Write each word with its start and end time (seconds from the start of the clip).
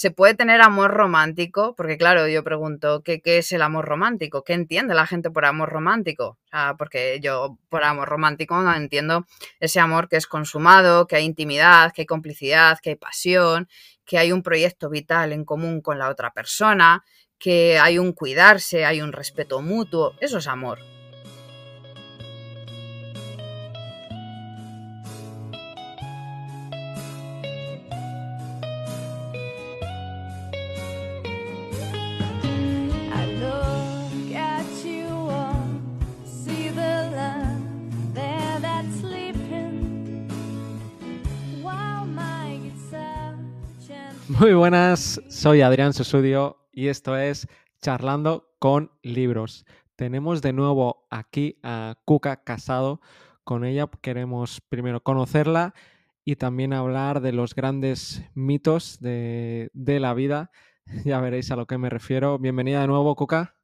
se 0.00 0.10
puede 0.10 0.34
tener 0.34 0.62
amor 0.62 0.92
romántico, 0.92 1.74
porque 1.76 1.98
claro, 1.98 2.26
yo 2.26 2.42
pregunto, 2.42 3.02
¿qué, 3.02 3.20
¿qué, 3.20 3.36
es 3.36 3.52
el 3.52 3.60
amor 3.60 3.84
romántico? 3.84 4.44
¿Qué 4.44 4.54
entiende 4.54 4.94
la 4.94 5.06
gente 5.06 5.30
por 5.30 5.44
amor 5.44 5.68
romántico? 5.68 6.38
Porque 6.78 7.20
yo 7.20 7.58
por 7.68 7.84
amor 7.84 8.08
romántico 8.08 8.58
no 8.62 8.74
entiendo 8.74 9.26
ese 9.58 9.78
amor 9.78 10.08
que 10.08 10.16
es 10.16 10.26
consumado, 10.26 11.06
que 11.06 11.16
hay 11.16 11.26
intimidad, 11.26 11.92
que 11.92 12.00
hay 12.00 12.06
complicidad, 12.06 12.78
que 12.82 12.88
hay 12.88 12.96
pasión, 12.96 13.68
que 14.06 14.16
hay 14.16 14.32
un 14.32 14.42
proyecto 14.42 14.88
vital 14.88 15.34
en 15.34 15.44
común 15.44 15.82
con 15.82 15.98
la 15.98 16.08
otra 16.08 16.32
persona, 16.32 17.04
que 17.38 17.78
hay 17.78 17.98
un 17.98 18.14
cuidarse, 18.14 18.86
hay 18.86 19.02
un 19.02 19.12
respeto 19.12 19.60
mutuo, 19.60 20.14
eso 20.22 20.38
es 20.38 20.46
amor. 20.46 20.78
Muy 44.40 44.54
buenas, 44.54 45.20
soy 45.28 45.60
Adrián 45.60 45.92
Susudio 45.92 46.66
y 46.72 46.88
esto 46.88 47.14
es 47.14 47.46
Charlando 47.82 48.54
con 48.58 48.90
Libros. 49.02 49.66
Tenemos 49.96 50.40
de 50.40 50.54
nuevo 50.54 51.06
aquí 51.10 51.58
a 51.62 51.96
Cuca 52.06 52.42
Casado. 52.42 53.02
Con 53.44 53.66
ella 53.66 53.86
queremos 54.00 54.62
primero 54.62 55.02
conocerla 55.02 55.74
y 56.24 56.36
también 56.36 56.72
hablar 56.72 57.20
de 57.20 57.32
los 57.32 57.54
grandes 57.54 58.24
mitos 58.32 58.98
de, 59.00 59.70
la 59.74 60.14
vida. 60.14 60.50
Ya 61.04 61.20
veréis 61.20 61.50
a 61.50 61.56
lo 61.56 61.66
que 61.66 61.76
me 61.76 61.90
refiero. 61.90 62.38
Bienvenida 62.38 62.80
de 62.80 62.86
nuevo, 62.86 63.14
Cuca. 63.16 63.56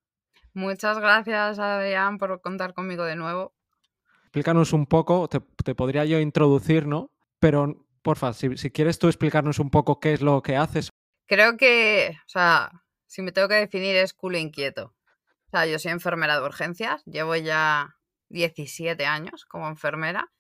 Muchas 0.53 0.99
gracias, 0.99 1.59
Adrián, 1.59 2.19
por 2.19 2.43
contar 2.43 2.75
conmigo 2.75 3.05
de 3.05 3.17
nuevo. 3.17 3.55
Explícanos 4.25 4.75
un 4.75 4.85
poco, 4.85 5.27
te, 5.27 5.41
te 5.41 5.75
podría 5.75 6.05
yo 6.05 6.21
introducir, 6.21 6.87
¿no? 6.87 7.13
Pero 7.39 7.86
porfa, 8.07 8.33
si, 8.33 8.57
si 8.57 8.71
quieres 8.71 9.01
tú 9.01 9.09
explicarnos 9.09 9.59
un 9.59 9.69
poco 9.69 9.99
qué 9.99 10.13
es 10.13 10.21
lo 10.21 10.41
que 10.41 10.57
haces. 10.57 10.91
Creo 11.27 11.57
que, 11.57 12.17
o 12.25 12.29
sea, 12.29 12.71
si 13.07 13.21
me 13.21 13.33
tengo 13.33 13.49
que 13.49 13.57
definir 13.57 13.97
es 13.97 14.15
culo 14.15 14.39
inquieto. 14.39 14.95
O 15.47 15.51
sea, 15.51 15.67
yo 15.67 15.81
soy 15.81 15.91
enfermera 15.91 16.39
de 16.39 16.47
urgencias, 16.47 17.03
llevo 17.05 17.35
ya 17.35 17.97
17 18.29 19.05
años 19.07 19.45
como 19.45 19.67
enfermera. 19.67 20.33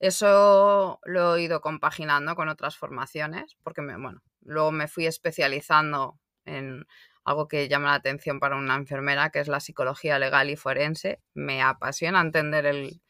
Eso 0.00 0.98
lo 1.04 1.36
he 1.36 1.42
ido 1.42 1.60
compaginando 1.60 2.34
con 2.34 2.48
otras 2.48 2.76
formaciones, 2.76 3.56
porque 3.62 3.82
me, 3.82 3.96
bueno, 3.96 4.20
luego 4.40 4.72
me 4.72 4.88
fui 4.88 5.06
especializando 5.06 6.18
en 6.44 6.86
algo 7.24 7.46
que 7.46 7.68
llama 7.68 7.90
la 7.90 7.94
atención 7.94 8.40
para 8.40 8.56
una 8.56 8.74
enfermera, 8.74 9.30
que 9.30 9.38
es 9.38 9.46
la 9.46 9.60
psicología 9.60 10.18
legal 10.18 10.50
y 10.50 10.56
forense. 10.56 11.20
Me 11.34 11.62
apasiona 11.62 12.20
entender 12.20 12.66
el, 12.66 13.00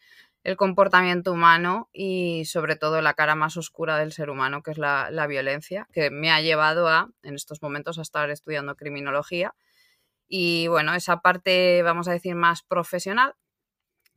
el 0.45 0.57
comportamiento 0.57 1.33
humano 1.33 1.89
y 1.93 2.45
sobre 2.47 2.77
todo 2.77 3.01
la 3.01 3.15
cara 3.15 3.35
más 3.35 3.57
oscura 3.57 3.99
del 3.99 4.13
ser 4.13 4.29
humano, 4.29 4.63
que 4.63 4.73
es 4.73 4.79
la, 4.79 5.27
violencia, 5.29 5.87
que 5.93 6.11
me 6.11 6.31
ha 6.31 6.41
llevado 6.41 6.89
a, 6.89 7.11
en 7.23 7.35
estos 7.35 7.63
momentos, 7.63 7.99
a 7.99 8.03
estar 8.03 8.31
estudiando 8.31 8.75
criminología. 8.77 9.55
Y 10.27 10.67
bueno, 10.69 10.95
esa 10.95 11.19
parte, 11.21 11.83
vamos 11.83 12.09
a 12.09 12.13
decir, 12.13 12.35
más 12.35 12.63
profesional, 12.63 13.35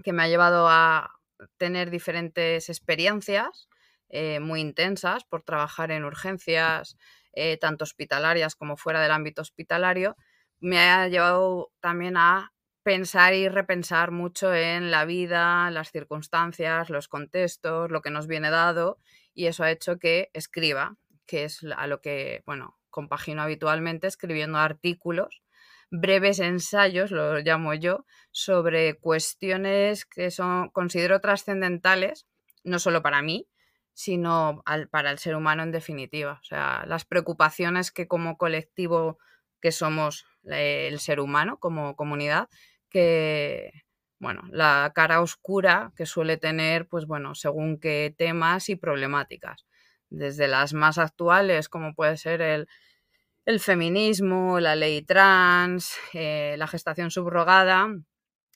que 0.04 0.14
me 0.14 0.24
ha 0.24 0.28
llevado 0.28 0.68
a 0.68 1.12
tener 1.58 1.92
diferentes 1.92 2.70
experiencias 2.70 3.68
eh, 4.10 4.40
muy 4.40 4.62
intensas 4.62 5.26
por 5.26 5.44
trabajar 5.44 5.92
en 5.92 6.06
urgencias, 6.06 6.98
eh, 7.34 7.58
tanto 7.58 7.84
hospitalarias 7.84 8.56
como 8.56 8.78
fuera 8.78 9.02
del 9.02 9.12
ámbito 9.12 9.42
hospitalario, 9.42 10.16
me 10.60 10.80
ha 10.80 11.08
llevado 11.08 11.72
también 11.82 12.18
a 12.18 12.54
pensar 12.86 13.34
y 13.34 13.50
repensar 13.50 14.12
mucho 14.12 14.54
en 14.54 14.92
la 14.92 15.06
vida, 15.06 15.72
las 15.72 15.92
circunstancias, 15.92 16.92
los 16.92 17.08
contextos, 17.08 17.90
lo 17.90 18.04
que 18.04 18.12
nos 18.12 18.28
viene 18.28 18.52
dado 18.52 19.00
y 19.34 19.48
eso 19.48 19.64
ha 19.64 19.72
hecho 19.72 19.98
que 19.98 20.30
escriba, 20.34 20.96
que 21.26 21.46
es 21.46 21.66
a 21.76 21.88
lo 21.88 22.00
que, 22.00 22.44
bueno, 22.46 22.78
compagino 22.92 23.42
habitualmente 23.42 24.06
escribiendo 24.06 24.60
artículos, 24.60 25.42
breves 25.90 26.40
ensayos, 26.40 27.10
lo 27.10 27.40
llamo 27.40 27.74
yo, 27.74 28.06
sobre 28.30 29.00
cuestiones 29.00 30.06
que 30.06 30.30
son 30.30 30.70
considero 30.70 31.20
trascendentales, 31.22 32.28
no 32.64 32.78
solo 32.78 33.02
para 33.02 33.24
mí, 33.24 33.48
sino 33.94 34.64
para 34.92 35.10
el 35.10 35.18
ser 35.18 35.36
humano 35.36 35.64
en 35.64 35.72
definitiva. 35.72 36.40
O 36.40 36.46
sea, 36.46 36.84
las 36.86 37.04
preocupaciones 37.04 37.92
que 37.92 38.08
como 38.08 38.38
colectivo 38.38 39.18
que 39.60 39.72
somos 39.72 40.28
eh, 40.52 40.88
el 40.92 41.00
ser 41.00 41.20
humano, 41.20 41.58
como 41.58 41.96
comunidad, 41.96 42.48
que, 42.90 43.72
bueno, 44.20 44.44
la 44.52 44.92
cara 44.96 45.22
oscura 45.22 45.92
que 45.96 46.06
suele 46.06 46.38
tener, 46.38 46.88
pues 46.88 47.06
bueno, 47.06 47.36
según 47.36 47.80
qué 47.80 48.14
temas 48.18 48.70
y 48.70 48.76
problemáticas. 48.76 49.66
Desde 50.10 50.48
las 50.48 50.74
más 50.74 50.98
actuales, 50.98 51.70
como 51.70 51.94
puede 51.94 52.18
ser 52.18 52.42
el, 52.42 52.68
feminismo, 53.60 54.60
la 54.60 54.76
ley 54.76 55.02
trans, 55.04 55.96
eh, 56.14 56.56
la 56.58 56.68
gestación 56.68 57.12
subrogada, 57.12 57.88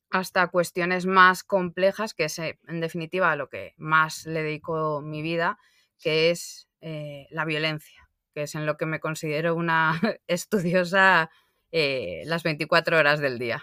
hasta 0.10 0.48
cuestiones 0.48 1.06
más 1.06 1.44
complejas, 1.44 2.14
que 2.14 2.26
es 2.26 2.40
eh, 2.40 2.60
en 2.68 2.80
definitiva 2.80 3.32
a 3.32 3.36
lo 3.36 3.50
que 3.50 3.74
más 3.78 4.26
le 4.26 4.44
dedico 4.44 5.02
mi 5.02 5.22
vida, 5.22 5.60
que 6.00 6.32
es 6.32 6.68
eh, 6.82 7.28
la 7.30 7.46
violencia, 7.46 8.10
que 8.34 8.44
es 8.44 8.56
en 8.56 8.66
lo 8.66 8.78
que 8.78 8.86
me 8.88 9.00
considero 9.00 9.56
una 9.56 10.00
estudiosa 10.28 11.30
las 11.72 12.42
24 12.42 12.98
horas 12.98 13.20
del 13.20 13.38
día. 13.38 13.62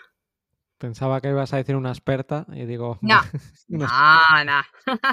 Pensaba 0.79 1.23
que 1.23 1.31
ibas 1.31 1.55
a 1.55 1.57
decir 1.57 1.75
una 1.75 1.89
experta 1.89 2.47
y 2.53 2.67
digo... 2.67 2.99
No, 3.01 3.21
no, 3.69 3.87
no. 4.45 4.61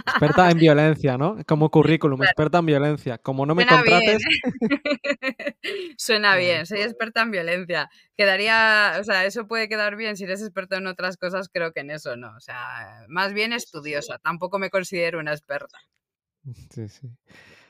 Experta 0.08 0.52
en 0.52 0.58
violencia, 0.58 1.18
¿no? 1.18 1.38
Como 1.48 1.70
currículum, 1.72 2.22
experta 2.22 2.58
en 2.58 2.66
violencia. 2.66 3.18
Como 3.18 3.46
no 3.46 3.56
me 3.56 3.66
contrates... 3.66 4.22
Suena 5.98 6.36
bien, 6.36 6.66
soy 6.66 6.82
experta 6.82 7.22
en 7.22 7.32
violencia. 7.32 7.90
Quedaría, 8.18 8.98
o 9.00 9.04
sea, 9.06 9.26
eso 9.26 9.48
puede 9.48 9.70
quedar 9.70 9.96
bien 9.96 10.18
si 10.18 10.26
eres 10.26 10.42
experto 10.42 10.76
en 10.76 10.88
otras 10.88 11.16
cosas, 11.16 11.48
creo 11.48 11.72
que 11.72 11.80
en 11.80 11.92
eso 11.92 12.18
no. 12.18 12.36
O 12.36 12.42
sea, 12.42 13.06
más 13.08 13.34
bien 13.34 13.54
estudiosa, 13.54 14.20
tampoco 14.20 14.60
me 14.60 14.70
considero 14.70 15.20
una 15.20 15.32
experta. 15.32 15.78
Sí, 16.72 16.90
sí. 16.90 17.08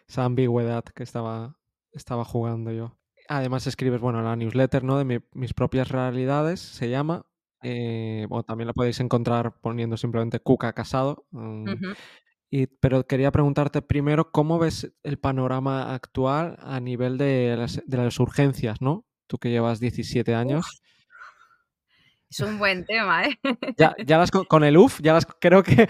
Esa 0.09 0.25
ambigüedad 0.25 0.83
que 0.83 1.03
estaba, 1.03 1.57
estaba 1.91 2.25
jugando 2.25 2.71
yo. 2.71 2.97
Además 3.29 3.67
escribes, 3.67 4.01
bueno, 4.01 4.23
la 4.23 4.35
newsletter, 4.35 4.83
¿no? 4.83 4.97
De 4.97 5.21
mis 5.31 5.53
propias 5.53 5.89
realidades, 5.89 6.59
se 6.59 6.89
llama 6.89 7.27
eh, 7.63 8.27
también 8.45 8.67
la 8.67 8.73
podéis 8.73 8.99
encontrar 8.99 9.53
poniendo 9.61 9.97
simplemente 9.97 10.39
Cuca 10.39 10.73
Casado. 10.73 11.25
Mm, 11.31 11.73
y, 12.49 12.67
pero 12.67 13.07
quería 13.07 13.31
preguntarte 13.31 13.81
primero, 13.81 14.31
¿cómo 14.31 14.59
ves 14.59 14.93
el 15.03 15.17
panorama 15.17 15.93
actual 15.93 16.57
a 16.59 16.79
nivel 16.79 17.17
de 17.17 17.55
las, 17.57 18.19
urgencias, 18.19 18.81
¿no? 18.81 19.05
Tú 19.27 19.39
que 19.39 19.49
llevas 19.49 19.79
17 19.79 20.35
años. 20.35 20.83
Es 22.29 22.39
un 22.39 22.57
buen 22.57 22.83
tema, 22.85 23.25
¿eh? 23.25 23.39
Ya, 23.77 23.95
ya 24.05 24.17
las 24.17 24.31
con, 24.31 24.63
el 24.63 24.77
UF, 24.77 25.01
ya 25.01 25.13
las 25.13 25.25
creo 25.39 25.63
que. 25.63 25.87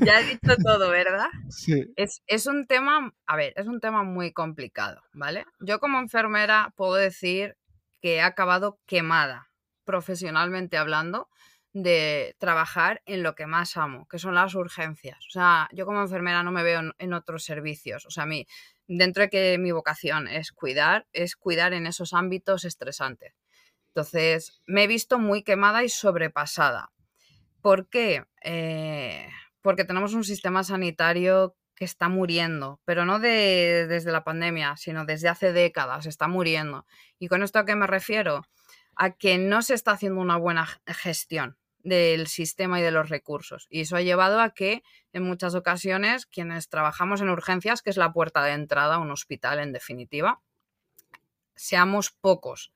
Ya 0.00 0.20
he 0.20 0.24
dicho 0.24 0.56
todo, 0.62 0.90
¿verdad? 0.90 1.28
Sí. 1.50 1.84
Es, 1.96 2.22
es, 2.26 2.46
un 2.46 2.66
tema, 2.66 3.12
a 3.26 3.36
ver, 3.36 3.52
es 3.56 3.66
un 3.66 3.78
tema 3.78 4.02
muy 4.02 4.32
complicado, 4.32 5.02
¿vale? 5.12 5.44
Yo 5.60 5.80
como 5.80 5.98
enfermera 5.98 6.72
puedo 6.76 6.94
decir 6.94 7.56
que 8.00 8.16
he 8.16 8.22
acabado 8.22 8.80
quemada 8.86 9.51
profesionalmente 9.84 10.76
hablando, 10.76 11.28
de 11.72 12.36
trabajar 12.38 13.02
en 13.06 13.22
lo 13.22 13.34
que 13.34 13.46
más 13.46 13.76
amo, 13.76 14.06
que 14.08 14.18
son 14.18 14.34
las 14.34 14.54
urgencias. 14.54 15.18
O 15.26 15.30
sea, 15.30 15.68
yo 15.72 15.86
como 15.86 16.02
enfermera 16.02 16.42
no 16.42 16.52
me 16.52 16.62
veo 16.62 16.92
en, 16.98 17.12
otros 17.14 17.44
servicios. 17.44 18.04
O 18.06 18.10
sea, 18.10 18.24
a 18.24 18.26
mí, 18.26 18.46
dentro 18.86 19.22
de 19.22 19.30
que 19.30 19.58
mi 19.58 19.72
vocación 19.72 20.28
es 20.28 20.52
cuidar, 20.52 21.06
es 21.12 21.34
cuidar 21.34 21.72
en 21.72 21.86
esos 21.86 22.12
ámbitos 22.12 22.64
estresantes. 22.64 23.34
Entonces, 23.88 24.60
me 24.66 24.84
he 24.84 24.86
visto 24.86 25.18
muy 25.18 25.42
quemada 25.42 25.82
y 25.84 25.88
sobrepasada. 25.88 26.92
¿Por 27.62 27.88
qué? 27.88 28.24
Eh, 28.42 29.28
porque 29.62 29.84
tenemos 29.84 30.14
un 30.14 30.24
sistema 30.24 30.64
sanitario 30.64 31.56
que 31.74 31.84
está 31.84 32.08
muriendo, 32.08 32.80
pero 32.84 33.04
no 33.04 33.18
de, 33.18 33.86
desde 33.88 34.12
la 34.12 34.24
pandemia, 34.24 34.76
sino 34.76 35.04
desde 35.04 35.28
hace 35.28 35.52
décadas, 35.52 36.06
está 36.06 36.28
muriendo. 36.28 36.86
¿Y 37.18 37.28
con 37.28 37.42
esto 37.42 37.58
a 37.58 37.64
qué 37.64 37.76
me 37.76 37.86
refiero? 37.86 38.42
A 38.96 39.10
que 39.10 39.38
no 39.38 39.62
se 39.62 39.74
está 39.74 39.92
haciendo 39.92 40.20
una 40.20 40.36
buena 40.36 40.66
gestión 40.86 41.56
del 41.82 42.28
sistema 42.28 42.78
y 42.78 42.82
de 42.82 42.90
los 42.90 43.08
recursos. 43.08 43.66
Y 43.68 43.80
eso 43.80 43.96
ha 43.96 44.02
llevado 44.02 44.40
a 44.40 44.50
que 44.50 44.82
en 45.12 45.24
muchas 45.24 45.54
ocasiones 45.54 46.26
quienes 46.26 46.68
trabajamos 46.68 47.20
en 47.20 47.28
urgencias, 47.28 47.82
que 47.82 47.90
es 47.90 47.96
la 47.96 48.12
puerta 48.12 48.42
de 48.44 48.52
entrada 48.52 48.96
a 48.96 48.98
un 48.98 49.10
hospital 49.10 49.58
en 49.58 49.72
definitiva, 49.72 50.40
seamos 51.54 52.10
pocos 52.10 52.72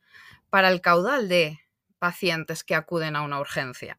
para 0.50 0.68
el 0.68 0.80
caudal 0.80 1.28
de 1.28 1.60
pacientes 1.98 2.64
que 2.64 2.74
acuden 2.74 3.16
a 3.16 3.22
una 3.22 3.40
urgencia. 3.40 3.98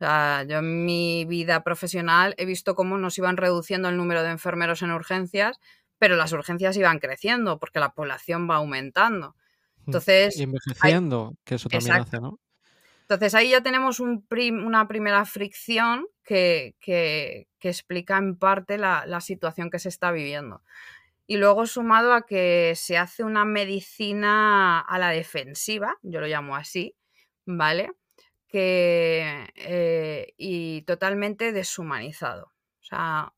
yo 0.00 0.58
en 0.58 0.84
mi 0.84 1.24
vida 1.24 1.64
profesional 1.64 2.34
he 2.36 2.44
visto 2.44 2.74
cómo 2.74 2.98
nos 2.98 3.16
iban 3.16 3.36
reduciendo 3.36 3.88
el 3.88 3.96
número 3.96 4.22
de 4.22 4.30
enfermeros 4.30 4.82
en 4.82 4.90
urgencias, 4.90 5.60
pero 5.98 6.16
las 6.16 6.32
urgencias 6.32 6.76
iban 6.76 6.98
creciendo 6.98 7.58
porque 7.58 7.80
la 7.80 7.94
población 7.94 8.48
va 8.50 8.56
aumentando. 8.56 9.36
Entonces, 9.86 10.36
y 10.38 10.42
envejeciendo, 10.42 11.34
que 11.44 11.56
eso 11.56 11.68
también 11.68 11.96
hace, 11.96 12.20
¿no? 12.20 12.40
Entonces 13.04 13.34
ahí 13.34 13.50
ya 13.50 13.60
tenemos 13.60 14.00
una 14.00 14.88
primera 14.88 15.24
fricción 15.26 16.06
que, 16.24 16.74
explica 17.60 18.16
en 18.16 18.36
parte 18.36 18.78
la, 18.78 19.20
situación 19.20 19.70
que 19.70 19.78
se 19.78 19.90
está 19.90 20.10
viviendo. 20.10 20.62
Y 21.26 21.36
luego 21.36 21.66
sumado 21.66 22.14
a 22.14 22.26
que 22.26 22.72
se 22.76 22.96
hace 22.96 23.24
una 23.24 23.44
medicina 23.44 24.80
a 24.80 24.98
la 24.98 25.10
defensiva, 25.10 25.96
yo 26.02 26.20
lo 26.20 26.26
llamo 26.26 26.56
así, 26.56 26.96
¿vale? 27.46 27.92
Que, 28.48 29.50
eh, 29.54 30.34
y 30.38 30.82
totalmente 30.82 31.52
deshumanizado. 31.52 32.52
O 32.80 32.84
sea, 32.84 33.34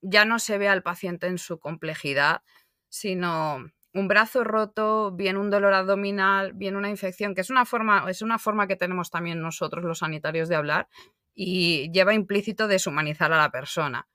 ya 0.00 0.24
no 0.24 0.38
se 0.38 0.58
ve 0.58 0.68
al 0.68 0.82
paciente 0.82 1.28
en 1.28 1.38
su 1.38 1.58
complejidad, 1.58 2.42
sino 2.88 3.64
un 3.94 4.08
brazo 4.08 4.42
roto, 4.42 5.12
bien 5.12 5.36
un 5.36 5.50
dolor 5.50 5.72
abdominal, 5.72 6.52
bien 6.52 6.74
una 6.74 6.90
infección, 6.90 7.34
que 7.34 7.40
es 7.42 7.50
una 7.50 7.64
forma, 7.64 8.10
es 8.10 8.22
una 8.22 8.38
forma 8.38 8.66
que 8.66 8.76
tenemos 8.76 9.10
también 9.10 9.40
nosotros 9.40 9.84
los 9.84 10.00
sanitarios 10.00 10.48
de 10.48 10.56
hablar 10.56 10.88
y 11.32 11.90
lleva 11.92 12.12
implícito 12.12 12.66
deshumanizar 12.66 13.32
a 13.32 13.38
la 13.38 13.50
persona. 13.50 14.08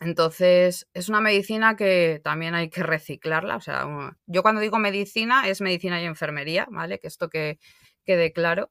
Entonces, 0.00 0.88
es 0.92 1.08
una 1.08 1.20
medicina 1.20 1.74
que 1.74 2.20
también 2.22 2.54
hay 2.54 2.68
que 2.68 2.82
reciclarla. 2.82 3.56
O 3.56 3.60
sea, 3.60 3.86
yo 4.26 4.42
cuando 4.42 4.60
digo 4.60 4.78
medicina 4.78 5.48
es 5.48 5.60
medicina 5.60 6.00
y 6.02 6.04
enfermería, 6.04 6.66
¿vale? 6.70 6.98
Que 6.98 7.06
esto 7.08 7.30
que 7.30 7.58
quede 8.04 8.32
claro. 8.32 8.70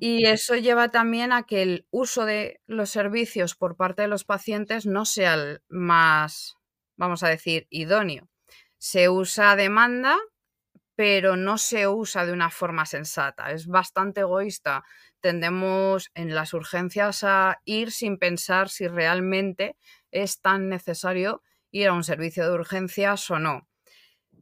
Y 0.00 0.26
eso 0.26 0.56
lleva 0.56 0.90
también 0.90 1.32
a 1.32 1.44
que 1.44 1.62
el 1.62 1.86
uso 1.90 2.26
de 2.26 2.60
los 2.66 2.90
servicios 2.90 3.54
por 3.54 3.76
parte 3.76 4.02
de 4.02 4.08
los 4.08 4.24
pacientes 4.24 4.84
no 4.84 5.06
sea 5.06 5.34
el 5.34 5.62
más, 5.68 6.56
vamos 6.96 7.22
a 7.22 7.28
decir, 7.28 7.66
idóneo 7.70 8.29
se 8.80 9.10
usa 9.10 9.52
a 9.52 9.56
demanda, 9.56 10.16
pero 10.96 11.36
no 11.36 11.58
se 11.58 11.86
usa 11.86 12.24
de 12.24 12.32
una 12.32 12.50
forma 12.50 12.86
sensata. 12.86 13.52
Es 13.52 13.66
bastante 13.66 14.22
egoísta. 14.22 14.84
Tendemos 15.20 16.10
en 16.14 16.34
las 16.34 16.54
urgencias 16.54 17.22
a 17.22 17.60
ir 17.66 17.92
sin 17.92 18.18
pensar 18.18 18.70
si 18.70 18.88
realmente 18.88 19.76
es 20.10 20.40
tan 20.40 20.70
necesario 20.70 21.42
ir 21.70 21.88
a 21.88 21.92
un 21.92 22.04
servicio 22.04 22.46
de 22.46 22.54
urgencias 22.54 23.30
o 23.30 23.38
no. 23.38 23.68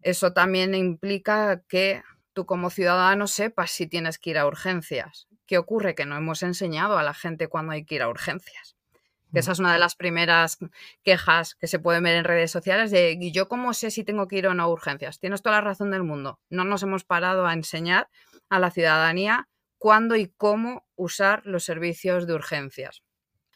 Eso 0.02 0.32
también 0.32 0.75
implica 0.76 1.64
que 1.69 2.05
tú 2.32 2.46
como 2.46 2.70
ciudadano 2.70 3.26
sepas 3.26 3.73
si 3.73 3.88
tienes 3.88 4.19
que 4.19 4.31
ir 4.31 4.38
a 4.38 4.46
urgencias. 4.46 5.26
¿Qué 5.46 5.58
ocurre? 5.58 5.96
Que 5.96 6.06
no 6.06 6.17
hemos 6.17 6.44
enseñado 6.44 6.96
a 6.96 7.02
la 7.02 7.12
gente 7.12 7.49
cuándo 7.49 7.73
hay 7.73 7.85
que 7.85 7.96
ir 7.96 8.02
a 8.02 8.08
urgencias 8.08 8.77
esa 9.34 9.52
es 9.52 9.58
una 9.58 9.72
de 9.72 9.78
las 9.78 9.94
primeras 9.94 10.58
quejas 11.02 11.54
que 11.54 11.66
se 11.66 11.78
pueden 11.78 12.02
ver 12.02 12.16
en 12.16 12.25
redes 12.25 12.50
sociales 12.50 12.90
de 12.90 13.16
¿y 13.20 13.32
yo 13.32 13.48
cómo 13.48 13.75
sé 13.75 13.90
si 13.90 14.04
tengo 14.04 14.26
que 14.28 14.36
ir 14.36 14.46
o 14.46 14.54
no 14.54 14.62
a 14.62 14.69
urgencias? 14.69 15.20
Tienes 15.20 15.42
toda 15.42 15.56
la 15.56 15.60
razón 15.62 15.90
del 15.90 16.02
mundo. 16.02 16.40
No 16.48 16.64
nos 16.64 16.82
hemos 16.82 17.04
parado 17.04 17.46
a 17.46 17.52
enseñar 17.52 18.08
a 18.48 18.58
la 18.58 18.70
ciudadanía 18.70 19.48
cuándo 19.76 20.16
y 20.16 20.28
cómo 20.36 20.86
usar 20.96 21.42
los 21.44 21.64
servicios 21.64 22.26
de 22.26 22.34
urgencias. 22.34 23.02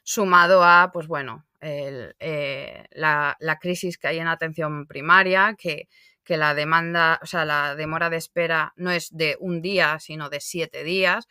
Sumado 0.05 0.65
a, 0.65 0.91
pues 0.93 1.07
bueno, 1.07 1.47
eh, 1.61 2.85
la, 2.91 3.37
crisis 3.61 3.99
que 3.99 4.09
hay 4.09 4.19
en 4.19 4.29
atención 4.29 4.87
primaria, 4.87 5.55
que, 5.59 5.89
que 6.25 6.37
la 6.37 6.55
demanda, 6.55 7.21
o 7.23 7.27
sea, 7.27 7.45
la 7.45 7.77
demora 7.77 8.11
de 8.11 8.17
espera 8.17 8.73
no 8.77 8.91
es 8.91 9.17
de 9.17 9.37
un 9.41 9.63
día, 9.63 9.99
sino 10.01 10.29
de 10.29 10.41
siete 10.41 10.85
días 10.85 11.29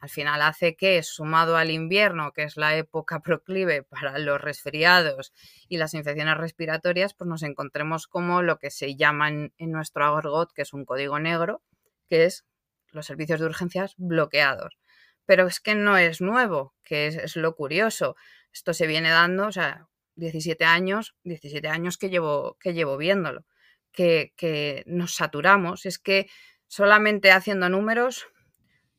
al 0.00 0.08
final 0.10 0.42
hace 0.42 0.76
que, 0.76 1.02
sumado 1.02 1.56
al 1.56 1.70
invierno, 1.70 2.32
que 2.32 2.42
es 2.42 2.56
la 2.56 2.76
época 2.76 3.20
proclive 3.22 3.82
para 3.82 4.18
los 4.18 4.40
resfriados 4.40 5.32
y 5.68 5.78
las 5.78 5.94
infecciones 5.94 6.36
respiratorias, 6.36 7.14
pues 7.14 7.28
nos 7.28 7.42
encontremos 7.42 8.06
como 8.06 8.42
lo 8.42 8.58
que 8.58 8.70
se 8.70 8.96
llama 8.96 9.28
en, 9.28 9.52
nuestro 9.58 10.04
argot, 10.04 10.52
que 10.52 10.62
es 10.62 10.72
un 10.72 10.84
código 10.84 11.18
negro, 11.18 11.62
que 12.08 12.24
es 12.24 12.44
los 12.92 13.06
servicios 13.06 13.40
de 13.40 13.46
urgencias 13.46 13.94
bloqueados. 13.96 14.78
Pero 15.24 15.46
es 15.46 15.60
que 15.60 15.74
no 15.74 15.98
es 15.98 16.20
nuevo, 16.20 16.74
que 16.84 17.08
es, 17.08 17.36
lo 17.36 17.54
curioso. 17.56 18.16
Esto 18.52 18.74
se 18.74 18.86
viene 18.86 19.10
dando, 19.10 19.48
o 19.48 19.52
sea, 19.52 19.88
17 20.14 20.64
años, 20.64 21.14
17 21.24 21.68
años 21.68 21.98
que 21.98 22.10
llevo, 22.10 22.56
que 22.60 22.74
llevo 22.74 22.96
viéndolo, 22.96 23.44
que, 23.92 24.32
que 24.36 24.84
nos 24.86 25.14
saturamos. 25.14 25.84
Es 25.84 25.98
que 25.98 26.28
solamente 26.68 27.32
haciendo 27.32 27.68
números 27.68 28.28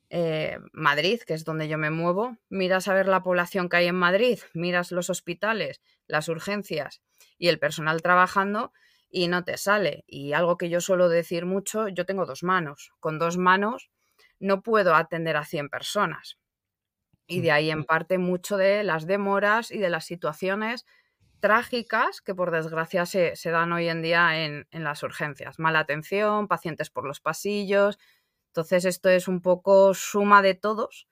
eh, 0.10 0.60
Madrid, 0.72 1.22
que 1.26 1.34
es 1.34 1.44
donde 1.44 1.68
yo 1.68 1.78
me 1.78 1.90
muevo, 1.90 2.38
miras 2.50 2.88
a 2.88 2.94
ver 2.94 3.08
la 3.08 3.24
población 3.24 3.68
que 3.68 3.78
hay 3.78 3.88
en 3.88 3.96
Madrid, 3.96 4.40
miras 4.54 4.92
los 4.92 5.10
hospitales, 5.10 5.82
las 6.08 6.30
urgencias 6.30 7.02
y 7.38 7.50
el 7.50 7.60
personal 7.60 8.02
trabajando 8.02 8.72
y 9.10 9.28
no 9.28 9.44
te 9.44 9.58
sale. 9.58 10.04
Y 10.08 10.34
algo 10.34 10.58
que 10.58 10.70
yo 10.70 10.82
suelo 10.82 11.10
decir 11.10 11.46
mucho, 11.46 11.88
yo 11.90 12.06
tengo 12.06 12.26
dos 12.26 12.44
manos. 12.44 12.94
Con 13.00 13.20
dos 13.20 13.38
manos 13.38 13.90
no 14.40 14.62
puedo 14.62 14.96
atender 14.96 15.36
a 15.36 15.46
100 15.46 15.70
personas. 15.70 16.38
Y 17.28 17.42
de 17.42 17.52
ahí 17.52 17.70
en 17.72 17.84
parte 17.84 18.18
mucho 18.18 18.56
de 18.56 18.84
las 18.84 19.06
demoras 19.06 19.72
y 19.72 19.80
de 19.80 19.90
las 19.90 20.06
situaciones 20.06 20.86
trágicas 21.42 22.22
que 22.22 22.34
por 22.34 22.52
desgracia 22.52 23.06
se, 23.06 23.36
dan 23.44 23.74
hoy 23.74 23.90
en 23.90 24.02
día 24.02 24.46
en, 24.46 24.68
en 24.72 24.84
las 24.84 25.04
urgencias. 25.04 25.60
Mala 25.60 25.80
atención, 25.80 26.48
pacientes 26.48 26.90
por 26.90 27.06
los 27.06 27.20
pasillos, 27.20 28.00
entonces 28.58 28.86
esto 28.86 29.10
es 29.10 29.28
un 29.28 29.42
poco 29.42 29.94
suma 29.94 30.42
de 30.42 30.56
todos 30.56 31.08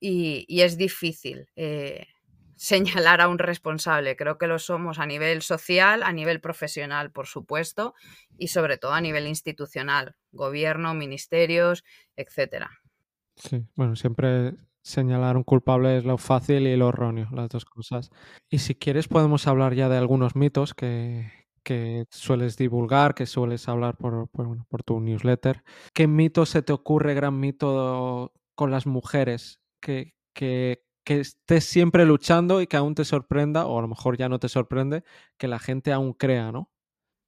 y, 0.00 0.46
es 0.48 0.76
difícil 0.76 1.46
eh, 1.54 2.08
señalar 2.56 3.20
a 3.20 3.28
un 3.28 3.38
responsable. 3.38 4.16
Creo 4.16 4.36
que 4.36 4.48
lo 4.48 4.58
somos 4.58 4.98
a 4.98 5.06
nivel 5.06 5.42
social, 5.42 6.02
a 6.02 6.10
nivel 6.12 6.40
profesional, 6.40 7.12
por 7.12 7.28
supuesto, 7.28 7.94
y 8.36 8.48
sobre 8.48 8.78
todo 8.78 8.94
a 8.94 9.00
nivel 9.00 9.28
institucional, 9.28 10.16
gobierno, 10.32 10.92
ministerios, 10.92 11.84
etcétera. 12.16 12.80
Sí, 13.36 13.64
bueno, 13.76 13.94
siempre 13.94 14.54
señalar 14.82 15.36
un 15.36 15.44
culpable 15.44 15.98
es 15.98 16.04
lo 16.04 16.18
fácil 16.18 16.66
y 16.66 16.76
lo 16.76 16.88
erróneo, 16.88 17.28
las 17.30 17.48
dos 17.48 17.64
cosas. 17.64 18.10
Y 18.50 18.58
si 18.58 18.74
quieres 18.74 19.06
podemos 19.06 19.46
hablar 19.46 19.74
ya 19.74 19.88
de 19.88 19.98
algunos 19.98 20.34
mitos 20.34 20.74
que, 20.74 21.30
que 21.68 22.06
sueles 22.08 22.56
divulgar, 22.56 23.14
que 23.14 23.26
sueles 23.26 23.68
hablar 23.68 23.94
por, 23.98 24.26
por, 24.30 24.82
tu 24.84 25.00
newsletter. 25.00 25.62
¿Qué 25.92 26.06
mito 26.06 26.46
se 26.46 26.62
te 26.62 26.72
ocurre, 26.72 27.12
gran 27.12 27.38
mito, 27.38 28.32
con 28.54 28.70
las 28.70 28.86
mujeres? 28.86 29.60
Que, 29.78 30.14
que, 30.32 30.82
que, 31.04 31.20
estés 31.20 31.66
siempre 31.66 32.06
luchando 32.06 32.62
y 32.62 32.68
que 32.68 32.78
aún 32.78 32.94
te 32.94 33.04
sorprenda, 33.04 33.66
o 33.66 33.78
a 33.78 33.82
lo 33.82 33.88
mejor 33.88 34.16
ya 34.16 34.30
no 34.30 34.38
te 34.38 34.48
sorprende, 34.48 35.04
que 35.36 35.46
la 35.46 35.58
gente 35.58 35.92
aún 35.92 36.14
crea, 36.14 36.52
¿no? 36.52 36.70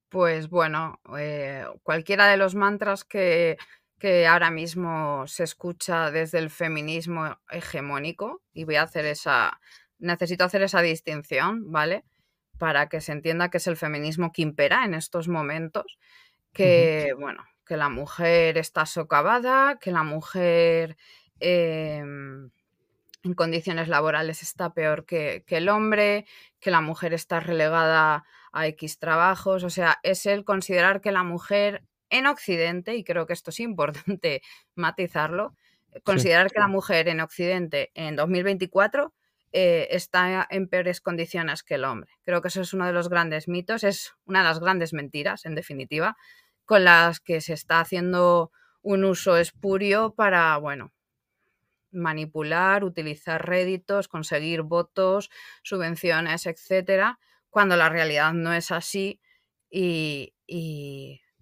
Pues 0.09 0.49
bueno, 0.49 1.03
eh, 1.19 1.67
cualquiera 1.83 2.27
de 2.27 2.39
los 2.39 2.55
mantras 2.55 3.05
que, 3.05 3.59
que 3.99 4.27
ahora 4.27 4.51
mismo 4.51 5.27
se 5.27 5.45
escucha 5.45 6.11
desde 6.11 6.39
el 6.39 6.49
feminismo 6.49 7.37
hegemónico, 7.51 8.41
y 8.55 8.65
voy 8.65 8.77
a 8.77 8.85
hacer 8.85 9.05
esa, 9.05 9.61
necesito 9.99 10.45
hacer 10.45 10.63
esa 10.63 10.81
distinción, 10.81 11.71
¿vale? 11.71 12.07
Para 12.61 12.91
que 12.91 13.01
se 13.01 13.13
entienda 13.13 13.49
que 13.49 13.57
es 13.57 13.67
el 13.69 13.79
feminismo 13.79 14.33
que 14.33 14.43
impera 14.43 14.85
en 14.85 14.93
estos 14.93 15.29
momentos, 15.29 15.99
que, 16.53 17.15
bueno, 17.19 17.43
que 17.65 17.79
la 17.79 17.89
mujer 17.89 18.59
está 18.59 18.85
socavada, 18.85 19.79
que 19.81 19.91
la 19.91 20.03
mujer 20.03 20.99
em, 21.41 22.51
en 23.23 23.35
condiciones 23.35 23.89
laborales 23.89 24.43
está 24.43 24.75
peor 24.75 25.07
que, 25.07 25.43
el 25.49 25.71
hombre, 25.71 26.27
que 26.61 26.71
la 26.71 26.83
mujer 26.83 27.15
está 27.15 27.41
relegada 27.41 28.25
a 28.53 28.67
X 28.67 28.99
trabajos, 28.99 29.65
o 29.65 29.71
sea, 29.71 29.99
es 30.03 30.27
el 30.27 30.45
considerar 30.45 31.01
que 31.01 31.13
la 31.13 31.23
mujer 31.23 31.83
en 32.11 32.27
Occidente, 32.27 32.95
y 32.95 33.05
creo 33.05 33.27
que 33.27 33.33
esto 33.33 33.49
es 33.49 33.61
importante 33.61 34.43
matizarlo, 34.75 35.55
considerar 36.05 36.51
que 36.51 36.61
la 36.61 36.69
mujer 36.69 37.09
en 37.09 37.21
Occidente 37.21 37.91
en 37.95 38.17
2024 38.17 39.15
eh, 39.53 39.89
está 39.91 40.47
en 40.49 40.69
peores 40.69 41.01
condiciones 41.01 41.63
que 41.63 41.75
el 41.75 41.85
hombre. 41.85 42.13
Creo 42.23 42.41
que 42.41 42.49
eso 42.49 42.61
es 42.61 42.73
uno 42.73 42.87
de 42.87 42.93
los 42.93 43.09
grandes 43.09 43.49
mitos, 43.49 43.83
es 43.85 44.15
una 44.25 44.41
de 44.41 44.45
las 44.45 44.61
grandes 44.61 44.93
mentiras, 44.93 45.45
en 45.45 45.55
definitiva, 45.55 46.17
con 46.65 46.85
las 46.85 47.19
que 47.21 47.41
se 47.41 47.55
está 47.55 47.81
haciendo 47.81 48.53
un 48.83 49.05
uso 49.05 49.37
espurio 49.37 50.15
para, 50.15 50.57
bueno, 50.59 50.93
manipular, 51.91 52.85
utilizar 52.85 53.45
réditos, 53.47 54.09
conseguir 54.09 54.63
votos, 54.63 55.31
subvenciones, 55.63 56.47
etcétera, 56.47 57.19
cuando 57.49 57.77
la 57.77 57.89
realidad 57.89 58.33
no 58.33 58.53
es 58.53 58.71
así 58.71 59.21
y, 59.71 60.35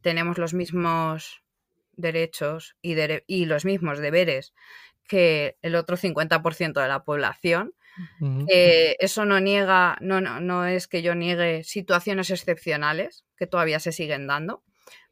tenemos 0.01 0.39
los 0.39 0.55
mismos 0.55 1.43
derechos 1.93 2.77
y, 2.81 2.95
y, 3.27 3.45
los 3.47 3.65
mismos 3.65 3.99
deberes 3.99 4.55
que 5.07 5.59
el 5.61 5.75
otro 5.75 5.97
50% 5.97 6.81
de 6.81 6.89
la 6.89 7.05
población 7.05 7.75
eso 8.49 9.25
no 9.25 9.41
niega, 9.41 9.97
no, 10.01 10.21
no, 10.21 10.41
no 10.41 10.67
es 10.67 10.89
que 10.89 11.03
yo 11.03 11.15
niegue 11.15 11.65
situaciones 11.65 12.31
excepcionales 12.31 13.25
que 13.37 13.47
todavía 13.47 13.81
se 13.81 13.93
siguen 13.93 14.27
dando, 14.27 14.63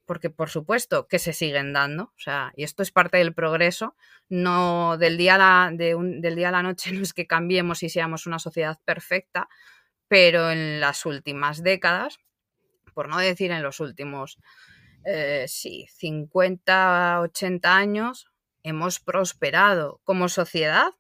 porque 0.07 0.31
por 0.31 0.49
supuesto 0.49 1.09
que 1.09 1.19
se 1.19 1.33
siguen 1.33 1.73
dando, 1.73 2.05
o 2.05 2.19
sea, 2.19 2.53
y 2.57 2.65
esto 2.65 2.83
es 2.83 2.93
parte 2.93 3.19
del 3.19 3.35
progreso, 3.35 3.97
no 4.29 4.97
del 4.97 5.17
día 5.17 5.35
a 5.35 5.39
la, 5.39 5.71
del 5.73 6.37
día 6.37 6.49
a 6.49 6.53
la 6.53 6.63
noche 6.63 6.93
no 6.93 7.03
es 7.03 7.13
que 7.13 7.27
cambiemos 7.27 7.83
y 7.83 7.91
seamos 7.91 8.27
una 8.27 8.39
sociedad 8.39 8.79
perfecta, 8.85 9.49
pero 10.09 10.51
en 10.51 10.81
las 10.81 11.05
últimas 11.05 11.63
décadas, 11.63 12.19
por 12.95 13.09
no 13.09 13.19
decir 13.19 13.51
en 13.51 13.63
los 13.63 13.81
últimos, 13.81 14.39
eh, 15.05 15.45
sí, 15.49 15.87
50, 15.91 17.21
80 17.21 17.77
años, 17.77 18.31
hemos 18.63 19.01
prosperado 19.01 20.01
como 20.05 20.29
sociedad, 20.29 20.93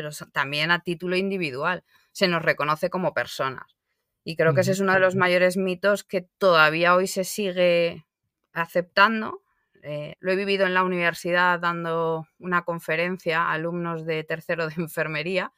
pero 0.00 0.12
también 0.32 0.70
a 0.70 0.82
título 0.82 1.14
individual. 1.14 1.84
Se 2.10 2.26
nos 2.26 2.40
reconoce 2.40 2.88
como 2.88 3.12
personas. 3.12 3.76
Y 4.24 4.34
creo 4.34 4.54
que 4.54 4.62
ese 4.62 4.72
es 4.72 4.80
uno 4.80 4.94
de 4.94 4.98
los 4.98 5.14
mayores 5.14 5.58
mitos 5.58 6.04
que 6.04 6.22
todavía 6.38 6.94
hoy 6.94 7.06
se 7.06 7.24
sigue 7.24 8.06
aceptando. 8.54 9.42
Eh, 9.82 10.16
lo 10.20 10.32
he 10.32 10.36
vivido 10.36 10.64
en 10.64 10.72
la 10.72 10.84
universidad 10.84 11.60
dando 11.60 12.26
una 12.38 12.64
conferencia 12.64 13.42
a 13.42 13.52
alumnos 13.52 14.06
de 14.06 14.24
tercero 14.24 14.68
de 14.68 14.74
enfermería, 14.78 15.52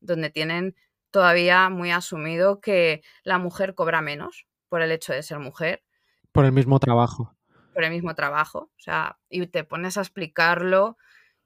donde 0.00 0.28
tienen 0.28 0.76
todavía 1.10 1.70
muy 1.70 1.90
asumido 1.90 2.60
que 2.60 3.02
la 3.22 3.38
mujer 3.38 3.74
cobra 3.74 4.02
menos 4.02 4.46
por 4.68 4.82
el 4.82 4.92
hecho 4.92 5.14
de 5.14 5.22
ser 5.22 5.38
mujer. 5.38 5.84
Por 6.32 6.44
el 6.44 6.52
mismo 6.52 6.78
trabajo. 6.80 7.34
Por 7.72 7.82
el 7.82 7.92
mismo 7.92 8.14
trabajo. 8.14 8.70
O 8.76 8.80
sea, 8.80 9.18
y 9.30 9.46
te 9.46 9.64
pones 9.64 9.96
a 9.96 10.02
explicarlo 10.02 10.98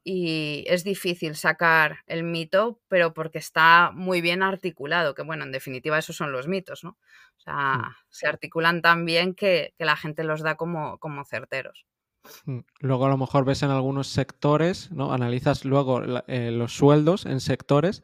y 0.02 0.64
es 0.66 0.85
difícil 0.85 1.37
sacar 1.37 1.99
el 2.07 2.23
mito, 2.23 2.80
pero 2.88 3.12
porque 3.12 3.38
está 3.38 3.90
muy 3.95 4.21
bien 4.21 4.42
articulado, 4.42 5.14
que 5.14 5.23
bueno, 5.23 5.45
en 5.45 5.52
definitiva 5.52 5.99
esos 5.99 6.16
son 6.16 6.33
los 6.33 6.49
mitos, 6.49 6.85
¿no? 6.85 6.90
O 7.37 7.40
sea, 7.40 7.97
se 8.09 8.26
articulan 8.26 8.83
tan 8.83 9.04
bien 9.04 9.35
que, 9.35 9.75
que 9.76 9.85
la 9.85 9.97
gente 9.97 10.25
los 10.25 10.42
da 10.42 10.57
como, 10.57 10.99
como 10.99 11.25
certeros. 11.25 11.87
Mm. 12.45 12.61
Luego 12.80 13.07
a 13.07 13.09
lo 13.09 13.19
mejor 13.19 13.45
ves 13.45 13.62
en 13.62 13.71
algunos 13.71 14.09
sectores, 14.09 14.90
¿no? 14.90 15.12
Analizas 15.12 15.64
luego 15.64 16.02
eh, 16.26 16.50
los 16.50 16.75
sueldos 16.75 17.26
en 17.26 17.40
sectores 17.40 18.02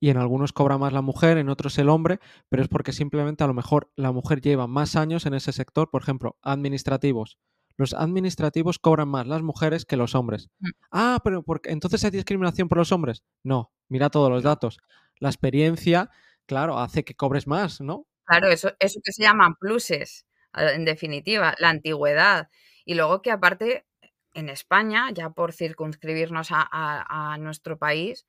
y 0.00 0.10
en 0.10 0.16
algunos 0.16 0.52
cobra 0.52 0.78
más 0.78 0.92
la 0.92 1.02
mujer, 1.02 1.38
en 1.38 1.48
otros 1.48 1.78
el 1.78 1.88
hombre, 1.88 2.18
pero 2.48 2.62
es 2.62 2.68
porque 2.68 2.92
simplemente 2.92 3.44
a 3.44 3.46
lo 3.46 3.54
mejor 3.54 3.92
la 3.94 4.10
mujer 4.10 4.40
lleva 4.40 4.66
más 4.66 4.96
años 4.96 5.26
en 5.26 5.34
ese 5.34 5.52
sector, 5.52 5.90
por 5.90 6.02
ejemplo, 6.02 6.36
administrativos. 6.42 7.38
Los 7.76 7.94
administrativos 7.94 8.78
cobran 8.78 9.08
más 9.08 9.26
las 9.26 9.42
mujeres 9.42 9.84
que 9.84 9.96
los 9.96 10.14
hombres. 10.14 10.48
Mm. 10.60 10.68
Ah, 10.90 11.20
pero 11.24 11.42
porque 11.42 11.70
entonces 11.70 12.04
hay 12.04 12.10
discriminación 12.10 12.68
por 12.68 12.78
los 12.78 12.92
hombres. 12.92 13.22
No, 13.42 13.72
mira 13.88 14.10
todos 14.10 14.30
los 14.30 14.42
datos. 14.42 14.78
La 15.18 15.28
experiencia, 15.28 16.10
claro, 16.46 16.78
hace 16.78 17.04
que 17.04 17.14
cobres 17.14 17.46
más, 17.46 17.80
¿no? 17.80 18.06
Claro, 18.24 18.48
eso, 18.48 18.72
eso 18.78 19.00
que 19.04 19.12
se 19.12 19.22
llaman 19.22 19.56
pluses, 19.56 20.26
en 20.54 20.84
definitiva, 20.84 21.54
la 21.58 21.70
antigüedad. 21.70 22.48
Y 22.84 22.94
luego 22.94 23.22
que 23.22 23.30
aparte, 23.30 23.86
en 24.34 24.48
España, 24.48 25.10
ya 25.12 25.30
por 25.30 25.52
circunscribirnos 25.52 26.50
a, 26.50 26.62
a- 26.70 27.32
a 27.34 27.38
nuestro 27.38 27.78
país, 27.78 28.26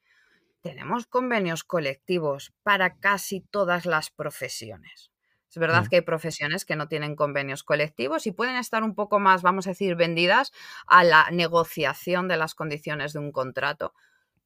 tenemos 0.62 1.07
convenios 1.07 1.63
colectivos 1.63 2.53
para 2.63 2.97
casi 2.97 3.41
todas 3.41 3.85
las 3.85 4.12
profesiones. 4.12 5.12
Es 5.53 5.60
verdad 5.60 5.86
que 5.88 5.98
hay 5.98 6.01
profesiones 6.01 6.65
que 6.65 6.75
no 6.75 6.88
tienen 6.88 7.15
convenios 7.15 7.63
colectivos 7.63 8.25
y 8.25 8.31
pueden 8.31 8.55
estar 8.55 8.81
un 8.81 8.95
poco 8.95 9.19
más, 9.19 9.43
vamos 9.43 9.67
a 9.67 9.69
decir, 9.69 9.95
vendidas 9.95 10.51
a 10.88 11.03
la 11.03 11.29
negociación 11.29 12.27
de 12.27 12.38
las 12.38 12.55
condiciones 12.55 13.13
de 13.13 13.19
un 13.19 13.31
contrato. 13.31 13.93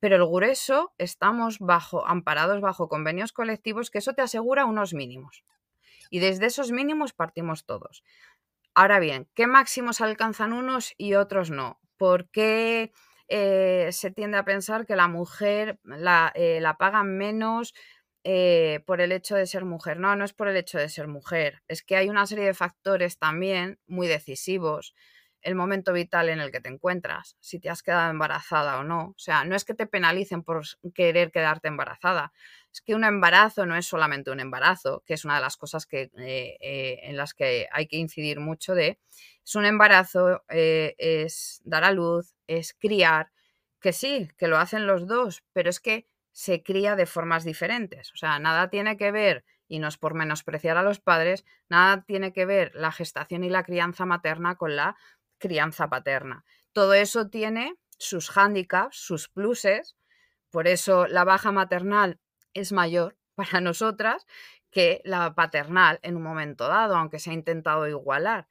Pero 0.02 0.18
el 0.18 0.26
grueso 0.26 0.94
estamos 0.98 1.60
bajo, 1.60 2.06
amparados 2.06 2.60
bajo 2.60 2.90
convenios 2.90 3.32
colectivos 3.32 3.90
que 3.90 4.00
eso 4.00 4.16
te 4.16 4.22
asegura 4.22 4.66
unos 4.66 4.94
mínimos. 4.94 5.46
Y 6.10 6.20
desde 6.20 6.48
esos 6.48 6.74
mínimos 6.74 7.14
partimos 7.14 7.66
todos. 7.66 8.04
Ahora 8.76 9.00
bien, 9.00 9.30
¿qué 9.34 9.48
máximos 9.48 10.02
alcanzan 10.02 10.52
unos 10.52 10.94
y 10.98 11.14
otros 11.14 11.52
no? 11.52 11.80
¿Por 11.96 12.30
qué 12.32 12.92
eh, 13.30 13.88
se 13.94 14.12
tiende 14.12 14.38
a 14.38 14.44
pensar 14.44 14.86
que 14.86 14.98
la 14.98 15.08
mujer 15.08 15.80
la, 15.86 16.34
eh, 16.36 16.60
la 16.60 16.78
pagan 16.78 17.18
menos 17.18 17.74
eh, 18.30 18.82
por 18.86 19.00
el 19.00 19.14
hecho 19.14 19.36
de 19.38 19.48
ser 19.48 19.64
mujer? 19.64 20.00
No, 20.00 20.14
no 20.18 20.26
es 20.26 20.34
por 20.34 20.50
el 20.50 20.58
hecho 20.58 20.78
de 20.78 20.90
ser 20.90 21.08
mujer. 21.08 21.64
Es 21.70 21.82
que 21.82 21.96
hay 21.96 22.10
una 22.10 22.28
serie 22.28 22.44
de 22.44 22.54
factores 22.54 23.18
también 23.18 23.80
muy 23.88 24.08
decisivos. 24.08 24.94
El 25.42 25.56
momento 25.56 25.94
vital 25.94 26.28
en 26.28 26.42
el 26.42 26.52
que 26.52 26.60
te 26.60 26.68
encuentras, 26.68 27.38
si 27.40 27.58
te 27.58 27.70
has 27.70 27.82
quedado 27.84 28.12
embarazada 28.12 28.80
o 28.80 28.84
no. 28.84 29.14
O 29.16 29.20
sea, 29.20 29.46
no 29.46 29.56
es 29.56 29.64
que 29.64 29.74
te 29.74 29.88
penalicen 29.88 30.44
por 30.44 30.64
querer 30.94 31.32
quedarte 31.32 31.70
embarazada, 31.70 32.34
es 32.74 32.82
que 32.82 32.96
un 32.96 33.06
embarazo 33.06 33.66
no 33.66 33.78
es 33.78 33.86
solamente 33.86 34.30
un 34.30 34.42
embarazo, 34.42 35.04
que 35.06 35.14
es 35.14 35.24
una 35.24 35.36
de 35.36 35.42
las 35.42 35.56
cosas 35.56 35.86
que, 35.86 36.12
eh, 36.18 36.58
eh, 36.60 37.00
en 37.04 37.16
las 37.16 37.34
que 37.34 37.68
hay 37.72 37.88
que 37.88 37.96
incidir 37.96 38.42
mucho 38.42 38.76
de, 38.76 39.00
es 39.46 39.56
un 39.56 39.64
embarazo, 39.64 40.44
es 40.50 41.62
dar 41.64 41.86
a 41.86 41.92
luz, 41.92 42.36
es 42.48 42.74
criar, 42.74 43.32
que 43.80 43.94
sí, 43.94 44.28
que 44.38 44.50
lo 44.50 44.58
hacen 44.58 44.86
los 44.86 45.08
dos, 45.08 45.44
pero 45.54 45.70
es 45.70 45.80
que 45.80 46.08
se 46.38 46.62
cría 46.62 46.96
de 46.96 47.08
formas 47.08 47.44
diferentes. 47.44 48.14
O 48.14 48.16
sea, 48.16 48.38
nada 48.38 48.70
tiene 48.70 48.96
que 48.96 49.12
ver, 49.12 49.44
y 49.68 49.80
no 49.80 49.88
es 49.88 49.98
por 49.98 50.14
menospreciar 50.14 50.78
a 50.78 50.84
los 50.84 51.00
padres, 51.00 51.44
nada 51.68 52.04
tiene 52.04 52.32
que 52.32 52.46
ver 52.46 52.72
la 52.76 52.92
gestación 52.92 53.44
y 53.44 53.50
la 53.50 53.64
crianza 53.64 54.06
materna 54.06 54.56
con 54.56 54.76
la 54.76 54.96
crianza 55.40 55.90
paterna. 55.90 56.46
Todo 56.74 56.94
eso 56.94 57.28
tiene 57.32 57.74
sus 57.98 58.30
hándicaps, 58.30 58.98
sus 58.98 59.30
pluses, 59.30 59.98
por 60.52 60.68
eso 60.68 61.08
la 61.08 61.24
baja 61.24 61.52
maternal 61.52 62.20
es 62.54 62.72
mayor 62.72 63.18
para 63.36 63.60
nosotras 63.60 64.28
que 64.70 65.02
la 65.06 65.34
paternal 65.34 66.00
en 66.04 66.18
un 66.18 66.22
momento 66.22 66.68
dado, 66.68 66.96
aunque 66.98 67.18
se 67.18 67.32
ha 67.32 67.34
intentado 67.34 67.88
igualar. 67.88 68.48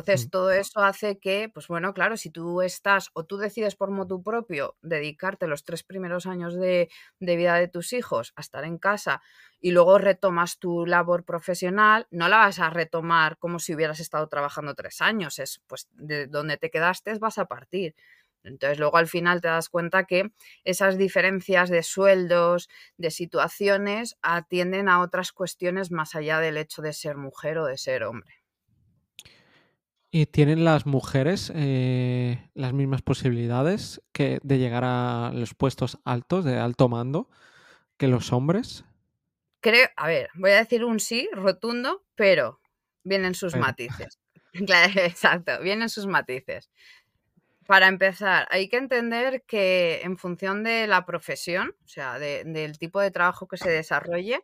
Entonces, 0.00 0.26
Mm. 0.26 0.30
todo 0.30 0.50
eso 0.52 0.80
hace 0.80 1.18
que, 1.18 1.48
pues 1.52 1.68
bueno, 1.68 1.92
claro, 1.94 2.16
si 2.16 2.30
tú 2.30 2.62
estás 2.62 3.10
o 3.14 3.24
tú 3.24 3.36
decides 3.38 3.76
por 3.76 3.90
motu 3.90 4.22
propio 4.22 4.76
dedicarte 4.82 5.46
los 5.48 5.64
tres 5.64 5.82
primeros 5.84 6.26
años 6.26 6.54
de, 6.54 6.88
de 7.20 7.36
vida 7.36 7.54
de 7.56 7.68
tus 7.68 7.92
hijos 7.92 8.32
a 8.36 8.40
estar 8.42 8.64
en 8.64 8.78
casa 8.78 9.22
y 9.60 9.72
luego 9.72 9.98
retomas 9.98 10.58
tu 10.58 10.86
labor 10.86 11.24
profesional, 11.24 12.06
no 12.10 12.28
la 12.28 12.38
vas 12.38 12.58
a 12.60 12.70
retomar 12.70 13.38
como 13.38 13.58
si 13.58 13.74
hubieras 13.74 14.00
estado 14.00 14.28
trabajando 14.28 14.74
tres 14.74 15.00
años, 15.00 15.38
es 15.38 15.62
pues 15.66 15.88
de 15.92 16.26
donde 16.26 16.56
te 16.58 16.70
quedaste 16.70 17.14
vas 17.18 17.38
a 17.38 17.46
partir. 17.46 17.94
Entonces 18.44 18.78
luego 18.78 18.96
al 18.96 19.08
final 19.08 19.40
te 19.40 19.48
das 19.48 19.68
cuenta 19.68 20.04
que 20.04 20.32
esas 20.64 20.96
diferencias 20.96 21.70
de 21.70 21.82
sueldos, 21.82 22.68
de 22.96 23.10
situaciones, 23.10 24.16
atienden 24.22 24.88
a 24.88 25.00
otras 25.00 25.32
cuestiones 25.32 25.90
más 25.90 26.14
allá 26.14 26.38
del 26.40 26.56
hecho 26.56 26.80
de 26.82 26.92
ser 26.92 27.16
mujer 27.16 27.58
o 27.58 27.66
de 27.66 27.76
ser 27.78 28.04
hombre. 28.04 28.37
¿Y 30.10 30.26
tienen 30.26 30.64
las 30.64 30.86
mujeres 30.86 31.52
eh, 31.54 32.48
las 32.54 32.72
mismas 32.72 33.02
posibilidades 33.02 34.00
que 34.12 34.38
de 34.42 34.58
llegar 34.58 34.82
a 34.86 35.32
los 35.34 35.54
puestos 35.54 35.98
altos, 36.04 36.44
de 36.46 36.58
alto 36.58 36.88
mando, 36.88 37.28
que 37.98 38.08
los 38.08 38.32
hombres? 38.32 38.84
Creo, 39.60 39.88
a 39.96 40.06
ver, 40.06 40.30
voy 40.34 40.52
a 40.52 40.56
decir 40.58 40.84
un 40.84 41.00
sí 41.00 41.28
rotundo, 41.32 42.04
pero 42.14 42.60
vienen 43.04 43.34
sus 43.34 43.52
Pero. 43.52 43.62
matices. 43.62 44.18
Claro, 44.66 45.00
exacto, 45.02 45.60
vienen 45.60 45.90
sus 45.90 46.06
matices. 46.06 46.70
Para 47.66 47.88
empezar, 47.88 48.48
hay 48.50 48.68
que 48.68 48.78
entender 48.78 49.42
que 49.46 50.00
en 50.02 50.16
función 50.16 50.64
de 50.64 50.86
la 50.86 51.04
profesión, 51.04 51.74
o 51.84 51.88
sea, 51.88 52.18
de- 52.18 52.44
del 52.44 52.78
tipo 52.78 53.00
de 53.00 53.10
trabajo 53.10 53.46
que 53.46 53.58
se 53.58 53.70
desarrolle, 53.70 54.40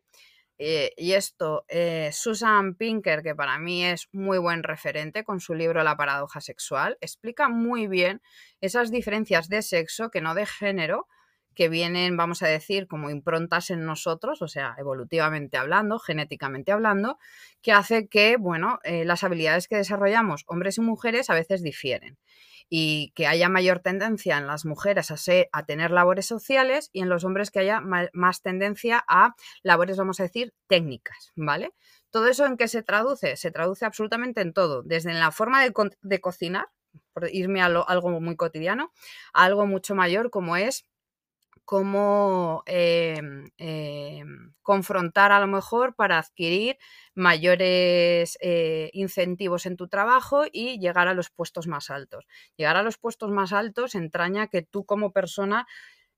eh, 0.58 0.92
y 0.96 1.12
esto, 1.12 1.64
eh, 1.68 2.10
Susan 2.12 2.74
Pinker, 2.74 3.22
que 3.22 3.34
para 3.34 3.58
mí 3.58 3.84
es 3.84 4.08
muy 4.12 4.38
buen 4.38 4.62
referente 4.62 5.24
con 5.24 5.40
su 5.40 5.54
libro 5.54 5.82
La 5.82 5.96
paradoja 5.96 6.40
sexual, 6.40 6.96
explica 7.00 7.48
muy 7.48 7.88
bien 7.88 8.22
esas 8.60 8.90
diferencias 8.90 9.48
de 9.48 9.62
sexo, 9.62 10.10
que 10.10 10.20
no 10.20 10.34
de 10.34 10.46
género, 10.46 11.08
que 11.54 11.68
vienen, 11.68 12.16
vamos 12.16 12.42
a 12.42 12.48
decir, 12.48 12.86
como 12.86 13.10
improntas 13.10 13.70
en 13.70 13.84
nosotros, 13.84 14.42
o 14.42 14.48
sea, 14.48 14.74
evolutivamente 14.78 15.56
hablando, 15.56 15.98
genéticamente 15.98 16.72
hablando, 16.72 17.18
que 17.62 17.72
hace 17.72 18.08
que, 18.08 18.36
bueno, 18.36 18.80
eh, 18.84 19.04
las 19.04 19.24
habilidades 19.24 19.68
que 19.68 19.76
desarrollamos 19.76 20.44
hombres 20.46 20.78
y 20.78 20.80
mujeres 20.82 21.30
a 21.30 21.34
veces 21.34 21.62
difieren 21.62 22.18
y 22.68 23.12
que 23.14 23.26
haya 23.26 23.48
mayor 23.48 23.80
tendencia 23.80 24.38
en 24.38 24.46
las 24.46 24.64
mujeres 24.64 25.10
a, 25.10 25.62
tener 25.66 25.90
labores 25.90 26.26
sociales 26.26 26.90
y 26.92 27.00
en 27.02 27.08
los 27.08 27.24
hombres 27.24 27.50
que 27.50 27.60
haya 27.60 27.80
más 27.80 28.42
tendencia 28.42 29.04
a 29.08 29.34
labores, 29.62 29.96
vamos 29.96 30.20
a 30.20 30.24
decir, 30.24 30.54
técnicas, 30.66 31.32
¿vale? 31.36 31.72
¿Todo 32.10 32.28
eso 32.28 32.46
en 32.46 32.56
qué 32.56 32.68
se 32.68 32.82
traduce? 32.82 33.36
Se 33.36 33.50
traduce 33.50 33.84
absolutamente 33.84 34.40
en 34.40 34.52
todo, 34.52 34.82
desde 34.82 35.10
en 35.10 35.20
la 35.20 35.32
forma 35.32 35.62
de, 35.62 35.72
de 36.02 36.20
cocinar, 36.20 36.68
por 37.12 37.28
irme 37.32 37.60
a 37.60 37.68
lo- 37.68 37.88
algo 37.88 38.20
muy 38.20 38.36
cotidiano, 38.36 38.92
a 39.32 39.44
algo 39.44 39.66
mucho 39.66 39.94
mayor 39.94 40.30
como 40.30 40.56
es 40.56 40.84
cómo 41.64 42.62
em, 42.66 43.50
em, 43.58 44.52
confrontar 44.62 45.32
a 45.32 45.40
lo 45.40 45.46
mejor 45.46 45.94
para 45.94 46.18
adquirir 46.18 46.78
mayores 47.14 48.36
eh, 48.40 48.90
incentivos 48.92 49.66
en 49.66 49.76
tu 49.76 49.88
trabajo 49.88 50.44
y 50.52 50.78
llegar 50.78 51.08
a 51.08 51.14
los 51.14 51.30
puestos 51.30 51.66
más 51.66 51.90
altos. 51.90 52.26
Llegar 52.56 52.76
a 52.76 52.82
los 52.82 52.98
puestos 52.98 53.30
más 53.30 53.52
altos 53.52 53.94
entraña 53.94 54.48
que 54.48 54.62
tú 54.62 54.84
como 54.84 55.12
persona 55.12 55.66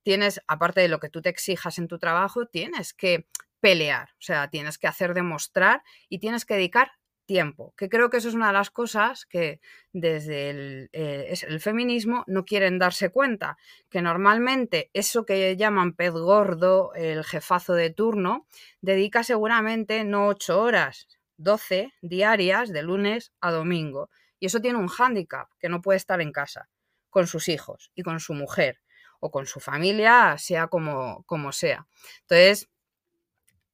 tienes, 0.03 0.41
aparte 0.49 0.81
de 0.81 0.89
lo 0.89 1.01
que 1.01 1.09
tú 1.11 1.23
te 1.23 1.29
exijas 1.31 1.79
en 1.79 1.89
tu 1.89 1.99
trabajo, 1.99 2.47
tienes 2.47 2.95
que 2.95 3.27
pelear, 3.61 4.11
o 4.13 4.23
sea, 4.23 4.49
tienes 4.49 4.79
que 4.79 4.87
hacer 4.87 5.15
demostrar 5.15 5.83
y 6.09 6.19
tienes 6.21 6.45
que 6.45 6.55
dedicar 6.55 6.93
tiempo, 7.27 7.75
que 7.77 7.89
creo 7.89 8.09
que 8.09 8.17
eso 8.19 8.29
es 8.29 8.35
una 8.35 8.47
de 8.47 8.53
las 8.55 8.71
cosas 8.71 9.27
que 9.27 9.61
desde 9.93 10.51
el, 10.51 10.91
eh, 10.93 11.35
el 11.47 11.61
feminismo 11.61 12.25
no 12.27 12.45
quieren 12.45 12.79
darse 12.79 13.11
cuenta, 13.11 13.59
que 13.91 14.01
normalmente 14.01 14.91
eso 14.95 15.27
que 15.27 15.57
llaman 15.57 15.95
pez 15.95 16.13
gordo, 16.13 16.95
el 16.95 17.25
jefazo 17.25 17.75
de 17.75 17.91
turno, 17.91 18.47
dedica 18.81 19.23
seguramente 19.23 20.05
no 20.05 20.29
ocho 20.29 20.61
horas, 20.63 21.09
12 21.37 21.93
diarias 22.01 22.73
de 22.73 22.83
lunes 22.83 23.33
a 23.41 23.51
domingo. 23.51 24.09
Y 24.39 24.47
eso 24.47 24.61
tiene 24.61 24.79
un 24.79 24.89
hándicap, 24.89 25.49
que 25.59 25.69
no 25.69 25.83
puede 25.83 25.97
estar 25.97 26.21
en 26.21 26.33
casa 26.33 26.69
con 27.11 27.27
sus 27.27 27.49
hijos 27.49 27.91
y 27.95 28.03
con 28.03 28.21
su 28.21 28.35
mujer 28.35 28.81
o 29.21 29.31
con 29.31 29.47
su 29.47 29.61
familia, 29.61 30.37
sea 30.39 30.69
como, 30.69 31.25
como 31.25 31.53
sea. 31.53 31.87
Entonces, 32.23 32.69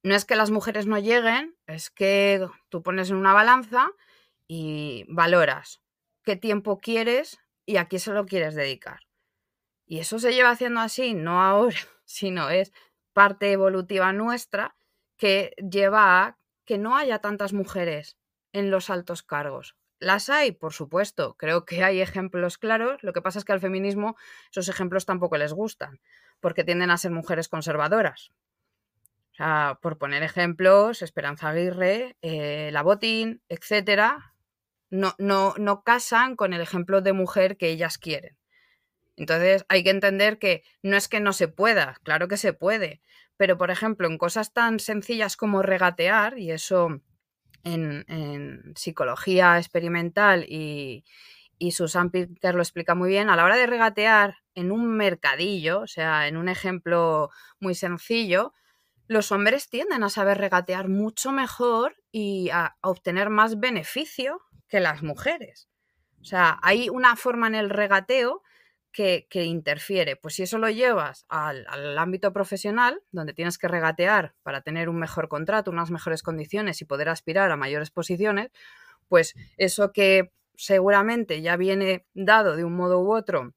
no 0.03 0.15
es 0.15 0.25
que 0.25 0.35
las 0.35 0.51
mujeres 0.51 0.85
no 0.85 0.99
lleguen, 0.99 1.55
es 1.65 1.89
que 1.89 2.45
tú 2.69 2.83
pones 2.83 3.09
en 3.09 3.15
una 3.15 3.33
balanza 3.33 3.89
y 4.47 5.05
valoras 5.07 5.81
qué 6.23 6.35
tiempo 6.35 6.79
quieres 6.79 7.39
y 7.65 7.77
a 7.77 7.85
qué 7.87 7.99
se 7.99 8.11
lo 8.11 8.25
quieres 8.25 8.55
dedicar. 8.55 8.99
Y 9.85 9.99
eso 9.99 10.19
se 10.19 10.33
lleva 10.33 10.51
haciendo 10.51 10.81
así, 10.81 11.13
no 11.13 11.41
ahora, 11.41 11.77
sino 12.05 12.49
es 12.49 12.73
parte 13.13 13.51
evolutiva 13.51 14.11
nuestra 14.11 14.75
que 15.17 15.53
lleva 15.57 16.21
a 16.21 16.37
que 16.65 16.77
no 16.77 16.97
haya 16.97 17.19
tantas 17.19 17.53
mujeres 17.53 18.17
en 18.51 18.71
los 18.71 18.89
altos 18.89 19.23
cargos. 19.23 19.75
Las 19.99 20.29
hay, 20.29 20.51
por 20.51 20.73
supuesto, 20.73 21.35
creo 21.37 21.65
que 21.65 21.83
hay 21.83 22.01
ejemplos 22.01 22.57
claros, 22.57 23.01
lo 23.03 23.13
que 23.13 23.21
pasa 23.21 23.39
es 23.39 23.45
que 23.45 23.53
al 23.53 23.61
feminismo 23.61 24.17
esos 24.51 24.67
ejemplos 24.67 25.05
tampoco 25.05 25.37
les 25.37 25.53
gustan, 25.53 26.01
porque 26.41 26.65
tienden 26.65 26.91
a 26.91 26.97
ser 26.97 27.11
mujeres 27.11 27.47
conservadoras. 27.47 28.31
O 29.33 29.35
sea, 29.35 29.79
por 29.81 29.97
poner 29.97 30.21
ejemplos, 30.21 31.01
Esperanza 31.01 31.49
Aguirre, 31.49 32.15
eh, 32.21 32.69
La 32.71 32.83
Botín, 32.83 33.41
etcétera, 33.49 34.33
no, 34.91 35.15
no, 35.17 35.55
no 35.57 35.83
casan 35.83 36.35
con 36.35 36.53
el 36.53 36.61
ejemplo 36.61 37.01
de 37.01 37.13
mujer 37.13 37.57
que 37.57 37.69
ellas 37.69 37.97
quieren. 37.97 38.37
Entonces 39.15 39.65
hay 39.69 39.83
que 39.83 39.89
entender 39.89 40.37
que 40.37 40.63
no 40.83 40.97
es 40.97 41.07
que 41.07 41.19
no 41.19 41.33
se 41.33 41.47
pueda, 41.47 41.97
claro 42.03 42.27
que 42.27 42.37
se 42.37 42.53
puede, 42.53 43.01
pero 43.35 43.57
por 43.57 43.71
ejemplo 43.71 44.07
en 44.07 44.19
cosas 44.19 44.53
tan 44.53 44.79
sencillas 44.79 45.35
como 45.35 45.63
regatear, 45.63 46.37
y 46.37 46.51
eso 46.51 47.01
en, 47.63 48.73
psicología 48.75 49.57
experimental 49.57 50.45
y, 50.47 51.05
y 51.57 51.71
Susan 51.71 52.11
Pinker 52.11 52.53
lo 52.53 52.61
explica 52.61 52.93
muy 52.93 53.09
bien, 53.09 53.29
a 53.29 53.35
la 53.35 53.45
hora 53.45 53.57
de 53.57 53.67
regatear 53.67 54.37
en 54.53 54.71
un 54.71 54.95
mercadillo, 54.95 55.81
o 55.81 55.87
sea, 55.87 56.27
en 56.27 56.37
un 56.37 56.49
ejemplo 56.49 57.31
muy 57.59 57.73
sencillo, 57.73 58.53
los 59.07 59.31
hombres 59.31 59.69
tienden 59.69 60.03
a 60.03 60.09
saber 60.09 60.37
regatear 60.37 60.87
mucho 60.87 61.31
mejor 61.31 61.95
y 62.11 62.49
a 62.51 62.77
obtener 62.81 63.29
más 63.29 63.59
beneficio 63.59 64.41
que 64.67 64.79
las 64.79 65.03
mujeres. 65.03 65.67
O 66.21 66.25
sea, 66.25 66.57
hay 66.63 66.89
una 66.89 67.15
forma 67.15 67.47
en 67.47 67.55
el 67.55 67.69
regateo 67.69 68.41
que, 68.93 69.27
interfiere. 69.43 70.15
Pues 70.15 70.35
si 70.35 70.43
eso 70.43 70.57
lo 70.57 70.69
llevas 70.69 71.25
al, 71.27 71.97
ámbito 71.97 72.31
profesional, 72.31 73.01
donde 73.11 73.33
tienes 73.33 73.57
que 73.57 73.67
regatear 73.67 74.35
para 74.43 74.61
tener 74.61 74.87
un 74.87 74.99
mejor 74.99 75.27
contrato, 75.27 75.71
unas 75.71 75.91
mejores 75.91 76.23
condiciones 76.23 76.81
y 76.81 76.85
poder 76.85 77.09
aspirar 77.09 77.51
a 77.51 77.57
mayores 77.57 77.89
posiciones, 77.89 78.51
pues 79.09 79.33
eso 79.57 79.91
que 79.91 80.31
seguramente 80.55 81.41
ya 81.41 81.57
viene 81.57 82.05
dado 82.13 82.55
de 82.55 82.63
un 82.63 82.75
modo 82.75 83.01
u 83.01 83.13
otro 83.13 83.53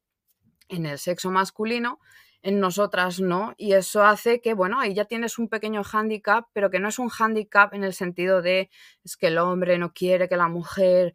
en 0.68 0.86
el 0.86 0.98
sexo 0.98 1.30
masculino, 1.30 2.00
en 2.42 2.60
nosotras 2.60 3.20
no, 3.20 3.54
y 3.56 3.72
eso 3.72 4.04
hace 4.04 4.40
que, 4.40 4.54
bueno, 4.54 4.80
ahí 4.80 4.94
ya 4.94 5.04
tienes 5.04 5.38
un 5.38 5.48
pequeño 5.48 5.82
hándicap, 5.84 6.46
pero 6.52 6.70
que 6.70 6.78
no 6.80 6.88
es 6.88 6.98
un 6.98 7.08
hándicap 7.08 7.74
en 7.74 7.84
el 7.84 7.94
sentido 7.94 8.42
de 8.42 8.70
es 9.04 9.16
que 9.16 9.28
el 9.28 9.38
hombre 9.38 9.78
no 9.78 9.92
quiere 9.92 10.28
que 10.28 10.36
la 10.36 10.48
mujer 10.48 11.14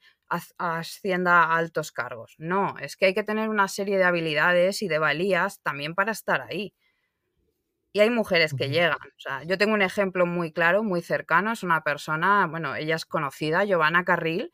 ascienda 0.57 1.43
a 1.43 1.57
altos 1.57 1.91
cargos. 1.91 2.35
No, 2.37 2.75
es 2.79 2.95
que 2.95 3.07
hay 3.07 3.13
que 3.13 3.23
tener 3.23 3.49
una 3.49 3.67
serie 3.67 3.97
de 3.97 4.05
habilidades 4.05 4.81
y 4.81 4.87
de 4.87 4.99
valías 4.99 5.61
también 5.61 5.93
para 5.95 6.11
estar 6.11 6.41
ahí. 6.41 6.73
Y 7.93 7.99
hay 7.99 8.09
mujeres 8.09 8.53
que 8.53 8.69
llegan. 8.69 8.97
O 9.01 9.19
sea, 9.19 9.43
yo 9.43 9.57
tengo 9.57 9.73
un 9.73 9.81
ejemplo 9.81 10.25
muy 10.25 10.53
claro, 10.53 10.83
muy 10.83 11.01
cercano. 11.01 11.51
Es 11.51 11.63
una 11.63 11.83
persona, 11.83 12.47
bueno, 12.47 12.75
ella 12.75 12.95
es 12.95 13.05
conocida, 13.05 13.65
Giovanna 13.65 14.05
Carril, 14.05 14.51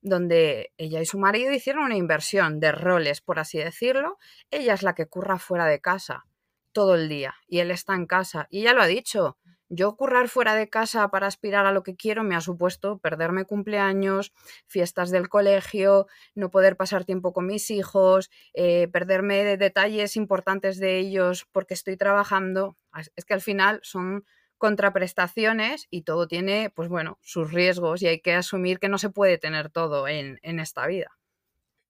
donde 0.00 0.72
ella 0.78 1.00
y 1.00 1.06
su 1.06 1.18
marido 1.18 1.52
hicieron 1.52 1.84
una 1.84 1.96
inversión 1.96 2.60
de 2.60 2.72
roles, 2.72 3.20
por 3.20 3.38
así 3.38 3.58
decirlo. 3.58 4.18
Ella 4.50 4.74
es 4.74 4.82
la 4.82 4.94
que 4.94 5.06
curra 5.06 5.38
fuera 5.38 5.66
de 5.66 5.80
casa 5.80 6.26
todo 6.72 6.94
el 6.94 7.08
día 7.08 7.34
y 7.46 7.58
él 7.58 7.70
está 7.70 7.94
en 7.94 8.06
casa. 8.06 8.46
Y 8.50 8.60
ella 8.60 8.74
lo 8.74 8.82
ha 8.82 8.86
dicho, 8.86 9.36
yo 9.72 9.94
currar 9.96 10.28
fuera 10.28 10.56
de 10.56 10.68
casa 10.68 11.08
para 11.08 11.28
aspirar 11.28 11.64
a 11.64 11.70
lo 11.72 11.84
que 11.84 11.94
quiero 11.94 12.24
me 12.24 12.34
ha 12.34 12.40
supuesto 12.40 12.98
perderme 12.98 13.44
cumpleaños, 13.44 14.32
fiestas 14.66 15.10
del 15.10 15.28
colegio, 15.28 16.08
no 16.34 16.50
poder 16.50 16.76
pasar 16.76 17.04
tiempo 17.04 17.32
con 17.32 17.46
mis 17.46 17.70
hijos, 17.70 18.30
eh, 18.52 18.88
perderme 18.88 19.44
de 19.44 19.56
detalles 19.56 20.16
importantes 20.16 20.78
de 20.78 20.98
ellos 20.98 21.46
porque 21.52 21.74
estoy 21.74 21.96
trabajando. 21.96 22.76
Es 23.14 23.24
que 23.24 23.34
al 23.34 23.40
final 23.40 23.78
son 23.84 24.24
contraprestaciones 24.60 25.88
y 25.90 26.02
todo 26.02 26.28
tiene, 26.28 26.70
pues 26.70 26.88
bueno, 26.88 27.18
sus 27.22 27.52
riesgos 27.52 28.02
y 28.02 28.06
hay 28.06 28.20
que 28.20 28.34
asumir 28.34 28.78
que 28.78 28.88
no 28.88 28.98
se 28.98 29.10
puede 29.10 29.38
tener 29.38 29.70
todo 29.70 30.06
en, 30.06 30.38
esta 30.42 30.86
vida. 30.86 31.18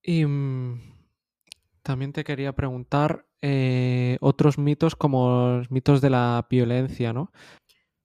Y 0.02 0.24
mm, 0.24 0.80
también 1.82 2.12
te 2.12 2.24
quería 2.24 2.52
preguntar 2.52 3.26
eh, 3.42 4.16
otros 4.20 4.56
mitos 4.56 4.94
como 4.96 5.58
los 5.58 5.70
mitos 5.70 6.00
de 6.00 6.10
la 6.10 6.46
violencia, 6.48 7.12
¿no? 7.12 7.32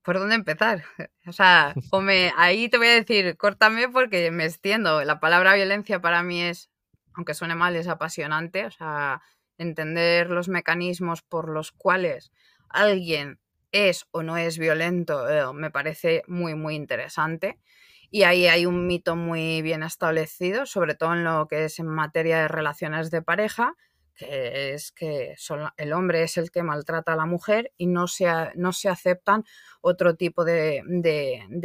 ¿por 0.05 0.19
dónde 0.19 0.35
empezar? 0.35 0.83
O 1.27 1.33
sea, 1.33 1.73
o 1.89 2.01
me, 2.01 2.31
ahí 2.37 2.69
te 2.69 2.77
voy 2.77 2.85
a 2.85 2.93
decir, 2.93 3.35
córtame 3.35 3.89
porque 3.89 4.29
me 4.29 4.45
extiendo. 4.45 5.03
La 5.03 5.19
palabra 5.19 5.55
violencia 5.55 5.99
para 5.99 6.21
mí 6.21 6.43
es, 6.43 6.69
aunque 7.15 7.33
suene 7.33 7.55
mal, 7.55 7.75
es 7.75 7.87
apasionante. 7.87 8.65
O 8.67 8.71
sea, 8.71 9.23
entender 9.57 10.29
los 10.29 10.47
mecanismos 10.49 11.23
por 11.23 11.49
los 11.49 11.71
cuales 11.71 12.31
alguien 12.69 13.39
es 13.75 14.07
o 14.11 14.23
no 14.23 14.37
es 14.37 14.57
violento 14.57 15.29
eh, 15.29 15.53
me 15.53 15.69
parece 15.71 16.23
muy, 16.27 16.55
muy 16.55 16.75
interesante. 16.75 17.59
Y 18.09 18.23
ahí 18.23 18.47
hay 18.47 18.65
un 18.65 18.87
mito 18.87 19.15
muy 19.15 19.61
bien 19.61 19.83
establecido, 19.83 20.65
sobre 20.65 20.95
todo 20.95 21.13
en 21.13 21.23
lo 21.23 21.47
que 21.47 21.65
es 21.65 21.79
en 21.79 21.87
materia 21.87 22.39
de 22.39 22.47
relaciones 22.47 23.11
de 23.11 23.21
pareja, 23.21 23.75
que 24.15 24.73
es 24.73 24.91
que 24.93 25.35
el 25.77 25.93
hombre 25.93 26.23
es 26.23 26.37
el 26.37 26.49
que 26.49 26.63
maltrata 26.63 27.13
a 27.13 27.17
la 27.17 27.25
mujer 27.25 27.73
y 27.77 27.87
no 27.87 28.07
se, 28.07 28.27
no 28.55 28.71
se 28.71 28.87
aceptan 28.87 29.43
otro 29.81 30.15
tipo 30.15 30.45
de, 30.45 30.81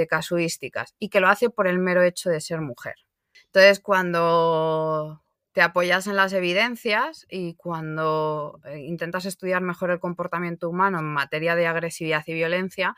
casuísticas 0.08 0.94
y 0.98 1.08
que 1.08 1.20
lo 1.20 1.28
hace 1.28 1.50
por 1.50 1.68
el 1.68 1.78
mero 1.78 2.02
hecho 2.02 2.30
de 2.30 2.40
ser 2.40 2.60
mujer. 2.60 2.96
Entonces, 3.44 3.78
cuando 3.78 5.22
te 5.52 5.62
apoyas 5.62 6.06
en 6.06 6.16
las 6.16 6.32
evidencias 6.32 7.26
y 7.28 7.54
cuando 7.54 8.60
eh, 8.64 8.78
intentas 8.78 9.24
estudiar 9.24 9.62
mejor 9.62 9.90
el 9.90 10.00
comportamiento 10.00 10.68
humano 10.68 10.98
en 10.98 11.06
materia 11.06 11.56
de 11.56 11.66
agresividad 11.66 12.22
y 12.26 12.34
violencia, 12.34 12.96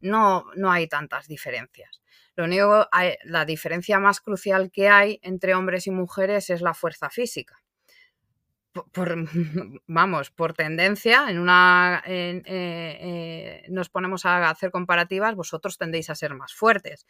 no, 0.00 0.46
no 0.54 0.70
hay 0.70 0.86
tantas 0.86 1.26
diferencias. 1.26 2.00
Lo 2.36 2.44
único, 2.44 2.86
la 3.24 3.44
diferencia 3.44 3.98
más 3.98 4.20
crucial 4.20 4.70
que 4.70 4.88
hay 4.88 5.18
entre 5.22 5.54
hombres 5.54 5.88
y 5.88 5.90
mujeres 5.90 6.50
es 6.50 6.60
la 6.60 6.72
fuerza 6.72 7.10
física 7.10 7.56
por, 8.92 9.16
vamos, 9.86 10.30
por 10.30 10.54
tendencia, 10.54 11.26
en 11.28 11.38
una 11.38 12.02
eh, 12.06 12.42
eh, 12.44 13.62
nos 13.68 13.88
ponemos 13.88 14.24
a 14.24 14.48
hacer 14.50 14.70
comparativas, 14.70 15.34
vosotros 15.34 15.78
tendéis 15.78 16.10
a 16.10 16.14
ser 16.14 16.34
más 16.34 16.54
fuertes, 16.54 17.06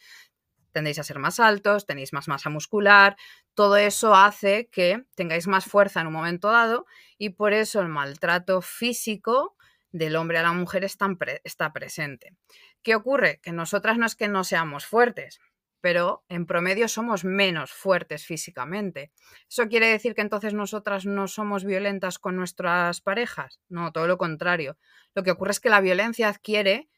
tendéis 0.72 0.98
a 0.98 1.04
ser 1.04 1.18
más 1.18 1.40
altos, 1.40 1.87
tenéis 1.87 2.12
más 2.12 2.28
masa 2.28 2.50
muscular, 2.50 3.16
todo 3.54 3.76
eso 3.76 4.14
hace 4.14 4.68
que 4.68 5.04
tengáis 5.14 5.46
más 5.46 5.64
fuerza 5.64 6.00
en 6.00 6.07
un 6.07 6.12
momento 6.12 6.50
dado 6.50 6.87
y 7.18 7.31
por 7.31 7.52
eso 7.52 7.81
el 7.81 7.88
maltrato 7.88 8.61
físico 8.62 9.57
del 9.90 10.16
hombre 10.16 10.38
a 10.38 10.42
la 10.42 10.52
mujer 10.52 10.85
está, 10.85 11.09
está 11.44 11.72
presente. 11.72 12.37
¿Qué 12.83 12.94
ocurre? 12.94 13.40
Que 13.42 13.52
nosotras 13.52 13.98
no 13.98 14.07
es 14.07 14.14
que 14.14 14.28
no 14.28 14.44
seamos 14.44 14.87
fuertes, 14.87 15.40
pero 15.81 16.24
en 16.28 16.46
promedio 16.46 16.88
somos 16.88 17.24
menos 17.24 17.72
fuertes 17.72 18.24
físicamente. 18.24 19.12
¿Eso 19.48 19.68
quiere 19.68 19.88
decir 19.88 20.14
que 20.14 20.22
entonces 20.22 20.54
nosotras 20.54 21.07
no 21.07 21.28
somos 21.28 21.64
violentas 21.64 22.18
con 22.18 22.37
nuestras 22.37 23.00
parejas? 23.00 23.61
No, 23.68 23.92
todo 23.92 24.07
lo 24.07 24.18
contrario. 24.18 24.76
Lo 25.14 25.22
que 25.22 25.31
ocurre 25.31 25.52
es 25.52 25.61
que 25.61 25.70
la 25.70 25.81
violencia 25.81 26.28
adquiere 26.28 26.88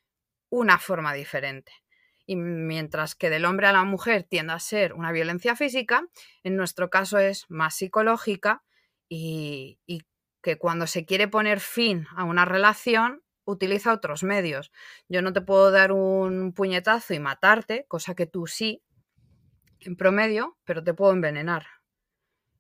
una 0.48 0.78
forma 0.78 1.12
diferente. 1.14 1.72
Y 2.30 2.36
mientras 2.36 3.16
que 3.16 3.28
del 3.28 3.44
hombre 3.44 3.66
a 3.66 3.72
la 3.72 3.82
mujer 3.82 4.22
tiende 4.22 4.52
a 4.52 4.60
ser 4.60 4.92
una 4.92 5.10
violencia 5.10 5.56
física, 5.56 6.06
en 6.44 6.54
nuestro 6.54 6.88
caso 6.88 7.18
es 7.18 7.44
más 7.48 7.74
psicológica 7.74 8.62
y, 9.08 9.80
y 9.84 10.02
que 10.40 10.56
cuando 10.56 10.86
se 10.86 11.04
quiere 11.04 11.26
poner 11.26 11.58
fin 11.58 12.06
a 12.14 12.22
una 12.22 12.44
relación 12.44 13.24
utiliza 13.44 13.92
otros 13.92 14.22
medios. 14.22 14.70
Yo 15.08 15.22
no 15.22 15.32
te 15.32 15.40
puedo 15.40 15.72
dar 15.72 15.90
un 15.90 16.52
puñetazo 16.52 17.14
y 17.14 17.18
matarte, 17.18 17.84
cosa 17.88 18.14
que 18.14 18.26
tú 18.26 18.46
sí, 18.46 18.80
en 19.80 19.96
promedio, 19.96 20.56
pero 20.64 20.84
te 20.84 20.94
puedo 20.94 21.12
envenenar. 21.12 21.66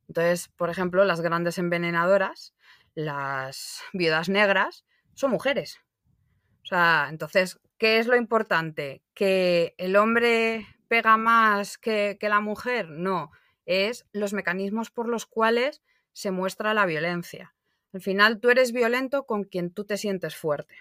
Entonces, 0.08 0.48
por 0.48 0.70
ejemplo, 0.70 1.04
las 1.04 1.20
grandes 1.20 1.58
envenenadoras, 1.58 2.56
las 2.96 3.82
viudas 3.92 4.28
negras, 4.28 4.84
son 5.14 5.30
mujeres. 5.30 5.78
O 6.64 6.66
sea, 6.66 7.06
entonces, 7.08 7.60
¿qué 7.80 7.98
es 7.98 8.06
lo 8.06 8.14
importante? 8.14 9.02
¿Que 9.14 9.74
el 9.78 9.96
hombre 9.96 10.66
pega 10.86 11.16
más 11.16 11.78
que, 11.78 12.18
que 12.20 12.28
la 12.28 12.40
mujer? 12.40 12.90
No, 12.90 13.32
es 13.64 14.06
los 14.12 14.34
mecanismos 14.34 14.90
por 14.90 15.08
los 15.08 15.24
cuales 15.24 15.82
se 16.12 16.30
muestra 16.30 16.74
la 16.74 16.84
violencia. 16.84 17.54
Al 17.94 18.02
final 18.02 18.38
tú 18.38 18.50
eres 18.50 18.72
violento 18.72 19.24
con 19.24 19.44
quien 19.44 19.72
tú 19.72 19.86
te 19.86 19.96
sientes 19.96 20.36
fuerte, 20.36 20.76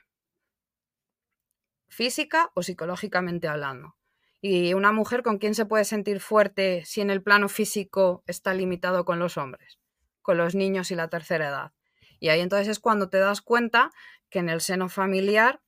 física 1.87 2.51
o 2.53 2.63
psicológicamente 2.63 3.47
hablando. 3.47 3.95
¿Y 4.41 4.73
una 4.73 4.91
mujer 4.91 5.23
con 5.23 5.37
quién 5.37 5.55
se 5.55 5.65
puede 5.65 5.85
sentir 5.85 6.19
fuerte 6.19 6.83
si 6.85 6.99
en 6.99 7.09
el 7.11 7.23
plano 7.23 7.47
físico 7.47 8.23
está 8.27 8.53
limitado 8.53 9.05
con 9.05 9.19
los 9.19 9.37
hombres, 9.37 9.79
con 10.21 10.37
los 10.37 10.53
niños 10.53 10.91
y 10.91 10.95
la 10.95 11.07
tercera 11.07 11.47
edad? 11.47 11.71
Y 12.19 12.27
ahí 12.27 12.41
entonces 12.41 12.67
es 12.67 12.79
cuando 12.79 13.09
te 13.09 13.19
das 13.19 13.41
cuenta 13.41 13.89
que 14.29 14.39
en 14.39 14.49
el 14.49 14.59
seno 14.59 14.89
familiar 14.89 15.61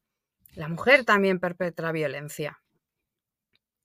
la 0.53 0.67
mujer 0.67 1.05
también 1.05 1.39
perpetra 1.39 1.91
violencia. 1.91 2.61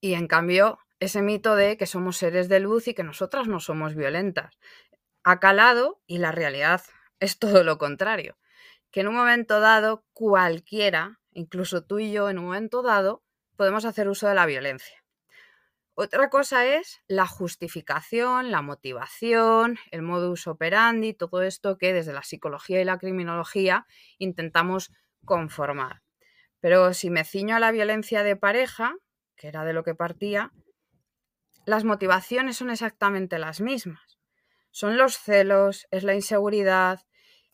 Y 0.01 0.15
en 0.15 0.27
cambio, 0.27 0.79
ese 0.99 1.23
mito 1.23 1.55
de 1.57 1.77
que 1.77 1.87
somos 1.87 2.17
seres 2.17 2.49
de 2.49 2.61
luz 2.61 2.89
y 2.89 2.95
que 2.95 3.03
nosotras 3.03 3.49
no 3.49 3.61
somos 3.61 3.95
violentas 3.95 4.59
ha 5.23 5.41
calado 5.41 6.01
y 6.07 6.19
la 6.19 6.31
realidad 6.31 6.83
es 7.21 7.39
todo 7.39 7.65
lo 7.65 7.79
contrario. 7.79 8.39
Que 8.93 9.01
en 9.01 9.09
un 9.09 9.17
momento 9.17 9.61
dado, 9.61 10.05
cualquiera, 10.13 11.19
incluso 11.33 11.85
tú 11.85 11.99
y 11.99 12.13
yo, 12.13 12.31
en 12.31 12.39
un 12.39 12.47
momento 12.47 12.83
dado, 12.83 13.25
podemos 13.57 13.85
hacer 13.85 14.09
uso 14.09 14.29
de 14.29 14.35
la 14.35 14.47
violencia. 14.47 15.05
Otra 15.95 16.31
cosa 16.31 16.67
es 16.67 17.01
la 17.09 17.27
justificación, 17.27 18.51
la 18.51 18.63
motivación, 18.63 19.79
el 19.91 20.03
modus 20.03 20.47
operandi, 20.47 21.15
todo 21.15 21.43
esto 21.43 21.79
que 21.79 21.93
desde 21.93 22.13
la 22.13 22.23
psicología 22.23 22.81
y 22.81 22.85
la 22.85 22.99
criminología 22.99 23.87
intentamos 24.19 24.93
conformar. 25.25 26.03
Pero 26.61 26.95
si 26.95 27.11
me 27.11 27.25
ciño 27.25 27.57
a 27.57 27.61
la 27.61 27.73
violencia 27.73 28.23
de 28.23 28.37
pareja, 28.37 28.95
que 29.37 29.49
era 29.49 29.65
de 29.65 29.73
lo 29.73 29.85
que 29.85 29.95
partía, 29.95 30.53
las 31.67 31.85
motivaciones 31.85 32.57
son 32.57 32.71
exactamente 32.71 33.39
las 33.39 33.61
mismas. 33.61 34.19
Son 34.71 34.97
los 34.97 35.19
celos, 35.19 35.87
es 35.91 36.05
la 36.05 36.15
inseguridad, 36.15 37.01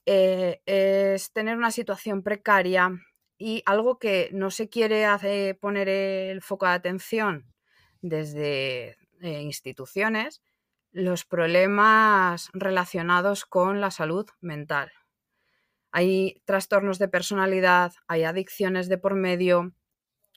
eh, 0.07 0.61
es 0.67 1.33
tener 1.33 1.57
una 1.57 1.71
situación 1.71 2.23
precaria 2.23 2.91
y 3.39 3.63
algo 3.67 3.99
que 3.99 4.29
no 4.33 4.51
se 4.51 4.69
quiere 4.69 5.05
hacer, 5.05 5.59
poner 5.59 5.89
el 5.89 6.43
foco 6.43 6.67
de 6.67 6.73
atención 6.73 7.53
desde 8.01 8.97
eh, 9.21 9.41
instituciones, 9.41 10.43
los 10.91 11.25
problemas 11.25 12.51
relacionados 12.53 13.47
con 13.47 13.81
la 13.81 13.91
salud 13.91 14.29
mental. 14.41 14.93
Hay 15.93 16.43
trastornos 16.45 16.99
de 16.99 17.09
personalidad, 17.09 17.93
hay 18.09 18.25
adicciones 18.25 18.89
de 18.89 18.99
por 18.99 19.15
medio, 19.15 19.73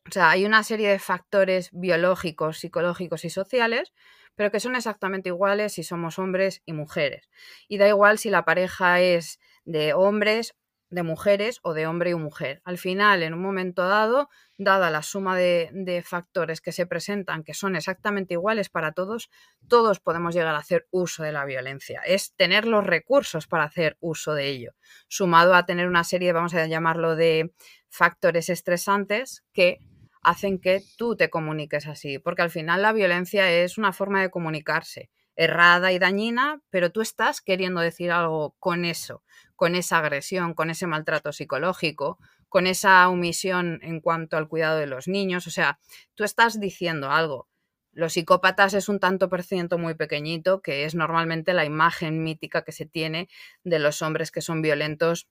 o 0.08 0.12
sea, 0.12 0.30
hay 0.30 0.46
una 0.46 0.64
serie 0.64 0.90
de 0.90 1.00
factores 1.00 1.70
biológicos, 1.72 2.60
psicológicos 2.60 3.26
y 3.26 3.30
sociales, 3.30 3.94
pero 4.36 4.52
que 4.52 4.60
son 4.60 4.76
exactamente 4.76 5.30
iguales 5.30 5.74
si 5.74 5.84
somos 5.84 6.20
hombres 6.20 6.62
y 6.66 6.74
mujeres. 6.74 7.30
Y 7.68 7.78
da 7.78 7.88
igual 7.88 8.18
si 8.20 8.30
la 8.30 8.46
pareja 8.46 9.02
es 9.02 9.40
de 9.64 9.94
hombres 9.94 10.56
de 10.90 11.04
mujeres 11.04 11.60
o 11.64 11.74
de 11.74 11.88
hombre 11.88 12.12
y 12.12 12.16
mujer. 12.16 12.62
Al 12.64 12.78
final, 12.78 13.24
en 13.24 13.34
un 13.34 13.42
momento 13.42 13.88
dado, 13.88 14.30
dada 14.58 14.90
la 14.90 15.02
suma 15.02 15.36
de, 15.36 16.04
factores 16.06 16.62
que 16.62 16.72
se 16.72 16.86
presentan, 16.86 17.44
que 17.44 17.54
son 17.54 17.76
exactamente 17.76 18.36
iguales 18.36 18.70
para 18.70 18.92
todos, 18.92 19.30
todos 19.68 20.00
podemos 20.00 20.36
llegar 20.36 20.56
a 20.56 20.60
hacer 20.60 20.88
uso 20.92 21.24
de 21.24 21.32
la 21.32 21.46
violencia. 21.46 22.02
Es 22.06 22.36
tener 22.36 22.66
los 22.66 22.86
recursos 22.86 23.48
para 23.48 23.64
hacer 23.64 23.98
uso 24.00 24.34
de 24.34 24.48
ello, 24.48 24.74
sumado 25.08 25.56
a 25.56 25.66
tener 25.66 25.88
una 25.88 26.04
serie, 26.04 26.34
vamos 26.34 26.54
a 26.54 26.66
llamarlo, 26.68 27.16
de 27.16 27.54
factores 27.90 28.50
estresantes 28.50 29.44
que 29.54 29.80
hacen 30.22 30.60
que 30.60 30.82
tú 30.98 31.16
te 31.16 31.30
comuniques 31.30 31.88
así, 31.88 32.20
porque 32.20 32.42
al 32.42 32.50
final 32.50 32.82
la 32.82 32.94
violencia 32.94 33.52
es 33.52 33.78
una 33.78 33.94
forma 33.94 34.22
de 34.22 34.30
comunicarse 34.30 35.10
errada 35.36 35.92
y 35.92 36.00
dañina, 36.00 36.62
pero 36.70 36.92
tú 36.92 37.02
estás 37.02 37.42
queriendo 37.42 37.82
decir 37.82 38.12
algo 38.12 38.56
con 38.60 38.86
eso, 38.86 39.24
con 39.56 39.76
esa 39.76 40.00
agresión, 40.00 40.54
con 40.54 40.70
ese 40.70 40.88
maltrato 40.88 41.32
psicológico, 41.34 42.20
con 42.50 42.68
esa 42.68 43.08
omisión 43.10 43.80
en 43.82 44.00
cuanto 44.02 44.38
al 44.38 44.48
cuidado 44.48 44.78
de 44.80 44.88
los 44.88 45.08
niños. 45.08 45.48
O 45.48 45.52
sea, 45.52 45.80
tú 46.16 46.24
estás 46.24 46.60
diciendo 46.60 47.12
algo. 47.12 47.48
Los 47.92 48.14
psicópatas 48.14 48.74
es 48.74 48.90
un 48.90 49.00
tanto 49.00 49.30
por 49.30 49.44
ciento 49.44 49.78
muy 49.78 49.94
pequeñito, 49.96 50.62
que 50.62 50.84
es 50.84 50.96
normalmente 50.96 51.54
la 51.54 51.64
imagen 51.64 52.24
mítica 52.24 52.64
que 52.64 52.74
se 52.74 52.86
tiene 52.86 53.30
de 53.64 53.80
los 53.80 54.02
hombres 54.02 54.32
que 54.32 54.42
son 54.42 54.62
violentos 54.62 55.30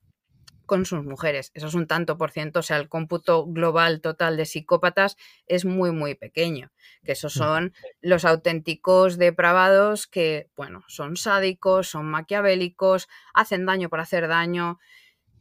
con 0.67 0.85
sus 0.87 1.05
mujeres. 1.05 1.51
Eso 1.55 1.67
es 1.67 1.75
un 1.75 1.87
tanto 1.87 2.17
por 2.17 2.31
ciento, 2.31 2.61
o 2.61 2.63
sea, 2.63 2.77
el 2.79 2.89
cómputo 2.89 3.47
global 3.47 4.01
total 4.01 4.37
de 4.37 4.47
psicópatas 4.47 5.17
es 5.47 5.65
muy, 5.65 5.93
muy 5.93 6.15
pequeño, 6.15 6.73
que 7.05 7.13
esos 7.13 7.33
son 7.33 7.73
los 8.01 8.25
auténticos 8.25 9.19
depravados 9.19 10.07
que, 10.07 10.51
bueno, 10.57 10.85
son 10.89 11.17
sádicos, 11.17 11.89
son 11.89 12.07
maquiavélicos, 12.07 13.09
hacen 13.35 13.67
daño 13.67 13.89
por 13.89 14.01
hacer 14.01 14.29
daño, 14.29 14.79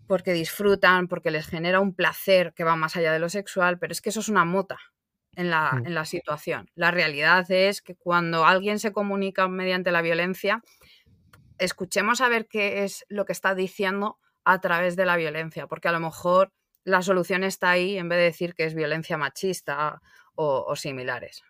porque 0.08 0.34
disfrutan, 0.34 1.08
porque 1.08 1.32
les 1.32 1.48
genera 1.48 1.80
un 1.80 1.96
placer 1.96 2.54
que 2.54 2.64
va 2.64 2.76
más 2.76 2.96
allá 2.96 3.14
de 3.14 3.20
lo 3.20 3.30
sexual, 3.30 3.80
pero 3.80 3.94
es 3.94 4.02
que 4.02 4.10
eso 4.10 4.20
es 4.20 4.30
una 4.30 4.46
mota. 4.46 4.78
En 5.36 5.50
la, 5.50 5.72
mm. 5.72 5.88
en 5.88 5.96
la 5.96 6.06
situación. 6.06 6.70
La 6.76 6.92
realidad 6.92 7.50
es 7.50 7.82
que 7.82 7.96
cuando 7.96 8.46
alguien 8.46 8.78
se 8.78 8.92
comunica 8.92 9.48
mediante 9.48 9.92
la 9.92 10.04
violencia, 10.04 10.62
escuchemos 11.58 12.22
a 12.22 12.30
ver 12.30 12.48
qué 12.48 12.84
es 12.84 13.04
lo 13.10 13.26
que 13.26 13.32
está 13.32 13.56
diciendo 13.56 14.20
a 14.46 14.62
través 14.62 14.96
de 14.96 15.06
la 15.06 15.16
violencia, 15.18 15.68
porque 15.68 15.88
a 15.88 15.92
lo 15.92 16.00
mejor 16.00 16.52
la 16.84 17.02
solución 17.02 17.44
está 17.44 17.72
ahí 17.72 17.98
en 17.98 18.10
vez 18.10 18.18
de 18.18 18.26
decir 18.26 18.56
que 18.56 18.66
es 18.66 18.76
violencia 18.76 19.18
machista 19.18 20.02
o, 20.36 20.76
similares. 20.76 21.44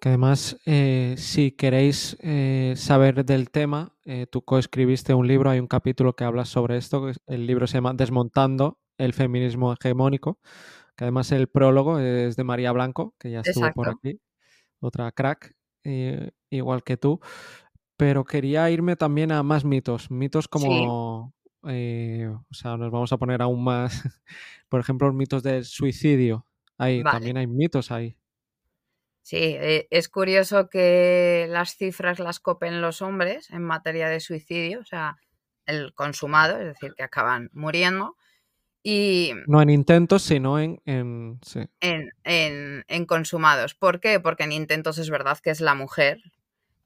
Que 0.00 0.08
además, 0.08 0.58
eh, 0.66 1.14
si 1.16 1.52
queréis 1.52 2.16
eh, 2.20 2.74
saber 2.76 3.24
del 3.24 3.50
tema, 3.50 3.92
eh, 4.04 4.26
tú 4.26 4.42
coescribiste 4.42 5.14
un 5.14 5.28
libro, 5.28 5.50
hay 5.50 5.60
un 5.60 5.66
capítulo 5.66 6.14
que 6.14 6.24
habla 6.24 6.44
sobre 6.44 6.76
esto, 6.76 7.10
el 7.26 7.46
libro 7.46 7.66
se 7.66 7.74
llama 7.74 7.94
Desmontando 7.94 8.78
el 8.98 9.12
feminismo 9.12 9.72
hegemónico, 9.72 10.40
que 10.96 11.04
además 11.04 11.32
el 11.32 11.48
prólogo 11.48 11.98
es 11.98 12.36
de 12.36 12.44
María 12.44 12.72
Blanco, 12.72 13.14
que 13.18 13.30
ya 13.30 13.40
estuvo 13.40 13.70
por 13.72 13.88
aquí, 13.88 14.20
otra 14.80 15.10
crack, 15.12 15.54
igual 16.50 16.82
que 16.82 16.96
tú. 16.96 17.20
Pero 17.96 18.24
quería 18.24 18.68
irme 18.70 18.96
también 18.96 19.30
a 19.32 19.42
más 19.42 19.64
mitos, 19.64 20.10
mitos 20.10 20.48
como, 20.48 21.33
eh, 21.68 22.28
o 22.28 22.54
sea, 22.54 22.76
nos 22.76 22.90
vamos 22.90 23.12
a 23.12 23.16
poner 23.16 23.42
aún 23.42 23.62
más, 23.64 24.02
por 24.68 24.80
ejemplo, 24.80 25.06
los 25.08 25.16
mitos 25.16 25.42
del 25.42 25.64
suicidio. 25.64 26.46
Ahí 26.78 27.02
también 27.02 27.36
hay 27.36 27.46
mitos 27.46 27.90
ahí. 27.90 28.16
Sí, 29.22 29.38
eh, 29.38 29.86
es 29.90 30.08
curioso 30.08 30.68
que 30.68 31.46
las 31.48 31.76
cifras 31.76 32.18
las 32.18 32.40
copen 32.40 32.82
los 32.82 33.00
hombres 33.00 33.50
en 33.50 33.62
materia 33.62 34.08
de 34.08 34.20
suicidio, 34.20 34.80
o 34.80 34.84
sea, 34.84 35.16
el 35.64 35.94
consumado, 35.94 36.58
es 36.58 36.66
decir, 36.66 36.94
que 36.94 37.04
acaban 37.04 37.48
muriendo. 37.54 38.16
Y 38.82 39.32
no 39.46 39.62
en 39.62 39.70
intentos, 39.70 40.22
sino 40.22 40.58
en, 40.58 40.82
en, 40.84 41.40
en, 41.80 42.84
en 42.86 43.06
consumados. 43.06 43.74
¿Por 43.74 43.98
qué? 43.98 44.20
Porque 44.20 44.44
en 44.44 44.52
intentos 44.52 44.98
es 44.98 45.08
verdad 45.08 45.38
que 45.42 45.48
es 45.50 45.62
la 45.62 45.74
mujer 45.74 46.20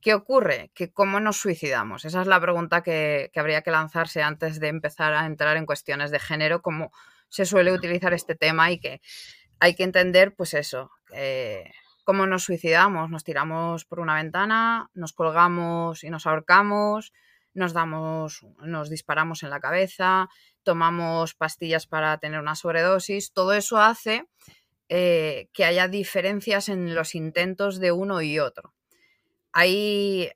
¿Qué 0.00 0.14
ocurre? 0.14 0.70
Que 0.74 0.92
cómo 0.92 1.18
nos 1.18 1.38
suicidamos. 1.38 2.04
Esa 2.04 2.20
es 2.22 2.28
la 2.28 2.40
pregunta 2.40 2.82
que, 2.82 3.30
habría 3.34 3.62
que 3.62 3.72
lanzarse 3.72 4.22
antes 4.22 4.60
de 4.60 4.68
empezar 4.68 5.12
a 5.12 5.26
entrar 5.26 5.56
en 5.56 5.66
cuestiones 5.66 6.10
de 6.10 6.20
género, 6.20 6.62
cómo 6.62 6.92
se 7.28 7.44
suele 7.44 7.72
utilizar 7.72 8.14
este 8.14 8.36
tema 8.36 8.70
y 8.70 8.78
que 8.78 9.00
hay 9.60 9.74
que 9.74 9.82
entender, 9.82 10.34
pues 10.36 10.54
eso, 10.54 10.92
cómo 12.04 12.26
nos 12.26 12.44
suicidamos. 12.44 13.10
Nos 13.10 13.24
tiramos 13.24 13.84
por 13.84 13.98
una 13.98 14.14
ventana, 14.14 14.88
nos 14.94 15.12
colgamos 15.12 16.04
y 16.04 16.10
nos 16.10 16.26
ahorcamos, 16.26 17.12
nos 17.54 17.72
damos, 17.72 18.46
nos 18.62 18.88
disparamos 18.90 19.42
en 19.42 19.50
la 19.50 19.60
cabeza, 19.60 20.28
tomamos 20.62 21.34
pastillas 21.34 21.88
para 21.88 22.16
tener 22.18 22.38
una 22.40 22.54
sobredosis. 22.54 23.32
Todo 23.32 23.52
eso 23.52 23.78
hace 23.78 24.26
eh, 24.88 25.48
que 25.52 25.64
haya 25.64 25.88
diferencias 25.88 26.68
en 26.68 26.94
los 26.94 27.16
intentos 27.16 27.80
de 27.80 27.90
uno 27.90 28.22
y 28.22 28.38
otro. 28.38 28.74
Ahí 29.60 30.30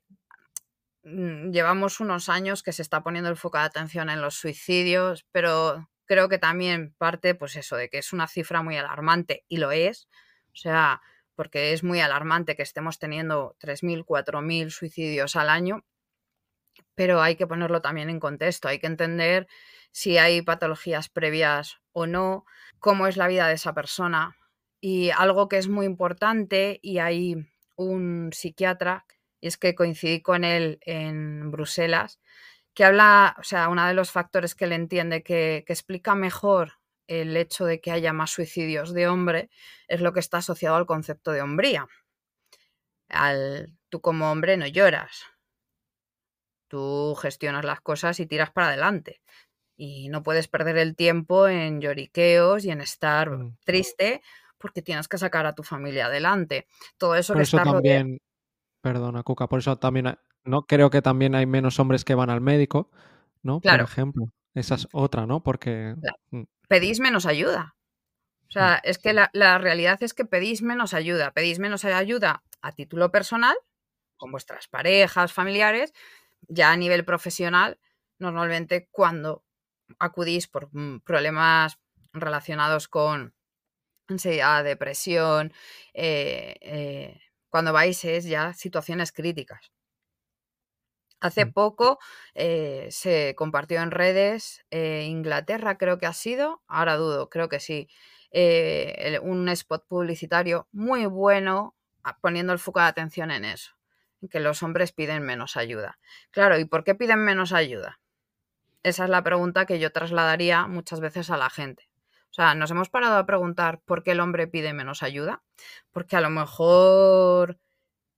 mm, 1.03 1.51
llevamos 1.51 2.01
unos 2.01 2.27
años 2.27 2.61
que 2.61 2.73
se 2.73 2.81
está 2.81 3.03
poniendo 3.03 3.29
el 3.29 3.37
foco 3.37 3.57
de 3.57 3.63
atención 3.63 4.09
en 4.09 4.19
los 4.21 4.35
suicidios, 4.35 5.25
pero 5.31 5.89
creo 6.05 6.27
que 6.27 6.39
también 6.39 6.93
parte, 6.97 7.33
pues 7.33 7.55
eso, 7.55 7.77
de 7.77 7.87
que 7.87 7.99
es 7.99 8.11
una 8.11 8.27
cifra 8.27 8.61
muy 8.61 8.75
alarmante, 8.75 9.45
y 9.47 9.57
lo 9.57 9.71
es. 9.71 10.09
O 10.47 10.57
sea, 10.57 11.01
porque 11.35 11.71
es 11.71 11.85
muy 11.85 12.01
alarmante 12.01 12.57
que 12.57 12.63
estemos 12.63 12.99
teniendo 12.99 13.55
3.000, 13.61 14.03
4.000 14.03 14.71
suicidios 14.71 15.37
al 15.37 15.49
año, 15.49 15.85
pero 16.93 17.21
hay 17.21 17.37
que 17.37 17.47
ponerlo 17.47 17.81
también 17.81 18.09
en 18.09 18.19
contexto, 18.19 18.67
hay 18.67 18.79
que 18.79 18.87
entender 18.87 19.47
si 19.91 20.17
hay 20.17 20.41
patologías 20.41 21.07
previas 21.07 21.77
o 21.93 22.07
no, 22.07 22.43
cómo 22.79 23.07
es 23.07 23.15
la 23.15 23.27
vida 23.27 23.47
de 23.47 23.53
esa 23.53 23.73
persona. 23.73 24.35
Y 24.81 25.11
algo 25.11 25.47
que 25.47 25.59
es 25.59 25.69
muy 25.69 25.85
importante, 25.85 26.79
y 26.81 26.97
hay 26.97 27.37
un 27.75 28.31
psiquiatra, 28.33 29.05
y 29.39 29.47
es 29.47 29.57
que 29.57 29.75
coincidí 29.75 30.21
con 30.21 30.43
él 30.43 30.79
en 30.81 31.51
Bruselas, 31.51 32.19
que 32.73 32.85
habla, 32.85 33.35
o 33.39 33.43
sea, 33.43 33.69
uno 33.69 33.85
de 33.87 33.93
los 33.93 34.11
factores 34.11 34.55
que 34.55 34.65
él 34.65 34.73
entiende 34.73 35.23
que, 35.23 35.63
explica 35.67 36.15
mejor 36.15 36.79
el 37.07 37.35
hecho 37.37 37.65
de 37.65 37.81
que 37.81 37.91
haya 37.91 38.13
más 38.13 38.31
suicidios 38.31 38.93
de 38.93 39.07
hombre 39.07 39.49
es 39.87 40.01
lo 40.01 40.13
que 40.13 40.19
está 40.19 40.37
asociado 40.37 40.75
al 40.75 40.85
concepto 40.85 41.31
de 41.31 41.41
hombría. 41.41 41.87
Al, 43.09 43.77
tú 43.89 44.01
como 44.01 44.31
hombre 44.31 44.57
no 44.57 44.65
lloras, 44.65 45.25
tú 46.67 47.15
gestionas 47.21 47.65
las 47.65 47.81
cosas 47.81 48.19
y 48.19 48.25
tiras 48.25 48.51
para 48.51 48.67
adelante. 48.67 49.21
Y 49.75 50.09
no 50.09 50.23
puedes 50.23 50.47
perder 50.47 50.77
el 50.77 50.95
tiempo 50.95 51.47
en 51.47 51.81
lloriqueos 51.81 52.65
y 52.65 52.71
en 52.71 52.81
estar 52.81 53.29
mm. 53.29 53.57
triste 53.65 54.21
porque 54.63 54.81
tienes 54.81 55.09
que 55.09 55.17
sacar 55.17 55.45
a 55.45 55.53
tu 55.53 55.61
familia 55.61 56.05
adelante. 56.05 56.65
Todo 56.97 57.15
eso 57.15 57.33
por 57.33 57.41
que 57.41 57.43
eso 57.43 57.57
está 57.57 57.69
rodeado. 57.69 57.83
también, 58.05 58.21
perdona, 58.81 59.23
Cuca, 59.23 59.47
por 59.47 59.59
eso 59.59 59.75
también, 59.77 60.07
hay- 60.07 60.15
¿no? 60.45 60.65
Creo 60.65 60.89
que 60.89 61.01
también 61.01 61.35
hay 61.35 61.45
menos 61.45 61.79
hombres 61.81 62.05
que 62.05 62.15
van 62.15 62.29
al 62.29 62.39
médico, 62.39 62.89
¿no? 63.43 63.55
Por 63.55 63.63
Claro, 63.63 63.83
ejemplo. 63.83 64.25
Esa 64.55 64.75
es 64.75 64.87
otra, 64.93 65.25
¿no? 65.25 65.43
Porque... 65.43 65.95
mm, 66.31 66.43
pedís 66.69 67.01
menos 67.01 67.25
ayuda. 67.25 67.75
O 67.75 68.45
mm, 68.45 68.53
sea, 68.53 68.75
es 68.85 68.99
que 68.99 69.11
la, 69.13 69.29
la 69.33 69.57
realidad 69.57 70.01
es 70.01 70.13
que 70.13 70.23
pedís 70.25 70.61
menos 70.61 70.93
ayuda. 70.93 71.31
Pedís 71.31 71.59
menos 71.59 71.83
ayuda 71.83 72.41
a 72.61 72.71
título 72.71 73.11
personal, 73.11 73.57
con 74.15 74.31
vuestras 74.31 74.69
parejas, 74.69 75.33
familiares, 75.33 75.93
ya 76.47 76.71
a 76.71 76.77
nivel 76.77 77.03
profesional, 77.03 77.79
normalmente 78.17 78.87
cuando 78.91 79.43
acudís 79.99 80.47
por 80.47 80.69
mm, 80.73 81.01
problemas 81.01 81.79
relacionados 82.13 82.87
con 82.87 83.33
ansiedad, 84.07 84.63
depresión, 84.63 85.53
eh, 85.93 86.55
eh, 86.61 87.21
cuando 87.49 87.73
vais 87.73 88.03
es 88.05 88.25
ya 88.25 88.53
situaciones 88.53 89.11
críticas. 89.11 89.71
Hace 91.21 91.45
poco 91.45 91.99
eh, 92.35 92.87
se 92.91 93.33
compartió 93.37 93.81
en 93.81 93.91
redes, 93.91 94.65
Inglaterra 94.71 95.77
creo 95.77 95.97
que 95.97 96.05
ha 96.05 96.13
sido, 96.13 96.61
ahora 96.67 96.97
dudo, 96.97 97.29
creo 97.29 97.47
que 97.47 97.61
sí, 97.61 97.87
un 99.21 99.47
spot 99.49 99.85
publicitario 99.87 100.67
muy 100.71 101.05
bueno 101.05 101.75
a- 102.03 102.17
poniendo 102.19 102.51
el 102.51 102.59
foco 102.59 102.79
de 102.81 102.87
atención 102.87 103.31
en 103.31 103.45
eso, 103.45 103.71
que 104.29 104.41
los 104.41 104.63
hombres 104.63 104.91
piden 104.91 105.23
menos 105.23 105.55
ayuda. 105.55 105.97
Claro, 106.31 106.59
¿y 106.59 106.65
por 106.65 106.83
qué 106.83 106.93
piden 106.95 107.19
menos 107.23 107.53
ayuda? 107.53 107.99
Esa 108.83 109.05
es 109.05 109.11
la 109.11 109.23
pregunta 109.23 109.65
que 109.65 109.79
yo 109.79 109.91
trasladaría 109.91 110.67
muchas 110.67 111.01
veces 111.01 111.29
a 111.31 111.37
la 111.37 111.49
gente. 111.51 111.89
O 112.33 112.35
sea, 112.35 112.55
nos 112.55 112.71
hemos 112.71 112.89
parado 112.89 113.17
a 113.17 113.25
preguntar 113.27 113.81
por 113.85 114.03
qué 114.03 114.11
el 114.11 114.19
hombre 114.19 114.47
pide 114.47 114.73
menos 114.73 115.03
ayuda, 115.03 115.43
porque 115.91 116.15
a 116.15 116.21
lo 116.21 116.31
mejor 116.31 117.59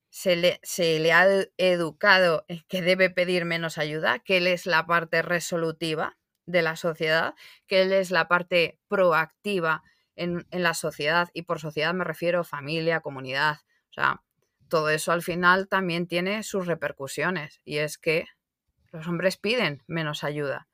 se 0.10 0.36
le, 0.38 0.60
se 0.64 1.00
le 1.00 1.14
ha 1.14 1.26
ed- 1.28 1.52
educado 1.58 2.46
que 2.70 2.82
debe 2.82 3.10
pedir 3.10 3.46
menos 3.46 3.78
ayuda, 3.78 4.20
que 4.20 4.38
él 4.38 4.48
es 4.48 4.66
la 4.66 4.86
parte 4.88 5.22
resolutiva 5.22 6.18
de 6.46 6.62
la 6.62 6.76
sociedad, 6.78 7.36
que 7.68 7.82
él 7.84 7.92
es 7.94 8.12
la 8.12 8.28
parte 8.28 8.80
proactiva 8.88 9.84
en, 10.16 10.48
en 10.52 10.64
la 10.64 10.74
sociedad, 10.74 11.30
y 11.34 11.44
por 11.44 11.60
sociedad 11.60 11.94
me 11.94 12.06
refiero 12.06 12.44
familia, 12.46 13.02
comunidad, 13.02 13.58
o 13.90 13.94
sea, 13.94 14.24
todo 14.70 14.90
eso 14.90 15.12
al 15.12 15.24
final 15.24 15.68
también 15.68 16.08
tiene 16.08 16.44
sus 16.44 16.68
repercusiones, 16.68 17.62
y 17.66 17.78
es 17.80 17.98
que 17.98 18.26
los 18.92 19.08
hombres 19.08 19.38
piden 19.38 19.84
menos 19.88 20.24
ayuda. 20.24 20.68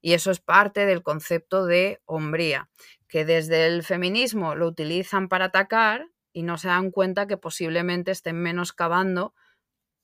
Y 0.00 0.12
eso 0.12 0.30
es 0.30 0.40
parte 0.40 0.86
del 0.86 1.02
concepto 1.02 1.66
de 1.66 2.00
hombría, 2.04 2.68
que 3.08 3.24
desde 3.24 3.66
el 3.66 3.82
feminismo 3.82 4.54
lo 4.54 4.66
utilizan 4.68 5.28
para 5.28 5.46
atacar 5.46 6.06
y 6.32 6.42
no 6.42 6.58
se 6.58 6.68
dan 6.68 6.90
cuenta 6.90 7.26
que 7.26 7.36
posiblemente 7.38 8.10
estén 8.12 8.36
menoscabando 8.36 9.34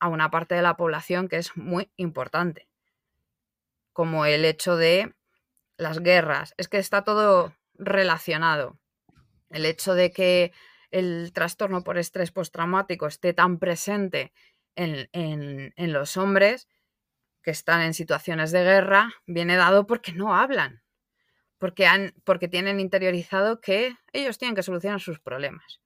a 0.01 0.09
una 0.09 0.31
parte 0.31 0.55
de 0.55 0.63
la 0.63 0.77
población 0.77 1.29
que 1.29 1.37
es 1.37 1.57
muy 1.57 1.91
importante, 1.97 2.69
como 3.93 4.25
el 4.27 4.45
hecho 4.45 4.77
de 4.77 5.15
las 5.77 6.01
guerras. 6.01 6.55
Es 6.57 6.69
que 6.69 6.79
está 6.79 7.05
todo 7.05 7.55
relacionado. 7.75 8.79
El 9.51 9.67
hecho 9.67 9.95
de 9.95 10.13
que 10.13 10.53
el 10.91 11.33
trastorno 11.33 11.85
por 11.85 11.99
estrés 11.99 12.33
postraumático 12.33 13.07
esté 13.07 13.33
tan 13.35 13.59
presente 13.59 14.33
en, 14.77 15.09
en- 15.13 15.73
en 15.77 15.93
los 15.93 16.17
hombres 16.17 16.69
que 17.43 17.51
están 17.51 17.81
en 17.83 17.95
situaciones 17.95 18.53
de 18.53 18.63
guerra 18.63 19.13
viene 19.27 19.57
dado 19.57 19.87
porque 19.87 20.13
no 20.13 20.35
hablan, 20.35 20.83
porque, 21.59 21.87
han, 21.87 22.15
porque 22.25 22.49
tienen 22.49 22.81
interiorizado 22.81 23.61
que 23.61 23.97
ellos 24.13 24.39
tienen 24.39 24.55
que 24.55 24.63
solucionar 24.63 25.01
sus 25.01 25.21
problemas. 25.21 25.81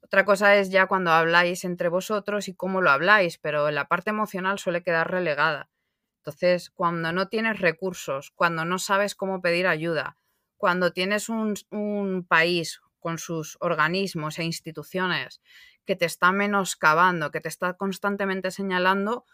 Otra 0.00 0.24
cosa 0.24 0.56
es 0.56 0.70
ya 0.70 0.86
cuando 0.86 1.10
habláis 1.10 1.64
entre 1.64 1.88
vosotros 1.88 2.48
y 2.48 2.54
cómo 2.54 2.80
lo 2.80 2.90
habláis, 2.90 3.38
pero 3.38 3.70
la 3.70 3.88
parte 3.88 4.10
emocional 4.10 4.58
suele 4.58 4.82
quedar 4.82 5.10
relegada. 5.10 5.70
Entonces, 6.18 6.70
cuando 6.70 7.12
no 7.12 7.28
tienes 7.28 7.60
recursos, 7.60 8.30
cuando 8.34 8.64
no 8.64 8.78
sabes 8.78 9.14
cómo 9.14 9.40
pedir 9.40 9.66
ayuda, 9.66 10.18
cuando 10.56 10.92
tienes 10.92 11.28
un, 11.28 11.54
un 11.70 12.24
país 12.24 12.80
con 13.00 13.18
sus 13.18 13.56
organismos 13.60 14.38
e 14.38 14.44
instituciones 14.44 15.40
que 15.84 15.96
te 15.96 16.04
está 16.04 16.30
menoscabando, 16.30 17.30
que 17.30 17.40
te 17.40 17.48
está 17.48 17.74
constantemente 17.74 18.50
señalando, 18.50 19.26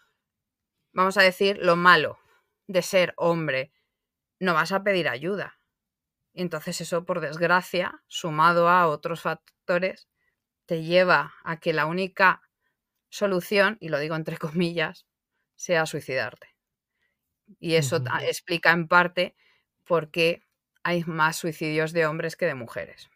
vamos 0.93 1.17
a 1.17 1.23
decir, 1.23 1.59
lo 1.63 1.77
malo 1.77 2.19
de 2.67 2.83
ser 2.83 3.15
hombre, 3.17 3.73
no 4.39 4.55
vas 4.55 4.73
a 4.73 4.83
pedir 4.83 5.09
ayuda. 5.09 5.59
Y 6.33 6.43
entonces 6.43 6.81
eso, 6.81 7.05
por 7.05 7.21
desgracia, 7.21 8.03
sumado 8.07 8.69
a 8.69 8.87
otros 8.87 9.23
factores, 9.23 10.09
te 10.67 10.83
lleva 10.83 11.35
a 11.45 11.59
que 11.59 11.73
la 11.73 11.87
única 11.87 12.43
solución, 13.09 13.79
y 13.81 13.89
lo 13.89 13.99
digo 13.99 14.17
entre 14.17 14.37
comillas, 14.39 15.07
sea 15.57 15.87
suicidarte. 15.87 16.55
Y 17.59 17.75
eso 17.75 18.03
explica 18.21 18.73
en 18.73 18.89
parte 18.89 19.35
por 19.85 20.11
qué 20.11 20.43
hay 20.83 21.05
más 21.05 21.37
suicidios 21.37 21.93
de 21.93 22.07
hombres 22.07 22.37
que 22.37 22.47
de 22.47 22.55
mujeres. 22.55 23.09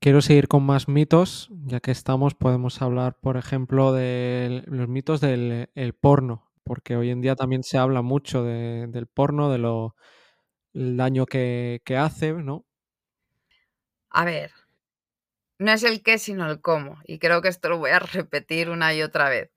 Quiero 0.00 0.22
seguir 0.22 0.46
con 0.46 0.62
más 0.64 0.86
mitos, 0.88 1.48
ya 1.66 1.80
que 1.80 1.90
estamos, 1.90 2.34
podemos 2.34 2.80
hablar, 2.82 3.18
por 3.20 3.36
ejemplo, 3.36 3.92
de 3.92 4.62
los 4.66 4.88
mitos 4.88 5.20
del 5.20 5.70
el 5.74 5.92
porno, 5.94 6.48
porque 6.62 6.96
hoy 6.96 7.10
en 7.10 7.20
día 7.20 7.34
también 7.34 7.64
se 7.64 7.78
habla 7.78 8.00
mucho 8.02 8.44
de- 8.44 8.86
del 8.88 9.06
porno, 9.08 9.50
de 9.50 9.58
lo 9.58 9.96
daño 10.74 11.26
que 11.26 11.80
hace, 11.98 12.32
¿no? 12.34 12.66
A 14.10 14.24
ver, 14.26 14.50
no 15.58 15.70
es 15.72 15.84
el 15.84 16.02
qué, 16.02 16.18
sino 16.18 16.50
el 16.50 16.60
cómo. 16.60 16.98
Y 17.04 17.18
creo 17.20 17.42
que 17.42 17.48
esto 17.48 17.68
lo 17.68 17.78
voy 17.78 17.90
a 17.90 17.98
repetir 18.00 18.70
una 18.70 18.92
y 18.94 19.02
otra 19.02 19.28
vez. 19.28 19.50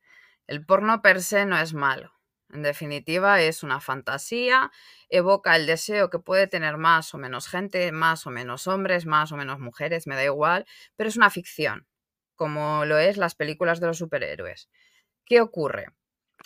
El 0.47 0.65
porno 0.65 1.01
per 1.01 1.21
se 1.23 1.45
no 1.45 1.57
es 1.57 1.73
malo. 1.73 2.11
En 2.53 2.63
definitiva, 2.63 3.41
es 3.41 3.63
una 3.63 3.79
fantasía, 3.79 4.71
evoca 5.09 5.55
el 5.55 5.65
deseo 5.65 6.09
que 6.09 6.19
puede 6.19 6.47
tener 6.47 6.77
más 6.77 7.13
o 7.13 7.17
menos 7.17 7.47
gente, 7.47 7.91
más 7.91 8.27
o 8.27 8.31
menos 8.31 8.67
hombres, 8.67 9.05
más 9.05 9.31
o 9.31 9.37
menos 9.37 9.59
mujeres, 9.59 10.07
me 10.07 10.15
da 10.15 10.23
igual, 10.23 10.65
pero 10.95 11.09
es 11.09 11.17
una 11.17 11.29
ficción, 11.29 11.87
como 12.35 12.85
lo 12.85 12.97
es 12.97 13.17
las 13.17 13.35
películas 13.35 13.79
de 13.79 13.87
los 13.87 13.97
superhéroes. 13.97 14.69
¿Qué 15.25 15.41
ocurre? 15.41 15.87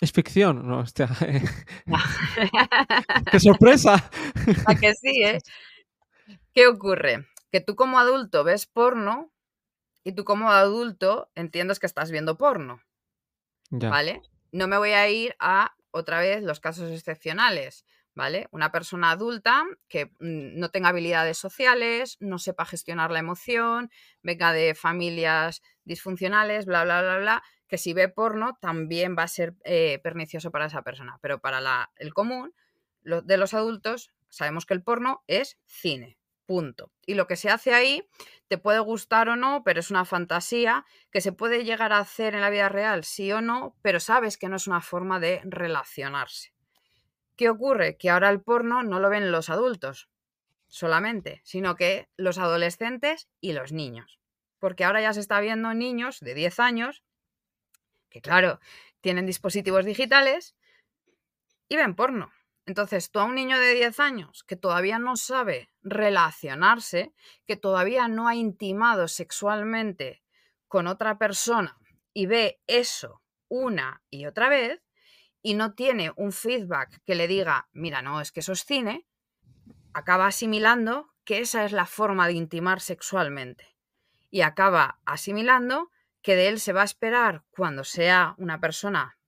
Es 0.00 0.12
ficción, 0.12 0.68
no, 0.68 0.80
hostia, 0.80 1.08
¡Qué 3.30 3.40
sorpresa! 3.40 4.10
¿A 4.66 4.74
que 4.74 4.92
sí, 4.94 5.22
eh? 5.24 5.38
¿Qué 6.52 6.66
ocurre? 6.66 7.26
Que 7.50 7.60
tú 7.60 7.76
como 7.76 7.98
adulto 7.98 8.44
ves 8.44 8.66
porno 8.66 9.32
y 10.04 10.12
tú 10.12 10.24
como 10.24 10.50
adulto 10.50 11.30
entiendes 11.34 11.78
que 11.78 11.86
estás 11.86 12.10
viendo 12.10 12.36
porno. 12.36 12.82
Ya. 13.70 13.90
¿vale? 13.90 14.22
No 14.52 14.68
me 14.68 14.78
voy 14.78 14.90
a 14.90 15.08
ir 15.08 15.34
a 15.38 15.75
otra 15.96 16.20
vez 16.20 16.42
los 16.42 16.60
casos 16.60 16.90
excepcionales, 16.90 17.84
¿vale? 18.14 18.48
Una 18.50 18.72
persona 18.72 19.10
adulta 19.10 19.64
que 19.88 20.06
mm, 20.20 20.58
no 20.58 20.70
tenga 20.70 20.88
habilidades 20.90 21.38
sociales, 21.38 22.16
no 22.20 22.38
sepa 22.38 22.64
gestionar 22.66 23.10
la 23.10 23.18
emoción, 23.20 23.90
venga 24.22 24.52
de 24.52 24.74
familias 24.74 25.62
disfuncionales, 25.84 26.66
bla, 26.66 26.84
bla, 26.84 27.02
bla, 27.02 27.18
bla, 27.18 27.42
que 27.68 27.78
si 27.78 27.92
ve 27.94 28.08
porno 28.08 28.56
también 28.60 29.16
va 29.18 29.24
a 29.24 29.28
ser 29.28 29.54
eh, 29.64 29.98
pernicioso 30.02 30.50
para 30.50 30.66
esa 30.66 30.82
persona. 30.82 31.18
Pero 31.22 31.40
para 31.40 31.60
la- 31.60 31.90
el 31.96 32.14
común 32.14 32.54
lo- 33.02 33.22
de 33.22 33.36
los 33.36 33.54
adultos 33.54 34.12
sabemos 34.28 34.66
que 34.66 34.74
el 34.74 34.82
porno 34.82 35.22
es 35.26 35.58
cine, 35.64 36.18
punto. 36.46 36.92
Y 37.04 37.14
lo 37.14 37.26
que 37.26 37.36
se 37.36 37.50
hace 37.50 37.74
ahí 37.74 38.08
te 38.48 38.58
puede 38.58 38.78
gustar 38.78 39.28
o 39.28 39.36
no, 39.36 39.62
pero 39.64 39.80
es 39.80 39.90
una 39.90 40.04
fantasía 40.04 40.84
que 41.10 41.20
se 41.20 41.32
puede 41.32 41.64
llegar 41.64 41.92
a 41.92 41.98
hacer 41.98 42.34
en 42.34 42.40
la 42.40 42.50
vida 42.50 42.68
real, 42.68 43.04
sí 43.04 43.30
o 43.32 43.40
no, 43.40 43.76
pero 43.82 44.00
sabes 44.00 44.38
que 44.38 44.48
no 44.48 44.56
es 44.56 44.66
una 44.66 44.80
forma 44.80 45.20
de 45.20 45.40
relacionarse. 45.44 46.52
¿Qué 47.36 47.50
ocurre? 47.50 47.96
Que 47.98 48.10
ahora 48.10 48.30
el 48.30 48.40
porno 48.40 48.82
no 48.82 48.98
lo 49.00 49.10
ven 49.10 49.30
los 49.30 49.50
adultos 49.50 50.08
solamente, 50.68 51.40
sino 51.44 51.76
que 51.76 52.08
los 52.16 52.38
adolescentes 52.38 53.28
y 53.40 53.52
los 53.52 53.72
niños. 53.72 54.18
Porque 54.58 54.84
ahora 54.84 55.02
ya 55.02 55.12
se 55.12 55.20
está 55.20 55.40
viendo 55.40 55.74
niños 55.74 56.20
de 56.20 56.34
10 56.34 56.60
años 56.60 57.04
que, 58.08 58.22
claro, 58.22 58.60
tienen 59.00 59.26
dispositivos 59.26 59.84
digitales 59.84 60.56
y 61.68 61.76
ven 61.76 61.94
porno. 61.94 62.32
Entonces, 62.66 63.12
tú 63.12 63.20
a 63.20 63.24
un 63.24 63.36
niño 63.36 63.58
de 63.58 63.74
10 63.74 64.00
años 64.00 64.42
que 64.42 64.56
todavía 64.56 64.98
no 64.98 65.16
sabe 65.16 65.70
relacionarse, 65.82 67.14
que 67.46 67.56
todavía 67.56 68.08
no 68.08 68.26
ha 68.26 68.34
intimado 68.34 69.06
sexualmente 69.06 70.24
con 70.66 70.88
otra 70.88 71.16
persona 71.16 71.78
y 72.12 72.26
ve 72.26 72.60
eso 72.66 73.22
una 73.48 74.02
y 74.10 74.26
otra 74.26 74.48
vez 74.48 74.82
y 75.42 75.54
no 75.54 75.74
tiene 75.74 76.12
un 76.16 76.32
feedback 76.32 77.00
que 77.04 77.14
le 77.14 77.28
diga, 77.28 77.68
mira, 77.72 78.02
no, 78.02 78.20
es 78.20 78.32
que 78.32 78.40
eso 78.40 78.52
es 78.52 78.64
cine, 78.64 79.06
acaba 79.94 80.26
asimilando 80.26 81.14
que 81.24 81.38
esa 81.38 81.64
es 81.64 81.70
la 81.70 81.86
forma 81.86 82.26
de 82.26 82.32
intimar 82.32 82.80
sexualmente. 82.80 83.76
Y 84.28 84.40
acaba 84.40 84.98
asimilando 85.04 85.92
que 86.20 86.34
de 86.34 86.48
él 86.48 86.58
se 86.58 86.72
va 86.72 86.82
a 86.82 86.84
esperar 86.84 87.44
cuando 87.50 87.84
sea 87.84 88.34
una 88.38 88.60
persona 88.60 89.18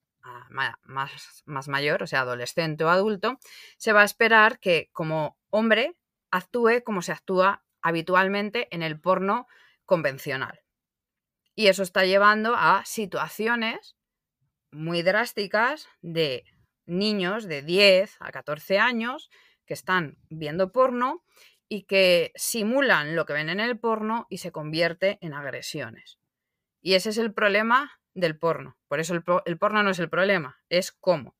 más, 0.50 1.42
más 1.46 1.68
mayor, 1.68 2.02
o 2.02 2.06
sea, 2.06 2.20
adolescente 2.20 2.84
o 2.84 2.88
adulto, 2.88 3.38
se 3.76 3.92
va 3.92 4.02
a 4.02 4.04
esperar 4.04 4.58
que 4.58 4.90
como 4.92 5.38
hombre 5.50 5.96
actúe 6.30 6.82
como 6.84 7.02
se 7.02 7.12
actúa 7.12 7.64
habitualmente 7.80 8.68
en 8.70 8.82
el 8.82 9.00
porno 9.00 9.46
convencional. 9.84 10.60
Y 11.54 11.68
eso 11.68 11.82
está 11.82 12.04
llevando 12.04 12.54
a 12.56 12.84
situaciones 12.84 13.96
muy 14.70 15.02
drásticas 15.02 15.88
de 16.02 16.44
niños 16.86 17.44
de 17.44 17.62
10 17.62 18.16
a 18.20 18.30
14 18.30 18.78
años 18.78 19.30
que 19.66 19.74
están 19.74 20.18
viendo 20.28 20.72
porno 20.72 21.24
y 21.68 21.82
que 21.82 22.32
simulan 22.34 23.14
lo 23.14 23.26
que 23.26 23.34
ven 23.34 23.48
en 23.48 23.60
el 23.60 23.78
porno 23.78 24.26
y 24.30 24.38
se 24.38 24.52
convierte 24.52 25.18
en 25.20 25.34
agresiones. 25.34 26.18
Y 26.80 26.94
ese 26.94 27.10
es 27.10 27.18
el 27.18 27.34
problema 27.34 27.97
del 28.14 28.38
porno. 28.38 28.76
Por 28.88 29.00
eso 29.00 29.14
el, 29.14 29.22
el 29.44 29.58
porno 29.58 29.82
no 29.82 29.90
es 29.90 29.98
el 29.98 30.08
problema, 30.08 30.58
es 30.68 30.92
cómo. 30.92 31.36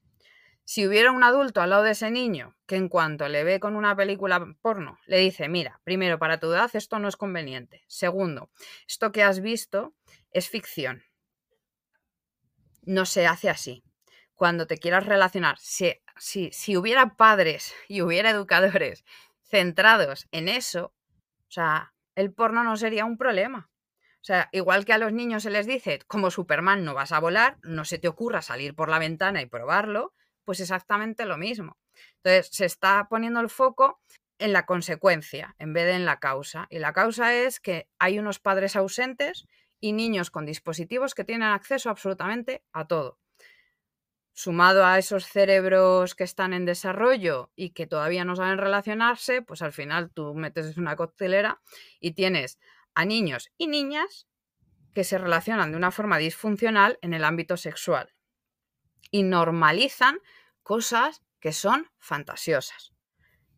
Si 0.71 0.87
hubiera 0.87 1.13
un 1.13 1.25
adulto 1.25 1.63
al 1.63 1.71
lado 1.71 1.83
de 1.83 1.93
ese 1.93 2.11
niño 2.11 2.55
que 2.67 2.77
en 2.77 2.91
cuanto 2.91 3.27
le 3.29 3.43
ve 3.43 3.59
con 3.59 3.75
una 3.75 3.97
película 3.97 4.55
porno, 4.61 4.99
le 5.07 5.17
dice, 5.17 5.49
mira, 5.49 5.81
primero, 5.83 6.19
para 6.19 6.39
tu 6.41 6.53
edad 6.53 6.71
esto 6.75 6.99
no 6.99 7.09
es 7.09 7.17
conveniente. 7.17 7.85
Segundo, 7.87 8.51
esto 8.87 9.11
que 9.11 9.23
has 9.23 9.41
visto 9.41 9.95
es 10.31 10.51
ficción. 10.51 11.05
No 12.83 13.07
se 13.07 13.27
hace 13.27 13.49
así. 13.49 13.83
Cuando 14.35 14.67
te 14.67 14.77
quieras 14.77 15.07
relacionar, 15.07 15.57
si, 15.59 15.95
si, 16.19 16.51
si 16.53 16.77
hubiera 16.77 17.17
padres 17.17 17.75
y 17.89 18.03
hubiera 18.03 18.29
educadores 18.29 19.07
centrados 19.45 20.29
en 20.33 20.49
eso, 20.49 20.93
o 21.49 21.51
sea, 21.51 21.95
el 22.15 22.31
porno 22.35 22.63
no 22.63 22.77
sería 22.77 23.07
un 23.07 23.17
problema. 23.17 23.71
O 24.21 24.25
sea, 24.29 24.49
igual 24.53 24.85
que 24.85 24.93
a 24.93 24.99
los 24.99 25.13
niños 25.13 25.45
se 25.45 25.51
les 25.51 25.67
dice, 25.67 26.01
como 26.07 26.31
Superman 26.31 26.85
no 26.85 26.95
vas 26.95 27.13
a 27.13 27.21
volar, 27.21 27.57
no 27.63 27.85
se 27.85 27.99
te 27.99 28.09
ocurra 28.09 28.43
salir 28.43 28.75
por 28.75 28.89
la 28.89 28.99
ventana 28.99 29.41
y 29.41 29.47
probarlo, 29.47 30.13
pues 30.45 30.61
exactamente 30.61 31.25
lo 31.25 31.39
mismo. 31.39 31.77
Entonces, 32.17 32.49
se 32.53 32.65
está 32.65 33.07
poniendo 33.09 33.41
el 33.41 33.49
foco 33.49 34.01
en 34.39 34.53
la 34.53 34.67
consecuencia 34.67 35.55
en 35.59 35.73
vez 35.73 35.87
de 35.87 35.93
en 35.93 36.05
la 36.05 36.21
causa. 36.21 36.67
Y 36.71 36.79
la 36.79 36.93
causa 36.93 37.35
es 37.35 37.61
que 37.61 37.89
hay 37.99 38.19
unos 38.19 38.39
padres 38.39 38.77
ausentes 38.77 39.47
y 39.81 39.93
niños 39.93 40.31
con 40.31 40.47
dispositivos 40.47 41.15
que 41.15 41.25
tienen 41.25 41.49
acceso 41.49 41.91
absolutamente 41.91 42.65
a 42.73 42.87
todo. 42.87 43.19
Sumado 44.33 44.85
a 44.87 44.99
esos 44.99 45.27
cerebros 45.27 46.15
que 46.15 46.23
están 46.23 46.53
en 46.53 46.65
desarrollo 46.65 47.51
y 47.57 47.71
que 47.71 47.89
todavía 47.89 48.25
no 48.25 48.37
saben 48.37 48.59
relacionarse, 48.59 49.43
pues 49.43 49.63
al 49.63 49.73
final 49.73 50.11
tú 50.13 50.35
metes 50.35 50.77
una 50.77 50.95
coctelera 50.95 51.61
y 51.99 52.13
tienes 52.13 52.59
a 52.99 53.05
niños 53.05 53.53
y 53.57 53.69
niñas 53.69 54.27
que 54.93 55.05
se 55.05 55.19
relacionan 55.19 55.71
de 55.71 55.77
una 55.77 55.93
forma 55.93 56.19
disfuncional 56.19 56.99
en 57.01 57.15
el 57.15 57.23
ámbito 57.23 57.57
sexual 57.57 58.13
y 59.13 59.23
normalizan 59.23 60.19
cosas 60.65 61.23
que 61.39 61.53
son 61.53 61.87
fantasiosas. 61.99 62.93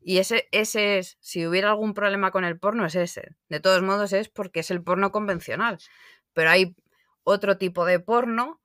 Y 0.02 0.18
ese, 0.18 0.46
ese 0.52 0.98
es, 0.98 1.16
si 1.20 1.46
hubiera 1.46 1.70
algún 1.70 1.94
problema 1.94 2.32
con 2.32 2.44
el 2.44 2.58
porno, 2.58 2.84
es 2.84 2.94
ese. 2.94 3.34
De 3.48 3.60
todos 3.60 3.82
modos, 3.82 4.12
es 4.12 4.28
porque 4.28 4.60
es 4.60 4.70
el 4.70 4.82
porno 4.82 5.10
convencional. 5.10 5.78
Pero 6.34 6.50
hay 6.50 6.76
otro 7.24 7.56
tipo 7.56 7.86
de 7.86 7.98
porno 7.98 8.60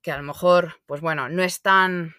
que 0.00 0.12
a 0.12 0.16
lo 0.16 0.22
mejor, 0.22 0.80
pues 0.86 1.00
bueno, 1.00 1.28
no 1.28 1.42
es 1.42 1.60
tan 1.60 2.14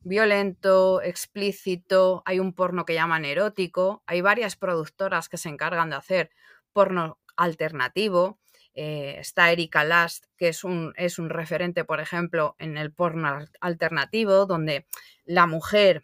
violento, 0.00 1.02
explícito. 1.02 2.22
Hay 2.24 2.40
un 2.40 2.54
porno 2.54 2.86
que 2.86 2.94
llaman 2.94 3.26
erótico. 3.26 4.02
Hay 4.06 4.22
varias 4.22 4.56
productoras 4.56 5.28
que 5.28 5.36
se 5.36 5.50
encargan 5.50 5.90
de 5.90 5.96
hacer 5.96 6.30
porno 6.72 7.18
alternativo. 7.36 8.38
Eh, 8.74 9.16
está 9.18 9.50
Erika 9.50 9.84
Last, 9.84 10.26
que 10.36 10.48
es 10.48 10.64
un, 10.64 10.92
es 10.96 11.18
un 11.18 11.28
referente, 11.30 11.84
por 11.84 12.00
ejemplo, 12.00 12.54
en 12.58 12.76
el 12.78 12.92
porno 12.92 13.46
alternativo, 13.60 14.46
donde 14.46 14.86
la 15.24 15.46
mujer 15.46 16.02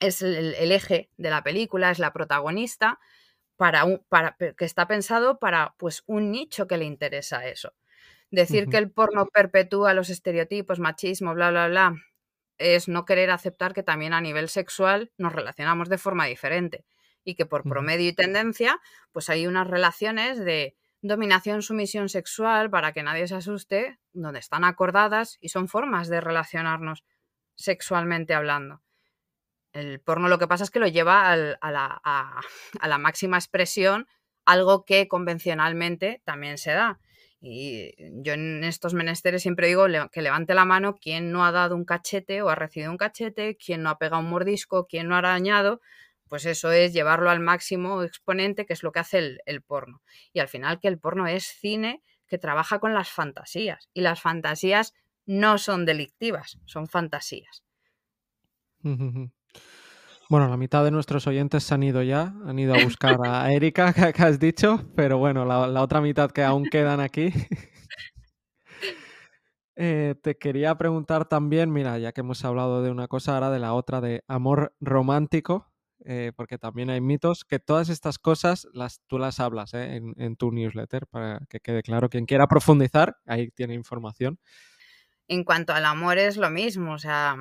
es 0.00 0.22
el, 0.22 0.54
eje 0.72 1.10
de 1.16 1.30
la 1.30 1.42
película, 1.42 1.90
es 1.90 1.98
la 1.98 2.12
protagonista, 2.12 2.98
para 3.56 3.84
un, 3.84 4.04
para, 4.08 4.36
que 4.36 4.64
está 4.64 4.86
pensado 4.86 5.38
para 5.38 5.74
pues, 5.78 6.02
un 6.06 6.30
nicho 6.30 6.66
que 6.66 6.76
le 6.76 6.84
interesa 6.84 7.46
eso. 7.46 7.74
Decir 8.30 8.68
que 8.68 8.76
el 8.76 8.90
porno 8.90 9.26
perpetúa 9.26 9.94
los 9.94 10.10
estereotipos, 10.10 10.78
machismo, 10.78 11.34
bla, 11.34 11.50
bla, 11.50 11.68
bla, 11.68 11.94
es 12.58 12.88
no 12.88 13.04
querer 13.04 13.30
aceptar 13.30 13.72
que 13.72 13.82
también 13.82 14.12
a 14.12 14.20
nivel 14.20 14.48
sexual 14.48 15.10
nos 15.16 15.32
relacionamos 15.32 15.88
de 15.88 15.98
forma 15.98 16.26
diferente 16.26 16.84
y 17.28 17.34
que 17.34 17.44
por 17.44 17.62
promedio 17.62 18.08
y 18.08 18.14
tendencia, 18.14 18.80
pues 19.12 19.28
hay 19.28 19.46
unas 19.46 19.66
relaciones 19.66 20.42
de 20.42 20.74
dominación, 21.02 21.60
sumisión 21.60 22.08
sexual, 22.08 22.70
para 22.70 22.92
que 22.92 23.02
nadie 23.02 23.28
se 23.28 23.34
asuste, 23.34 23.98
donde 24.14 24.38
están 24.38 24.64
acordadas 24.64 25.36
y 25.38 25.50
son 25.50 25.68
formas 25.68 26.08
de 26.08 26.22
relacionarnos 26.22 27.04
sexualmente 27.54 28.32
hablando. 28.32 28.80
El 29.74 30.00
porno 30.00 30.28
lo 30.28 30.38
que 30.38 30.48
pasa 30.48 30.64
es 30.64 30.70
que 30.70 30.78
lo 30.78 30.86
lleva 30.86 31.30
a, 31.30 31.36
la, 31.36 32.00
a, 32.02 32.40
la, 32.88 32.98
máxima 32.98 33.36
expresión, 33.36 34.08
algo 34.46 34.86
que 34.86 35.06
convencionalmente 35.06 36.22
también 36.24 36.56
se 36.56 36.70
da. 36.70 36.98
Y 37.42 37.92
yo 38.22 38.32
en 38.32 38.64
estos 38.64 38.94
menesteres 38.94 39.42
siempre 39.42 39.68
digo 39.68 39.84
que 40.10 40.22
levante 40.22 40.54
la 40.54 40.64
mano 40.64 40.96
quien 40.96 41.30
no 41.30 41.44
ha 41.44 41.52
dado 41.52 41.76
un 41.76 41.84
cachete 41.84 42.40
o 42.40 42.48
ha 42.48 42.54
recibido 42.54 42.90
un 42.90 42.96
cachete, 42.96 43.58
quien 43.58 43.82
no 43.82 43.90
ha 43.90 43.98
pegado 43.98 44.22
un 44.22 44.30
mordisco, 44.30 44.86
quien 44.86 45.08
no 45.08 45.14
ha 45.14 45.18
arañado, 45.18 45.82
pues 46.28 46.46
eso 46.46 46.70
es 46.72 46.92
llevarlo 46.92 47.30
al 47.30 47.40
máximo 47.40 48.02
exponente, 48.02 48.66
que 48.66 48.72
es 48.72 48.82
lo 48.82 48.92
que 48.92 49.00
hace 49.00 49.38
el, 49.44 49.62
porno. 49.62 50.02
Y 50.32 50.40
al 50.40 50.48
final 50.48 50.80
que 50.80 50.88
el 50.88 50.98
porno 50.98 51.26
es 51.26 51.44
cine 51.44 52.02
que 52.26 52.38
trabaja 52.38 52.78
con 52.78 52.94
las 52.94 53.08
fantasías. 53.08 53.88
Y 53.94 54.02
las 54.02 54.20
fantasías 54.20 54.94
no 55.26 55.58
son 55.58 55.84
delictivas, 55.84 56.58
son 56.66 56.88
fantasías. 56.88 57.64
Bueno, 60.30 60.46
la 60.48 60.58
mitad 60.58 60.84
de 60.84 60.90
nuestros 60.90 61.26
oyentes 61.26 61.64
se 61.64 61.72
han 61.72 61.82
ido 61.82 62.02
ya, 62.02 62.34
han 62.44 62.58
ido 62.58 62.74
a 62.74 62.84
buscar 62.84 63.18
a 63.24 63.50
Erika, 63.52 63.94
que, 64.12 64.22
has 64.22 64.38
dicho, 64.38 64.84
pero 64.94 65.16
bueno, 65.16 65.46
la, 65.46 65.82
otra 65.82 66.02
mitad 66.02 66.30
que 66.30 66.44
aún 66.44 66.64
quedan 66.64 67.00
aquí. 67.00 67.32
Eh, 69.80 70.16
te 70.22 70.36
quería 70.36 70.74
preguntar 70.76 71.26
también, 71.26 71.72
mira, 71.72 71.98
ya 71.98 72.12
que 72.12 72.20
hemos 72.20 72.44
hablado 72.44 72.82
de 72.82 72.90
una 72.90 73.06
cosa, 73.06 73.34
ahora 73.34 73.48
de 73.48 73.60
la 73.60 73.72
otra, 73.72 74.00
de 74.00 74.24
amor 74.26 74.74
romántico. 74.80 75.70
Eh, 76.04 76.32
porque 76.36 76.58
también 76.58 76.90
hay 76.90 77.00
mitos, 77.00 77.44
que 77.44 77.58
todas 77.58 77.88
estas 77.88 78.18
cosas 78.18 78.68
las, 78.72 79.00
tú 79.08 79.18
las 79.18 79.40
hablas 79.40 79.74
¿eh? 79.74 79.96
en, 79.96 80.36
tu 80.36 80.52
newsletter, 80.52 81.06
para 81.06 81.40
que 81.48 81.60
quede 81.60 81.82
claro. 81.82 82.08
Quien 82.08 82.26
quiera 82.26 82.46
profundizar, 82.46 83.16
ahí 83.26 83.50
tiene 83.50 83.74
información. 83.74 84.38
En 85.26 85.44
cuanto 85.44 85.72
al 85.72 85.84
amor 85.84 86.18
es 86.18 86.36
lo 86.36 86.50
mismo, 86.50 86.94
o 86.94 86.98
sea, 86.98 87.36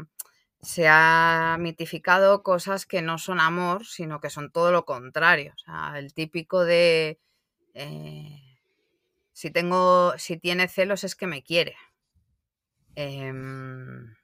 se 0.61 0.87
ha 0.89 1.55
mitificado 1.59 2.43
cosas 2.43 2.85
que 2.85 3.01
no 3.01 3.17
son 3.17 3.39
amor, 3.39 3.85
sino 3.85 4.19
que 4.19 4.29
son 4.29 4.51
todo 4.51 4.71
lo 4.71 4.85
contrario. 4.85 5.53
O 5.55 5.59
sea, 5.59 5.99
el 5.99 6.13
típico 6.13 6.65
de... 6.65 7.19
Eh, 7.73 8.41
si 9.33 9.51
tengo, 9.51 10.17
si 10.17 10.37
tiene 10.37 10.67
celos 10.67 11.03
es 11.03 11.15
que 11.15 11.27
me 11.27 11.43
quiere. 11.43 11.75
Em, 12.95 14.15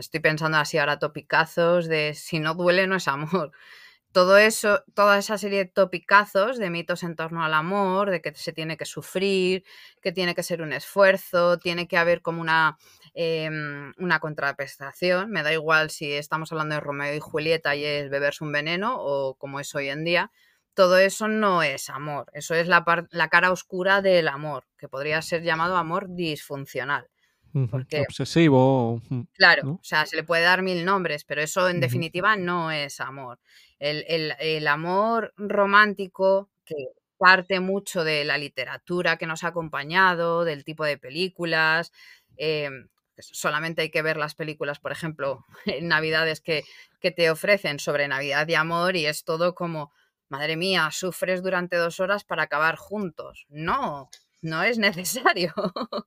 Estoy 0.00 0.20
pensando 0.20 0.58
así 0.58 0.78
ahora 0.78 0.98
topicazos 0.98 1.86
de 1.88 2.14
si 2.14 2.40
no 2.40 2.54
duele 2.54 2.86
no 2.86 2.96
es 2.96 3.08
amor. 3.08 3.52
Todo 4.12 4.38
eso, 4.38 4.82
toda 4.94 5.18
esa 5.18 5.38
serie 5.38 5.58
de 5.58 5.64
topicazos 5.66 6.58
de 6.58 6.68
mitos 6.68 7.04
en 7.04 7.14
torno 7.14 7.44
al 7.44 7.54
amor, 7.54 8.10
de 8.10 8.20
que 8.20 8.34
se 8.34 8.52
tiene 8.52 8.76
que 8.76 8.84
sufrir, 8.84 9.62
que 10.02 10.10
tiene 10.10 10.34
que 10.34 10.42
ser 10.42 10.62
un 10.62 10.72
esfuerzo, 10.72 11.58
tiene 11.58 11.86
que 11.86 11.96
haber 11.96 12.20
como 12.20 12.40
una, 12.40 12.76
em, 13.14 13.92
una 13.98 14.18
contraprestación. 14.18 15.30
Me 15.30 15.44
da 15.44 15.52
igual 15.52 15.90
si 15.90 16.12
estamos 16.12 16.50
hablando 16.50 16.74
de 16.74 16.80
Romeo 16.80 17.14
y 17.14 17.20
Julieta 17.20 17.76
y 17.76 17.84
es 17.84 18.10
beberse 18.10 18.42
un 18.42 18.50
veneno 18.52 18.96
o 18.98 19.36
como 19.36 19.60
es 19.60 19.72
hoy 19.76 19.88
en 19.90 20.02
día. 20.04 20.32
Todo 20.74 20.98
eso 20.98 21.28
no 21.28 21.62
es 21.62 21.88
amor, 21.90 22.30
eso 22.32 22.54
es 22.54 22.66
la, 22.66 22.84
la 23.10 23.28
cara 23.28 23.52
oscura 23.52 24.02
del 24.02 24.28
amor, 24.28 24.64
que 24.78 24.88
podría 24.88 25.22
ser 25.22 25.42
llamado 25.42 25.76
amor 25.76 26.08
disfuncional. 26.14 27.09
Obsesivo. 27.52 29.02
Claro, 29.34 29.72
o 29.72 29.80
sea, 29.82 30.06
se 30.06 30.16
le 30.16 30.22
puede 30.22 30.42
dar 30.42 30.62
mil 30.62 30.84
nombres, 30.84 31.24
pero 31.24 31.42
eso 31.42 31.68
en 31.68 31.80
definitiva 31.80 32.36
no 32.36 32.70
es 32.70 33.00
amor. 33.00 33.38
El, 33.78 34.66
amor 34.66 35.32
romántico, 35.36 36.50
que 36.64 36.76
parte 37.18 37.60
mucho 37.60 38.04
de 38.04 38.24
la 38.24 38.38
literatura 38.38 39.16
que 39.16 39.26
nos 39.26 39.44
ha 39.44 39.48
acompañado, 39.48 40.44
del 40.44 40.64
tipo 40.64 40.84
de 40.84 40.98
películas. 40.98 41.92
Em, 42.36 42.88
solamente 43.18 43.82
hay 43.82 43.90
que 43.90 44.02
ver 44.02 44.16
las 44.16 44.34
películas, 44.34 44.78
por 44.78 44.92
ejemplo, 44.92 45.44
en 45.66 45.88
Navidades 45.88 46.40
que, 46.40 46.64
que 47.00 47.10
te 47.10 47.30
ofrecen 47.30 47.78
sobre 47.78 48.08
Navidad 48.08 48.48
y 48.48 48.54
amor 48.54 48.96
y 48.96 49.06
es 49.06 49.24
todo 49.24 49.54
como, 49.54 49.92
madre 50.28 50.56
mía, 50.56 50.88
sufres 50.92 51.42
durante 51.42 51.76
dos 51.76 52.00
horas 52.00 52.24
para 52.24 52.44
acabar 52.44 52.76
juntos. 52.76 53.46
No, 53.48 54.08
no 54.42 54.62
es 54.62 54.78
necesario. 54.78 55.52
o 55.90 56.06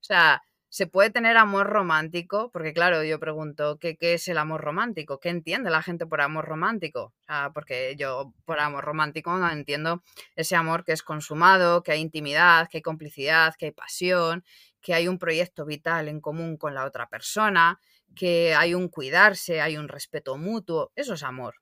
sea, 0.00 0.42
¿Se 0.74 0.88
puede 0.88 1.10
tener 1.10 1.36
amor 1.36 1.68
romántico? 1.68 2.50
Porque 2.50 2.72
claro, 2.72 3.04
yo 3.04 3.20
pregunto, 3.20 3.78
¿qué, 3.78 3.96
¿qué, 3.96 4.14
es 4.14 4.26
el 4.26 4.38
amor 4.38 4.60
romántico? 4.60 5.20
¿Qué 5.20 5.28
entiende 5.28 5.70
la 5.70 5.82
gente 5.82 6.04
por 6.04 6.20
amor 6.20 6.46
romántico? 6.46 7.14
porque 7.54 7.94
yo 7.96 8.34
por 8.44 8.58
amor 8.58 8.84
romántico 8.84 9.36
no 9.36 9.48
entiendo 9.48 10.02
ese 10.34 10.56
amor 10.56 10.84
que 10.84 10.90
es 10.90 11.04
consumado, 11.04 11.84
que 11.84 11.92
hay 11.92 12.00
intimidad, 12.00 12.68
que 12.68 12.78
hay 12.78 12.82
complicidad, 12.82 13.54
que 13.56 13.66
hay 13.66 13.70
pasión, 13.70 14.42
que 14.80 14.94
hay 14.94 15.06
un 15.06 15.20
proyecto 15.20 15.64
vital 15.64 16.08
en 16.08 16.20
común 16.20 16.56
con 16.56 16.74
la 16.74 16.86
otra 16.86 17.08
persona, 17.08 17.78
que 18.16 18.56
hay 18.56 18.74
un 18.74 18.88
cuidarse, 18.88 19.60
hay 19.60 19.76
un 19.76 19.86
respeto 19.86 20.36
mutuo. 20.38 20.90
Eso 20.96 21.14
es 21.14 21.22
amor. 21.22 21.54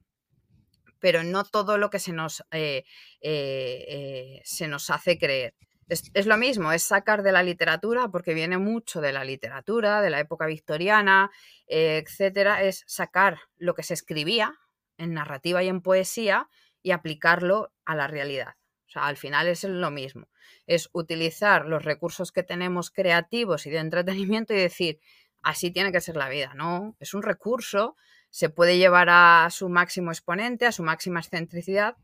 pero 1.01 1.23
no 1.23 1.45
todo 1.45 1.77
lo 1.77 1.91
que 1.91 1.99
se 1.99 2.13
nos, 2.13 2.45
eh, 2.51 2.85
eh, 3.21 3.85
eh, 3.89 4.41
se 4.45 4.69
nos 4.69 4.89
hace 4.89 5.19
creer. 5.19 5.55
Es, 5.89 6.11
es, 6.15 6.27
lo 6.27 6.37
mismo, 6.37 6.73
es 6.73 6.83
sacar 6.83 7.23
de 7.23 7.33
la 7.33 7.43
literatura, 7.43 8.09
porque 8.09 8.35
viene 8.35 8.59
mucho 8.59 9.01
de 9.01 9.13
la 9.13 9.25
literatura, 9.25 10.01
de 10.01 10.11
la 10.11 10.21
época 10.21 10.47
victoriana, 10.47 11.31
etcétera, 11.67 12.63
es 12.63 12.85
sacar 12.87 13.39
lo 13.57 13.75
que 13.75 13.83
se 13.83 13.95
escribía 13.95 14.55
en 14.97 15.15
narrativa 15.15 15.63
y 15.63 15.69
en 15.69 15.83
poesía 15.83 16.49
y 16.83 16.93
aplicarlo 16.93 17.73
a 17.85 17.95
la 17.95 18.07
realidad. 18.07 18.55
O 18.87 18.91
sea, 18.93 19.07
al 19.07 19.17
final 19.17 19.49
es 19.49 19.65
lo 19.65 19.91
mismo. 19.91 20.29
Es 20.67 20.91
utilizar 20.93 21.67
los 21.67 21.85
recursos 21.85 22.31
que 22.31 22.43
tenemos 22.43 22.91
creativos 22.91 23.67
y 23.67 23.71
de 23.71 23.79
entretenimiento 23.79 24.53
y 24.53 24.59
decir, 24.59 25.01
así 25.43 25.71
tiene 25.71 25.93
que 25.93 26.01
ser 26.01 26.17
la 26.17 26.29
vida, 26.29 26.53
¿no? 26.55 26.97
Es 27.01 27.15
un 27.15 27.23
recurso, 27.23 27.97
se 28.31 28.51
puede 28.51 28.79
llevar 28.79 29.09
a 29.11 29.49
su 29.51 29.69
máximo 29.69 30.11
exponente, 30.11 30.67
a 30.67 30.73
su 30.73 30.83
máxima 30.83 31.21
excentricidad, 31.21 31.97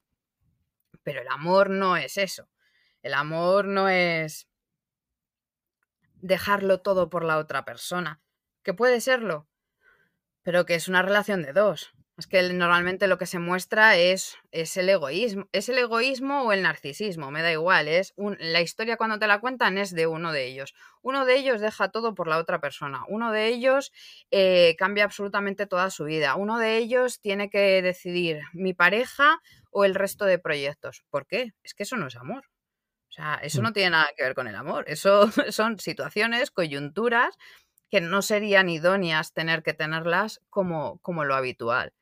pero 1.03 1.21
el 1.21 1.29
amor 1.29 1.71
no 1.71 1.97
es 1.97 2.17
eso. 2.17 2.49
El 3.03 3.15
amor 3.15 3.67
no 3.67 3.89
es 3.89 4.49
dejarlo 6.21 6.81
todo 6.81 7.11
por 7.11 7.25
la 7.25 7.39
otra 7.39 7.65
persona, 7.65 8.21
que 8.63 8.75
puede 8.75 9.01
serlo, 9.01 9.49
pero 10.43 10.67
que 10.67 10.75
es 10.75 10.89
una 10.89 11.03
relación 11.03 11.43
de 11.43 11.53
dos. 11.53 11.93
Es 12.19 12.27
que 12.27 12.43
normalmente 12.53 13.07
lo 13.07 13.17
que 13.17 13.27
se 13.27 13.39
muestra 13.39 13.97
es, 13.97 14.37
es, 14.51 14.77
el 14.77 14.89
egoísmo. 14.89 15.49
Es 15.53 15.69
el 15.69 15.79
egoísmo 15.79 16.43
o 16.43 16.53
el 16.53 16.63
narcisismo, 16.63 17.31
me 17.31 17.43
da 17.43 17.53
igual. 17.53 17.87
Es 17.87 18.13
la 18.17 18.61
historia 18.61 18.97
cuando 18.97 19.21
te 19.21 19.29
la 19.29 19.39
cuentan 19.41 19.79
es 19.79 19.95
de 19.95 20.09
uno 20.09 20.33
de 20.33 20.47
ellos. 20.47 20.75
Uno 21.01 21.25
de 21.27 21.37
ellos 21.37 21.61
deja 21.61 21.91
todo 21.91 22.17
por 22.17 22.27
la 22.27 22.39
otra 22.39 22.61
persona. 22.61 23.05
Uno 23.07 23.31
de 23.31 23.47
ellos 23.47 23.93
eh, 24.33 24.75
cambia 24.81 25.05
absolutamente 25.05 25.69
toda 25.69 25.91
su 25.91 26.07
vida. 26.07 26.35
Uno 26.35 26.59
de 26.59 26.79
ellos 26.79 27.21
tiene 27.21 27.51
que 27.51 27.83
decidir 27.83 28.41
mi 28.53 28.75
pareja 28.75 29.41
o 29.71 29.85
el 29.85 29.95
resto 29.95 30.25
de 30.25 30.41
proyectos. 30.41 31.05
¿Por 31.11 31.29
qué? 31.29 31.53
Es 31.63 31.73
que 31.73 31.85
eso 31.85 31.97
no 31.97 32.09
es 32.09 32.17
amor. 32.17 32.43
O 33.11 33.13
sea, 33.13 33.37
eso 33.43 33.61
Mm. 33.61 33.65
no 33.65 33.73
tiene 33.73 33.91
nada 33.91 34.09
que 34.17 34.23
ver 34.25 34.35
con 34.35 34.49
el 34.49 34.55
amor. 34.57 34.85
Eso 34.89 35.29
son 35.53 35.79
situaciones, 35.79 36.51
coyunturas 36.51 37.37
que 37.91 38.01
no 38.01 38.23
serían 38.23 38.69
idóneas 38.69 39.33
tener 39.35 39.63
que 39.63 39.75
tenerlas 39.75 40.41
como, 40.51 40.99
como 41.01 41.25
lo 41.25 41.35
habitual. 41.35 41.93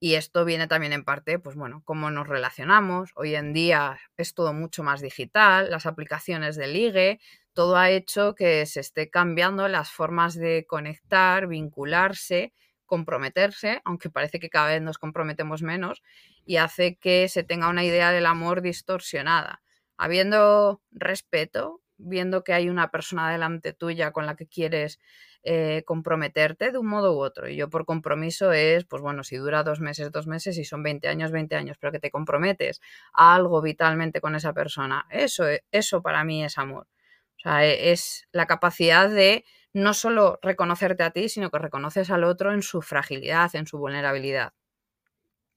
Y 0.00 0.14
esto 0.16 0.44
viene 0.44 0.66
también 0.68 0.92
en 0.92 1.04
parte, 1.04 1.38
pues 1.38 1.56
bueno, 1.56 1.82
cómo 1.84 2.10
nos 2.10 2.28
relacionamos. 2.28 3.10
Hoy 3.14 3.36
en 3.36 3.52
día 3.52 3.98
es 4.16 4.34
todo 4.34 4.52
mucho 4.52 4.82
más 4.82 5.00
digital, 5.00 5.70
las 5.70 5.86
aplicaciones 5.86 6.56
de 6.56 6.66
ligue, 6.68 7.20
todo 7.54 7.76
ha 7.76 7.90
hecho 7.90 8.34
que 8.34 8.66
se 8.66 8.80
esté 8.80 9.10
cambiando 9.10 9.68
las 9.68 9.90
formas 9.92 10.34
de 10.34 10.66
conectar, 10.68 11.46
vincularse, 11.46 12.52
comprometerse, 12.86 13.80
aunque 13.84 14.10
parece 14.10 14.40
que 14.40 14.50
cada 14.50 14.68
vez 14.68 14.82
nos 14.82 14.98
comprometemos 14.98 15.62
menos, 15.62 16.02
y 16.44 16.56
hace 16.56 16.96
que 16.96 17.28
se 17.28 17.44
tenga 17.44 17.68
una 17.68 17.84
idea 17.84 18.10
del 18.12 18.26
amor 18.26 18.60
distorsionada. 18.62 19.62
Habiendo 20.02 20.82
respeto, 20.90 21.80
viendo 21.96 22.42
que 22.42 22.52
hay 22.52 22.68
una 22.68 22.90
persona 22.90 23.30
delante 23.30 23.72
tuya 23.72 24.10
con 24.10 24.26
la 24.26 24.34
que 24.34 24.48
quieres 24.48 24.98
eh, 25.44 25.84
comprometerte 25.86 26.72
de 26.72 26.78
un 26.78 26.88
modo 26.88 27.16
u 27.16 27.20
otro. 27.20 27.48
Y 27.48 27.54
yo 27.54 27.70
por 27.70 27.84
compromiso 27.84 28.50
es, 28.50 28.84
pues 28.84 29.00
bueno, 29.00 29.22
si 29.22 29.36
dura 29.36 29.62
dos 29.62 29.78
meses, 29.78 30.10
dos 30.10 30.26
meses, 30.26 30.58
y 30.58 30.64
son 30.64 30.82
20 30.82 31.06
años, 31.06 31.30
20 31.30 31.54
años, 31.54 31.76
pero 31.78 31.92
que 31.92 32.00
te 32.00 32.10
comprometes 32.10 32.80
a 33.12 33.36
algo 33.36 33.62
vitalmente 33.62 34.20
con 34.20 34.34
esa 34.34 34.52
persona, 34.52 35.06
eso, 35.08 35.44
eso 35.70 36.02
para 36.02 36.24
mí 36.24 36.42
es 36.44 36.58
amor. 36.58 36.88
O 37.36 37.40
sea, 37.42 37.64
e, 37.64 37.92
es 37.92 38.26
la 38.32 38.46
capacidad 38.46 39.08
de 39.08 39.44
no 39.72 39.94
solo 39.94 40.40
reconocerte 40.42 41.04
a 41.04 41.12
ti, 41.12 41.28
sino 41.28 41.48
que 41.50 41.58
reconoces 41.58 42.10
al 42.10 42.24
otro 42.24 42.52
en 42.52 42.62
su 42.62 42.82
fragilidad, 42.82 43.54
en 43.54 43.68
su 43.68 43.78
vulnerabilidad. 43.78 44.52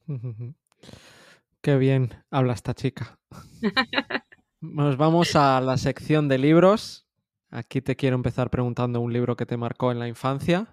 Qué 1.62 1.78
bien 1.78 2.24
habla 2.30 2.54
esta 2.54 2.76
chica. 2.76 3.18
Nos 4.74 4.98
vamos 4.98 5.36
a 5.36 5.62
la 5.62 5.78
sección 5.78 6.28
de 6.28 6.38
libros. 6.38 7.08
Aquí 7.50 7.82
te 7.82 7.96
quiero 7.96 8.16
empezar 8.16 8.50
preguntando 8.50 9.00
un 9.00 9.14
libro 9.14 9.36
que 9.36 9.46
te 9.46 9.58
marcó 9.58 9.92
en 9.92 10.00
la 10.00 10.08
infancia. 10.08 10.68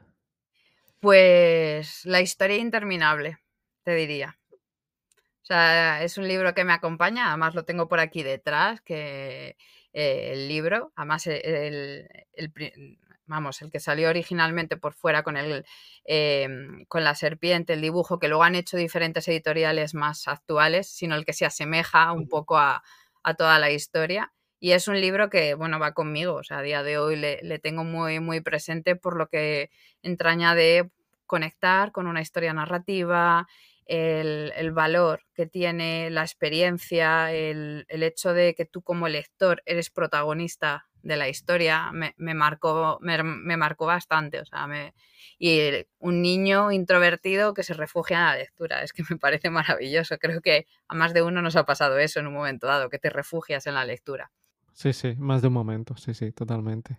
Pues 1.00 2.04
La 2.04 2.20
historia 2.20 2.56
interminable, 2.56 3.38
te 3.82 3.94
diría. 3.94 4.38
O 4.50 5.44
sea, 5.44 6.02
es 6.02 6.16
un 6.16 6.26
libro 6.26 6.54
que 6.54 6.64
me 6.64 6.72
acompaña, 6.72 7.28
además 7.28 7.54
lo 7.54 7.64
tengo 7.64 7.88
por 7.88 8.00
aquí 8.00 8.22
detrás, 8.22 8.80
que 8.80 9.56
eh, 9.92 10.30
el 10.32 10.48
libro, 10.48 10.92
además 10.96 11.26
el, 11.26 11.44
el, 11.44 12.08
el, 12.32 12.98
vamos, 13.26 13.60
el 13.62 13.70
que 13.70 13.80
salió 13.80 14.08
originalmente 14.08 14.76
por 14.76 14.94
fuera 14.94 15.22
con, 15.22 15.36
el, 15.36 15.66
eh, 16.04 16.48
con 16.88 17.04
la 17.04 17.14
serpiente, 17.14 17.74
el 17.74 17.80
dibujo, 17.80 18.18
que 18.18 18.28
luego 18.28 18.44
han 18.44 18.54
hecho 18.54 18.76
diferentes 18.76 19.26
editoriales 19.28 19.94
más 19.94 20.28
actuales, 20.28 20.88
sino 20.88 21.14
el 21.14 21.24
que 21.24 21.32
se 21.32 21.44
asemeja 21.44 22.12
un 22.12 22.28
poco 22.28 22.56
a, 22.56 22.82
a 23.22 23.34
toda 23.34 23.58
la 23.58 23.70
historia. 23.70 24.32
Y 24.60 24.72
es 24.72 24.86
un 24.88 25.00
libro 25.00 25.28
que, 25.28 25.54
bueno, 25.54 25.78
va 25.80 25.92
conmigo, 25.92 26.34
o 26.34 26.44
sea, 26.44 26.58
a 26.58 26.62
día 26.62 26.82
de 26.82 26.98
hoy 26.98 27.16
le, 27.16 27.40
le, 27.42 27.58
tengo 27.58 27.82
muy, 27.84 28.20
muy 28.20 28.40
presente 28.40 28.94
por 28.94 29.16
lo 29.16 29.26
que 29.28 29.70
entraña 30.02 30.54
de 30.54 30.90
conectar 31.26 31.90
con 31.90 32.06
una 32.06 32.20
historia 32.20 32.52
narrativa, 32.52 33.48
el, 33.86 34.52
el 34.56 34.70
valor 34.72 35.24
que 35.34 35.46
tiene 35.46 36.10
la 36.10 36.22
experiencia, 36.22 37.32
el, 37.32 37.84
el, 37.88 38.02
hecho 38.02 38.32
de 38.32 38.54
que 38.54 38.64
tú 38.64 38.82
como 38.82 39.08
lector 39.08 39.62
eres 39.66 39.90
protagonista 39.90 40.86
de 41.02 41.16
la 41.16 41.28
historia, 41.28 41.90
me, 41.92 42.14
me 42.16 42.34
marcó, 42.34 42.98
me, 43.00 43.22
me, 43.22 43.56
marcó 43.56 43.86
bastante, 43.86 44.40
o 44.40 44.44
sea, 44.44 44.66
me, 44.66 44.94
y 45.38 45.60
un 45.98 46.22
niño 46.22 46.72
introvertido 46.72 47.54
que 47.54 47.62
se 47.62 47.74
refugia 47.74 48.18
en 48.18 48.24
la 48.24 48.36
lectura, 48.36 48.82
es 48.82 48.92
que 48.92 49.02
me 49.10 49.16
parece 49.16 49.50
maravilloso, 49.50 50.18
creo 50.18 50.40
que 50.40 50.66
a 50.88 50.94
más 50.94 51.14
de 51.14 51.22
uno 51.22 51.42
nos 51.42 51.56
ha 51.56 51.64
pasado 51.64 51.98
eso 51.98 52.20
en 52.20 52.26
un 52.26 52.34
momento 52.34 52.66
dado, 52.66 52.88
que 52.88 52.98
te 52.98 53.10
refugias 53.10 53.66
en 53.66 53.74
la 53.74 53.84
lectura. 53.84 54.30
Sí, 54.72 54.92
sí, 54.92 55.14
más 55.18 55.42
de 55.42 55.48
un 55.48 55.54
momento, 55.54 55.96
sí, 55.96 56.14
sí, 56.14 56.32
totalmente. 56.32 56.98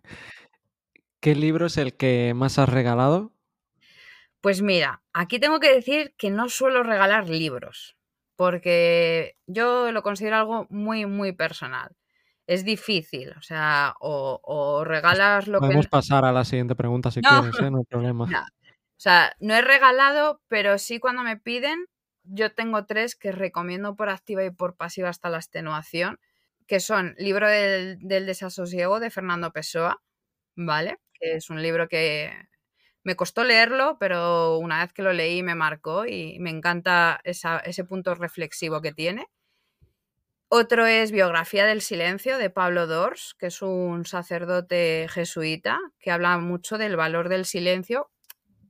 ¿Qué 1.20 1.36
libro 1.36 1.68
es 1.68 1.78
el 1.78 1.96
que 1.96 2.34
más 2.36 2.60
has 2.60 2.70
regalado? 2.70 3.34
Pues 4.42 4.62
mira, 4.62 5.02
aquí 5.14 5.40
tengo 5.40 5.62
que 5.62 5.74
decir 5.74 6.14
que 6.18 6.30
no 6.30 6.50
suelo 6.50 6.84
regalar 6.84 7.30
libros, 7.30 7.96
porque 8.36 9.38
yo 9.48 9.92
lo 9.94 10.04
considero 10.04 10.36
algo 10.36 10.68
muy, 10.70 11.06
muy 11.06 11.32
personal. 11.32 11.96
Es 12.54 12.64
difícil, 12.66 13.32
o 13.38 13.42
sea, 13.42 13.96
o, 14.00 14.40
o 14.44 14.84
regalas 14.84 15.48
lo 15.48 15.60
Podemos 15.60 15.86
que... 15.86 15.90
pasar 15.90 16.26
a 16.26 16.32
la 16.32 16.46
siguiente 16.46 16.76
pregunta 16.76 17.10
si 17.12 17.22
No. 17.22 17.30
quieres, 17.42 17.60
¿eh? 17.60 17.72
no 17.72 17.78
hay 17.80 17.84
problema. 17.90 18.28
No. 18.28 18.40
O 18.42 19.02
sea, 19.04 19.36
no 19.40 19.54
he 19.56 19.62
regalado, 19.62 20.42
pero 20.48 20.78
sí 20.78 21.00
cuando 21.00 21.24
me 21.24 21.38
piden, 21.38 21.86
yo 22.24 22.54
tengo 22.54 22.86
tres 22.86 23.16
que 23.16 23.32
recomiendo 23.32 23.96
por 23.96 24.10
activa 24.10 24.44
y 24.46 24.52
por 24.52 24.76
pasiva 24.76 25.10
hasta 25.10 25.30
la 25.30 25.38
extenuación, 25.38 26.20
que 26.68 26.80
son 26.80 27.16
Libro 27.18 27.48
del, 27.50 27.98
del 28.00 28.26
desasosiego 28.26 29.00
de 29.00 29.10
Fernando 29.10 29.52
Pessoa, 29.52 30.02
¿vale? 30.56 31.00
Que 31.14 31.36
es 31.36 31.50
un 31.50 31.62
libro 31.62 31.88
que 31.90 32.32
me 33.04 33.16
costó 33.16 33.44
leerlo, 33.44 33.98
pero 34.00 34.58
una 34.60 34.82
vez 34.84 34.94
que 34.94 35.02
lo 35.04 35.14
leí 35.14 35.44
me 35.44 35.56
marcó 35.56 36.06
y 36.06 36.40
me 36.40 36.50
encanta 36.52 37.20
esa, 37.26 37.58
ese 37.60 37.84
punto 37.86 38.16
reflexivo 38.16 38.82
que 38.82 38.94
tiene. 38.94 39.28
Otro 40.56 40.86
es 40.86 41.12
Biografía 41.12 41.66
del 41.66 41.82
Silencio 41.82 42.38
de 42.38 42.52
Pablo 42.52 42.86
Dors, 42.86 43.36
que 43.40 43.48
es 43.48 43.64
un 43.64 44.06
sacerdote 44.06 45.08
jesuita 45.10 45.80
que 46.00 46.12
habla 46.12 46.38
mucho 46.38 46.78
del 46.78 46.96
valor 46.96 47.28
del 47.28 47.46
silencio 47.46 48.12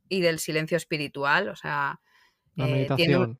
y 0.07 0.21
del 0.21 0.39
silencio 0.39 0.77
espiritual. 0.77 1.49
O 1.49 1.57
sea, 1.57 1.99
La 2.55 2.69
eh, 2.69 2.87
tiene 2.95 3.17
un, 3.17 3.39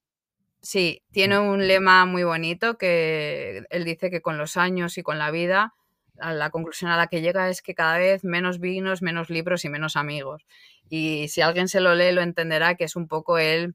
sí, 0.62 1.04
tiene 1.14 1.40
un 1.40 1.68
lema 1.68 2.06
muy 2.06 2.26
bonito 2.26 2.78
que 2.78 3.64
él 3.70 3.86
dice 3.86 4.12
que 4.12 4.22
con 4.22 4.38
los 4.38 4.58
años 4.58 4.98
y 4.98 5.04
con 5.04 5.20
la 5.20 5.32
vida, 5.32 5.74
la 6.16 6.50
conclusión 6.50 6.92
a 6.92 6.98
la 6.98 7.08
que 7.08 7.22
llega 7.22 7.48
es 7.48 7.62
que 7.62 7.76
cada 7.76 7.98
vez 7.98 8.26
menos 8.26 8.60
vinos, 8.60 9.02
menos 9.02 9.30
libros 9.30 9.64
y 9.64 9.70
menos 9.70 9.96
amigos. 9.96 10.46
Y 10.90 11.30
si 11.30 11.40
alguien 11.40 11.70
se 11.70 11.80
lo 11.80 11.96
lee, 11.96 12.12
lo 12.12 12.22
entenderá 12.22 12.76
que 12.76 12.84
es 12.84 12.98
un 12.98 13.08
poco 13.08 13.38
el 13.38 13.74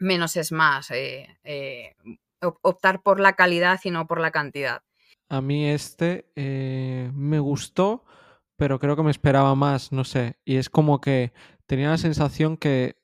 menos 0.00 0.34
es 0.36 0.50
más. 0.50 0.90
Eh, 0.92 1.28
eh, 1.44 1.94
optar 2.40 3.02
por 3.02 3.20
la 3.20 3.34
calidad 3.34 3.80
y 3.84 3.90
no 3.90 4.06
por 4.06 4.20
la 4.20 4.30
cantidad. 4.30 4.82
A 5.28 5.40
mí 5.40 5.68
este 5.68 6.30
eh, 6.36 7.10
me 7.14 7.38
gustó, 7.38 8.04
pero 8.56 8.78
creo 8.78 8.96
que 8.96 9.02
me 9.02 9.10
esperaba 9.10 9.54
más, 9.54 9.92
no 9.92 10.04
sé. 10.04 10.38
Y 10.44 10.56
es 10.56 10.70
como 10.70 11.00
que 11.00 11.32
tenía 11.66 11.90
la 11.90 11.98
sensación 11.98 12.56
que 12.56 12.96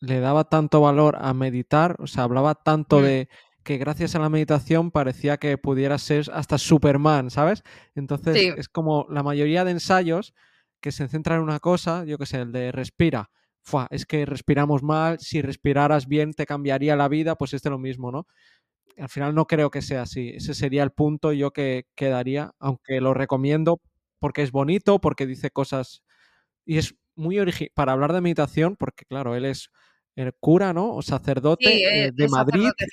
le 0.00 0.20
daba 0.20 0.44
tanto 0.44 0.80
valor 0.80 1.16
a 1.20 1.32
meditar, 1.34 1.96
o 1.98 2.06
sea, 2.06 2.24
hablaba 2.24 2.54
tanto 2.54 3.00
Mm. 3.00 3.02
de 3.02 3.28
que 3.64 3.78
gracias 3.78 4.14
a 4.14 4.20
la 4.20 4.28
meditación 4.28 4.92
parecía 4.92 5.38
que 5.38 5.58
pudiera 5.58 5.98
ser 5.98 6.30
hasta 6.32 6.58
Superman, 6.58 7.30
¿sabes? 7.30 7.64
Entonces 7.96 8.36
Sí. 8.40 8.52
es 8.56 8.68
como 8.68 9.06
la 9.10 9.24
mayoría 9.24 9.64
de 9.64 9.72
ensayos 9.72 10.34
que 10.80 10.92
se 10.92 11.08
centran 11.08 11.38
en 11.38 11.44
una 11.44 11.58
cosa, 11.58 12.04
yo 12.04 12.18
que 12.18 12.26
sé, 12.26 12.42
el 12.42 12.52
de 12.52 12.70
respira. 12.70 13.30
Fua, 13.66 13.88
es 13.90 14.06
que 14.06 14.24
respiramos 14.24 14.84
mal, 14.84 15.18
si 15.18 15.42
respiraras 15.42 16.06
bien 16.06 16.32
te 16.34 16.46
cambiaría 16.46 16.94
la 16.94 17.08
vida, 17.08 17.34
pues 17.36 17.52
este 17.52 17.68
es 17.68 17.72
lo 17.72 17.78
mismo, 17.80 18.12
¿no? 18.12 18.28
Al 18.98 19.08
final 19.10 19.34
no 19.34 19.46
creo 19.46 19.70
que 19.70 19.82
sea 19.82 20.02
así. 20.02 20.30
Ese 20.36 20.54
sería 20.54 20.82
el 20.84 20.92
punto 20.92 21.32
yo 21.32 21.52
que 21.52 21.86
quedaría, 21.96 22.52
aunque 22.60 23.00
lo 23.00 23.14
recomiendo 23.14 23.80
porque 24.20 24.42
es 24.42 24.52
bonito, 24.52 25.00
porque 25.00 25.26
dice 25.26 25.50
cosas 25.50 26.02
y 26.66 26.78
es 26.78 26.94
muy 27.16 27.38
original 27.40 27.70
para 27.74 27.92
hablar 27.92 28.12
de 28.12 28.20
meditación, 28.22 28.76
porque 28.76 29.04
claro, 29.06 29.36
él 29.36 29.44
es 29.46 29.70
el 30.16 30.32
cura, 30.40 30.72
¿no? 30.72 30.94
O 30.94 31.02
sacerdote 31.02 31.70
Sí, 31.70 31.82
eh, 31.84 32.06
eh, 32.06 32.12
de 32.14 32.28
Madrid. 32.28 32.70
sacerdote. 32.70 32.86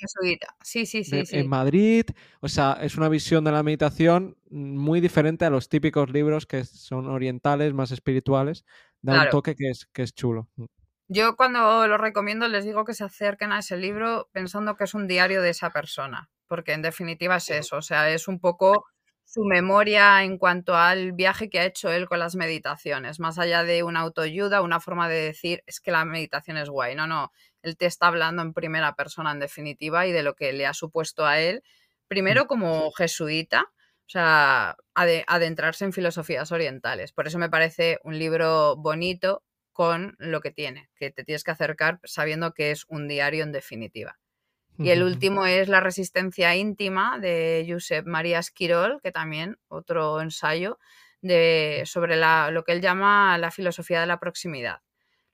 Sí, 0.64 0.86
sí, 0.86 1.04
sí, 1.04 1.10
de- 1.18 1.24
sí. 1.26 1.36
En 1.38 1.48
Madrid, 1.48 2.04
o 2.40 2.48
sea, 2.48 2.78
es 2.82 2.96
una 2.96 3.08
visión 3.08 3.44
de 3.44 3.52
la 3.52 3.62
meditación 3.62 4.36
muy 4.50 5.00
diferente 5.00 5.44
a 5.44 5.50
los 5.50 5.68
típicos 5.68 6.10
libros 6.10 6.46
que 6.46 6.64
son 6.64 7.06
orientales, 7.08 7.74
más 7.74 7.90
espirituales. 7.92 8.64
Da 9.04 9.24
un 9.24 9.30
toque 9.30 9.54
que 9.54 9.70
es, 9.70 9.86
que 9.92 10.02
es 10.02 10.14
chulo. 10.14 10.48
Mm. 10.56 10.64
Yo 11.08 11.36
cuando 11.36 11.86
lo 11.86 11.98
recomiendo 11.98 12.48
les 12.48 12.64
digo 12.64 12.84
que 12.84 12.94
se 12.94 13.04
acerquen 13.04 13.52
a 13.52 13.58
ese 13.58 13.76
libro 13.76 14.30
pensando 14.32 14.74
que 14.76 14.84
es 14.84 14.94
un 14.94 15.06
diario 15.06 15.42
de 15.42 15.50
esa 15.50 15.70
persona, 15.70 16.30
porque 16.46 16.72
en 16.72 16.80
definitiva 16.80 17.36
es 17.36 17.50
eso, 17.50 17.76
o 17.76 17.82
sea, 17.82 18.08
es 18.10 18.26
un 18.26 18.40
poco 18.40 18.86
su 19.24 19.44
memoria 19.44 20.22
en 20.22 20.38
cuanto 20.38 20.74
al 20.76 21.12
viaje 21.12 21.50
que 21.50 21.60
ha 21.60 21.66
hecho 21.66 21.90
él 21.90 22.08
con 22.08 22.20
las 22.20 22.36
meditaciones, 22.36 23.20
más 23.20 23.38
allá 23.38 23.64
de 23.64 23.82
una 23.82 24.00
autoayuda, 24.00 24.62
una 24.62 24.80
forma 24.80 25.08
de 25.08 25.16
decir 25.16 25.62
es 25.66 25.80
que 25.80 25.90
la 25.90 26.06
meditación 26.06 26.56
es 26.56 26.70
guay, 26.70 26.94
no, 26.94 27.06
no, 27.06 27.32
él 27.62 27.76
te 27.76 27.84
está 27.84 28.06
hablando 28.06 28.40
en 28.40 28.54
primera 28.54 28.94
persona 28.94 29.32
en 29.32 29.40
definitiva 29.40 30.06
y 30.06 30.12
de 30.12 30.22
lo 30.22 30.34
que 30.34 30.54
le 30.54 30.66
ha 30.66 30.72
supuesto 30.72 31.26
a 31.26 31.38
él, 31.38 31.62
primero 32.08 32.46
como 32.46 32.90
jesuita, 32.92 33.66
o 34.06 34.10
sea, 34.10 34.76
ade- 34.94 35.24
adentrarse 35.26 35.84
en 35.84 35.92
filosofías 35.92 36.52
orientales. 36.52 37.12
Por 37.12 37.26
eso 37.26 37.38
me 37.38 37.48
parece 37.50 37.98
un 38.04 38.18
libro 38.18 38.76
bonito 38.76 39.42
con 39.72 40.14
lo 40.18 40.40
que 40.40 40.50
tiene, 40.52 40.90
que 40.96 41.10
te 41.10 41.24
tienes 41.24 41.42
que 41.44 41.50
acercar 41.50 42.00
sabiendo 42.04 42.52
que 42.52 42.70
es 42.70 42.84
un 42.88 43.08
diario 43.08 43.42
en 43.44 43.52
definitiva. 43.52 44.18
Y 44.78 44.90
el 44.90 45.02
último 45.04 45.46
es 45.46 45.68
La 45.68 45.80
resistencia 45.80 46.54
íntima 46.56 47.18
de 47.20 47.64
Josep 47.68 48.06
María 48.06 48.40
Esquirol, 48.40 49.00
que 49.02 49.12
también 49.12 49.58
otro 49.68 50.20
ensayo 50.20 50.78
de, 51.22 51.82
sobre 51.86 52.16
la- 52.16 52.50
lo 52.50 52.64
que 52.64 52.72
él 52.72 52.80
llama 52.80 53.38
la 53.38 53.50
filosofía 53.52 54.00
de 54.00 54.06
la 54.06 54.18
proximidad. 54.20 54.80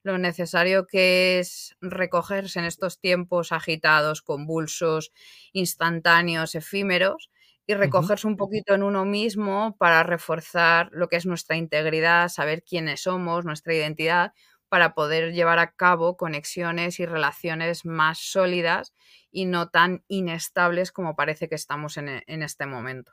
Lo 0.03 0.19
necesario 0.19 0.87
que 0.87 1.39
es 1.41 1.77
recogerse 1.81 2.59
en 2.59 2.65
estos 2.67 2.99
tiempos 3.01 3.53
agitados, 3.53 4.23
convulsos, 4.23 5.13
instantáneos, 5.53 6.55
efímeros, 6.55 7.31
y 7.71 7.75
recogerse 7.75 8.27
un 8.27 8.37
poquito 8.37 8.75
en 8.75 8.83
uno 8.83 9.05
mismo 9.05 9.77
para 9.79 10.03
reforzar 10.03 10.89
lo 10.93 11.09
que 11.09 11.17
es 11.17 11.27
nuestra 11.27 11.57
integridad, 11.57 12.29
saber 12.29 12.63
quiénes 12.65 13.03
somos, 13.03 13.45
nuestra 13.45 13.75
identidad, 13.75 14.33
para 14.69 14.95
poder 14.95 15.33
llevar 15.33 15.59
a 15.59 15.73
cabo 15.75 16.17
conexiones 16.17 17.01
y 17.01 17.07
relaciones 17.07 17.85
más 17.85 18.19
sólidas 18.19 18.95
y 19.31 19.47
no 19.47 19.69
tan 19.71 20.05
inestables 20.09 20.93
como 20.93 21.17
parece 21.17 21.49
que 21.49 21.55
estamos 21.57 21.97
en, 21.97 22.09
e- 22.09 22.25
en 22.27 22.43
este 22.43 22.67
momento. 22.67 23.13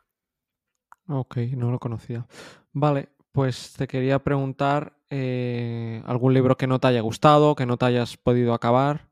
Ok, 1.10 1.38
no 1.56 1.72
lo 1.72 1.80
conocía. 1.80 2.28
Vale, 2.74 3.10
pues 3.32 3.74
te 3.74 3.88
quería 3.88 4.20
preguntar 4.20 4.98
eh, 5.10 6.02
algún 6.06 6.34
libro 6.34 6.58
que 6.58 6.68
no 6.68 6.80
te 6.80 6.88
haya 6.88 7.02
gustado, 7.02 7.56
que 7.56 7.66
no 7.66 7.78
te 7.78 7.86
hayas 7.86 8.18
podido 8.18 8.54
acabar. 8.54 9.10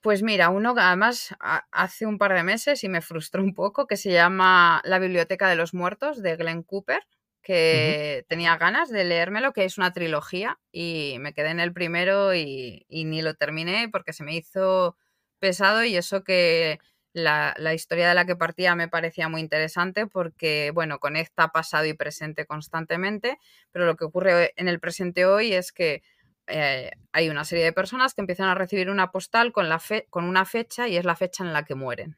Pues 0.00 0.22
mira, 0.22 0.48
uno 0.50 0.74
que 0.74 0.80
además 0.80 1.34
ha- 1.40 1.66
hace 1.72 2.06
un 2.06 2.18
par 2.18 2.32
de 2.34 2.44
meses 2.44 2.84
y 2.84 2.88
me 2.88 3.00
frustró 3.00 3.42
un 3.42 3.54
poco, 3.54 3.86
que 3.86 3.96
se 3.96 4.12
llama 4.12 4.80
La 4.84 4.98
Biblioteca 5.00 5.48
de 5.48 5.56
los 5.56 5.74
Muertos 5.74 6.22
de 6.22 6.36
Glenn 6.36 6.62
Cooper, 6.62 7.00
que 7.42 8.24
tenía 8.28 8.56
ganas 8.56 8.90
de 8.90 9.04
leérmelo, 9.04 9.52
que 9.52 9.64
es 9.64 9.76
una 9.78 9.92
trilogía 9.92 10.60
y 10.70 11.16
me 11.20 11.32
quedé 11.34 11.50
en 11.50 11.60
el 11.60 11.72
primero 11.72 12.34
y, 12.34 12.84
y 12.88 13.04
ni 13.06 13.22
lo 13.22 13.34
terminé 13.34 13.88
porque 13.90 14.12
se 14.12 14.22
me 14.24 14.36
hizo 14.36 14.96
pesado 15.40 15.84
y 15.84 15.96
eso 15.96 16.24
que 16.24 16.78
la, 17.12 17.54
la 17.58 17.74
historia 17.74 18.08
de 18.08 18.14
la 18.14 18.26
que 18.26 18.36
partía 18.36 18.74
me 18.74 18.88
parecía 18.88 19.28
muy 19.28 19.40
interesante 19.40 20.06
porque, 20.06 20.70
bueno, 20.74 20.98
conecta 21.00 21.48
pasado 21.48 21.86
y 21.86 21.94
presente 21.94 22.46
constantemente, 22.46 23.38
pero 23.72 23.86
lo 23.86 23.96
que 23.96 24.04
ocurre 24.04 24.52
en 24.56 24.68
el 24.68 24.78
presente 24.80 25.24
hoy 25.26 25.52
es 25.54 25.72
que 25.72 26.02
eh, 26.48 26.90
hay 27.12 27.28
una 27.28 27.44
serie 27.44 27.64
de 27.64 27.72
personas 27.72 28.14
que 28.14 28.20
empiezan 28.20 28.48
a 28.48 28.54
recibir 28.54 28.90
una 28.90 29.10
postal 29.10 29.52
con, 29.52 29.68
la 29.68 29.78
fe- 29.78 30.06
con 30.10 30.24
una 30.24 30.44
fecha 30.44 30.88
y 30.88 30.96
es 30.96 31.04
la 31.04 31.16
fecha 31.16 31.44
en 31.44 31.52
la 31.52 31.64
que 31.64 31.74
mueren. 31.74 32.16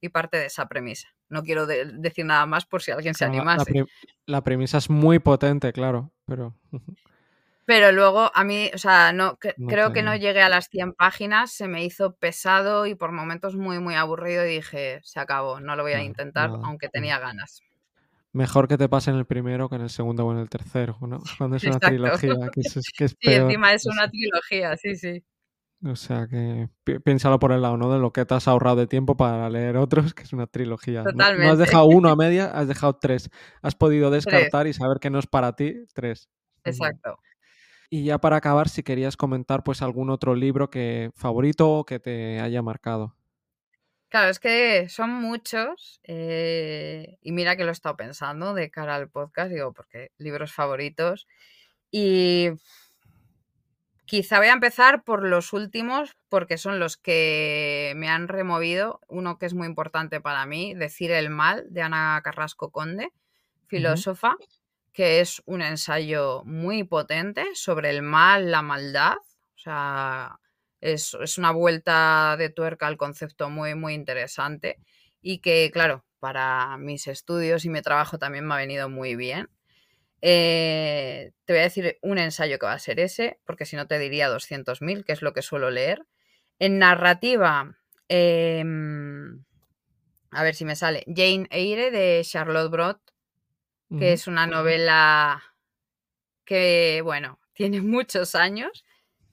Y 0.00 0.08
parte 0.08 0.36
de 0.36 0.46
esa 0.46 0.66
premisa. 0.66 1.08
No 1.28 1.42
quiero 1.42 1.66
de- 1.66 1.84
decir 1.86 2.24
nada 2.26 2.44
más 2.46 2.66
por 2.66 2.82
si 2.82 2.90
alguien 2.90 3.14
se 3.14 3.24
Claro, 3.26 3.34
la- 3.44 3.52
animase. 3.52 3.72
pre- 3.72 3.84
la 4.26 4.42
premisa 4.42 4.78
es 4.78 4.90
muy 4.90 5.18
potente, 5.18 5.72
claro, 5.72 6.12
pero 6.26 6.56
Pero 7.64 7.92
luego 7.92 8.30
a 8.34 8.42
mí, 8.42 8.70
o 8.74 8.78
sea, 8.78 9.12
no, 9.12 9.38
cre- 9.38 9.54
No 9.56 9.68
creo 9.68 9.92
que 9.92 10.02
no 10.02 10.16
llegué 10.16 10.42
a 10.42 10.48
las 10.48 10.68
100 10.68 10.94
páginas, 10.94 11.52
se 11.52 11.68
me 11.68 11.84
hizo 11.84 12.16
pesado 12.16 12.86
y 12.86 12.96
por 12.96 13.12
momentos 13.12 13.54
muy, 13.54 13.78
muy 13.78 13.94
aburrido 13.94 14.44
y 14.44 14.56
dije, 14.56 15.00
se 15.04 15.20
acabó, 15.20 15.60
no 15.60 15.76
lo 15.76 15.84
voy 15.84 15.92
a 15.92 16.02
intentar, 16.02 16.50
aunque 16.64 16.88
tenía 16.88 17.20
ganas. 17.20 17.60
Mejor 18.32 18.68
que 18.68 18.78
te 18.78 18.88
pase 18.88 19.10
en 19.10 19.16
el 19.16 19.26
primero 19.26 19.68
que 19.68 19.76
en 19.76 19.82
el 19.82 19.90
segundo 19.90 20.26
o 20.26 20.32
en 20.32 20.38
el 20.38 20.48
tercero, 20.48 20.96
¿no? 21.02 21.20
Cuando 21.38 21.56
es 21.56 21.64
una 21.64 21.78
trilogía, 21.80 22.34
que 22.52 22.60
es, 22.60 22.74
que 22.96 23.04
es 23.04 23.10
Sí, 23.20 23.28
peor. 23.28 23.42
encima 23.50 23.72
es 23.72 23.86
una 23.86 24.08
trilogía, 24.10 24.76
sí, 24.76 24.96
sí. 24.96 25.22
o 25.84 25.96
sea 25.96 26.26
que 26.28 26.68
pi- 26.84 26.98
piénsalo 27.00 27.38
por 27.38 27.52
el 27.52 27.62
lado, 27.62 27.76
¿no? 27.76 27.92
De 27.92 27.98
lo 27.98 28.12
que 28.12 28.24
te 28.24 28.34
has 28.34 28.48
ahorrado 28.48 28.76
de 28.76 28.86
tiempo 28.86 29.16
para 29.16 29.48
leer 29.50 29.76
otros, 29.76 30.14
que 30.14 30.22
es 30.22 30.32
una 30.32 30.46
trilogía. 30.46 31.02
No, 31.02 31.12
no 31.12 31.22
has 31.24 31.30
Totalmente. 31.32 31.56
dejado 31.58 31.86
uno 31.86 32.08
a 32.08 32.16
media, 32.16 32.46
has 32.46 32.68
dejado 32.68 32.94
tres. 32.96 33.30
Has 33.62 33.74
podido 33.74 34.10
Tres, 34.10 34.24
descartar 34.24 34.66
y 34.66 34.72
saber 34.72 34.98
que 35.00 35.10
no 35.10 35.18
es 35.18 35.26
para 35.26 35.54
ti, 35.56 35.84
tres. 35.94 36.28
Mm. 36.64 36.68
exacto. 36.68 37.16
Y 37.90 38.04
ya 38.04 38.18
para 38.18 38.36
acabar, 38.36 38.70
si 38.70 38.82
querías 38.82 39.18
comentar 39.18 39.62
pues 39.64 39.82
algún 39.82 40.08
otro 40.08 40.34
libro 40.34 40.70
que 40.70 41.10
favorito 41.14 41.70
o 41.70 41.84
que 41.84 42.00
te 42.00 42.40
haya 42.40 42.62
marcado. 42.62 43.14
Claro, 44.12 44.28
es 44.28 44.40
que 44.40 44.90
son 44.90 45.08
muchos 45.08 45.98
eh, 46.04 47.16
y 47.22 47.32
mira 47.32 47.56
que 47.56 47.64
lo 47.64 47.70
he 47.70 47.72
estado 47.72 47.96
pensando 47.96 48.52
de 48.52 48.70
cara 48.70 48.94
al 48.94 49.08
podcast, 49.08 49.50
digo, 49.50 49.72
porque 49.72 50.10
libros 50.18 50.52
favoritos. 50.52 51.26
Y 51.90 52.50
quizá 54.04 54.36
voy 54.36 54.48
a 54.48 54.52
empezar 54.52 55.02
por 55.04 55.26
los 55.26 55.54
últimos, 55.54 56.14
porque 56.28 56.58
son 56.58 56.78
los 56.78 56.98
que 56.98 57.94
me 57.96 58.10
han 58.10 58.28
removido. 58.28 59.00
Uno 59.08 59.38
que 59.38 59.46
es 59.46 59.54
muy 59.54 59.66
importante 59.66 60.20
para 60.20 60.44
mí, 60.44 60.74
Decir 60.74 61.10
el 61.10 61.30
mal, 61.30 61.64
de 61.70 61.80
Ana 61.80 62.20
Carrasco 62.22 62.70
Conde, 62.70 63.14
filósofa, 63.66 64.36
que 64.92 65.20
es 65.20 65.40
un 65.46 65.62
ensayo 65.62 66.42
muy 66.44 66.84
potente 66.84 67.46
sobre 67.54 67.88
el 67.88 68.02
mal, 68.02 68.50
la 68.50 68.60
maldad. 68.60 69.16
O 69.16 69.58
sea, 69.58 70.38
es, 70.82 71.14
es 71.14 71.38
una 71.38 71.52
vuelta 71.52 72.36
de 72.38 72.50
tuerca 72.50 72.86
al 72.88 72.98
concepto 72.98 73.48
muy, 73.48 73.74
muy 73.74 73.94
interesante 73.94 74.78
y 75.22 75.38
que, 75.38 75.70
claro, 75.72 76.04
para 76.18 76.76
mis 76.76 77.06
estudios 77.06 77.64
y 77.64 77.70
mi 77.70 77.80
trabajo 77.80 78.18
también 78.18 78.46
me 78.46 78.54
ha 78.54 78.58
venido 78.58 78.88
muy 78.88 79.16
bien. 79.16 79.48
Eh, 80.20 81.32
te 81.44 81.52
voy 81.52 81.60
a 81.60 81.64
decir 81.64 81.98
un 82.02 82.18
ensayo 82.18 82.58
que 82.58 82.66
va 82.66 82.74
a 82.74 82.78
ser 82.78 83.00
ese, 83.00 83.40
porque 83.44 83.66
si 83.66 83.76
no 83.76 83.86
te 83.86 83.98
diría 83.98 84.28
200.000, 84.28 85.04
que 85.04 85.12
es 85.12 85.22
lo 85.22 85.32
que 85.32 85.42
suelo 85.42 85.70
leer. 85.70 86.06
En 86.58 86.78
narrativa, 86.78 87.76
em, 88.08 89.44
a 90.30 90.42
ver 90.42 90.54
si 90.54 90.64
me 90.64 90.76
sale, 90.76 91.04
Jane 91.06 91.48
Eyre 91.50 91.90
de 91.90 92.22
Charlotte 92.24 92.70
Brott, 92.70 93.00
que 93.98 94.12
es 94.14 94.26
una 94.26 94.46
novela 94.46 95.42
que, 96.44 97.00
bueno, 97.04 97.38
tiene 97.52 97.80
muchos 97.80 98.34
años, 98.34 98.84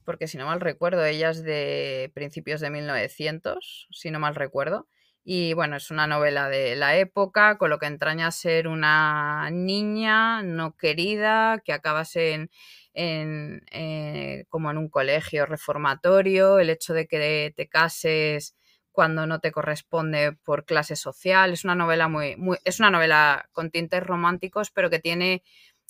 porque 0.10 0.28
si 0.28 0.40
no 0.40 0.48
mal 0.48 0.60
recuerdo, 0.60 1.06
ella 1.06 1.30
es 1.30 1.44
de 1.44 2.10
principios 2.16 2.62
de 2.62 2.72
1900, 2.72 3.86
si 3.92 4.10
no 4.10 4.20
mal 4.20 4.34
recuerdo. 4.34 4.88
Y 5.24 5.54
bueno, 5.54 5.76
es 5.76 5.92
una 5.92 6.08
novela 6.08 6.50
de 6.50 6.76
la 6.76 6.98
época, 6.98 7.60
con 7.60 7.70
lo 7.70 7.78
que 7.78 7.86
entraña 7.86 8.32
ser 8.32 8.68
una 8.68 9.52
niña 9.52 10.42
no 10.42 10.76
querida, 10.76 11.62
que 11.64 11.74
acabas 11.74 12.16
en, 12.16 12.50
en, 12.96 13.62
eh, 13.72 14.46
como 14.50 14.72
en 14.72 14.80
un 14.80 14.90
colegio 14.90 15.46
reformatorio, 15.46 16.58
el 16.58 16.72
hecho 16.72 16.96
de 16.96 17.06
que 17.06 17.54
te 17.56 17.70
cases 17.70 18.56
cuando 18.92 19.28
no 19.28 19.40
te 19.40 19.52
corresponde 19.52 20.32
por 20.44 20.66
clase 20.66 20.96
social. 20.96 21.54
Es 21.54 21.64
una 21.66 21.76
novela 21.76 22.08
muy, 22.08 22.36
muy 22.36 22.58
es 22.66 22.80
una 22.80 22.90
novela 22.90 23.48
con 23.52 23.70
tintes 23.70 24.02
románticos, 24.02 24.72
pero 24.72 24.90
que 24.90 24.98
tiene 24.98 25.44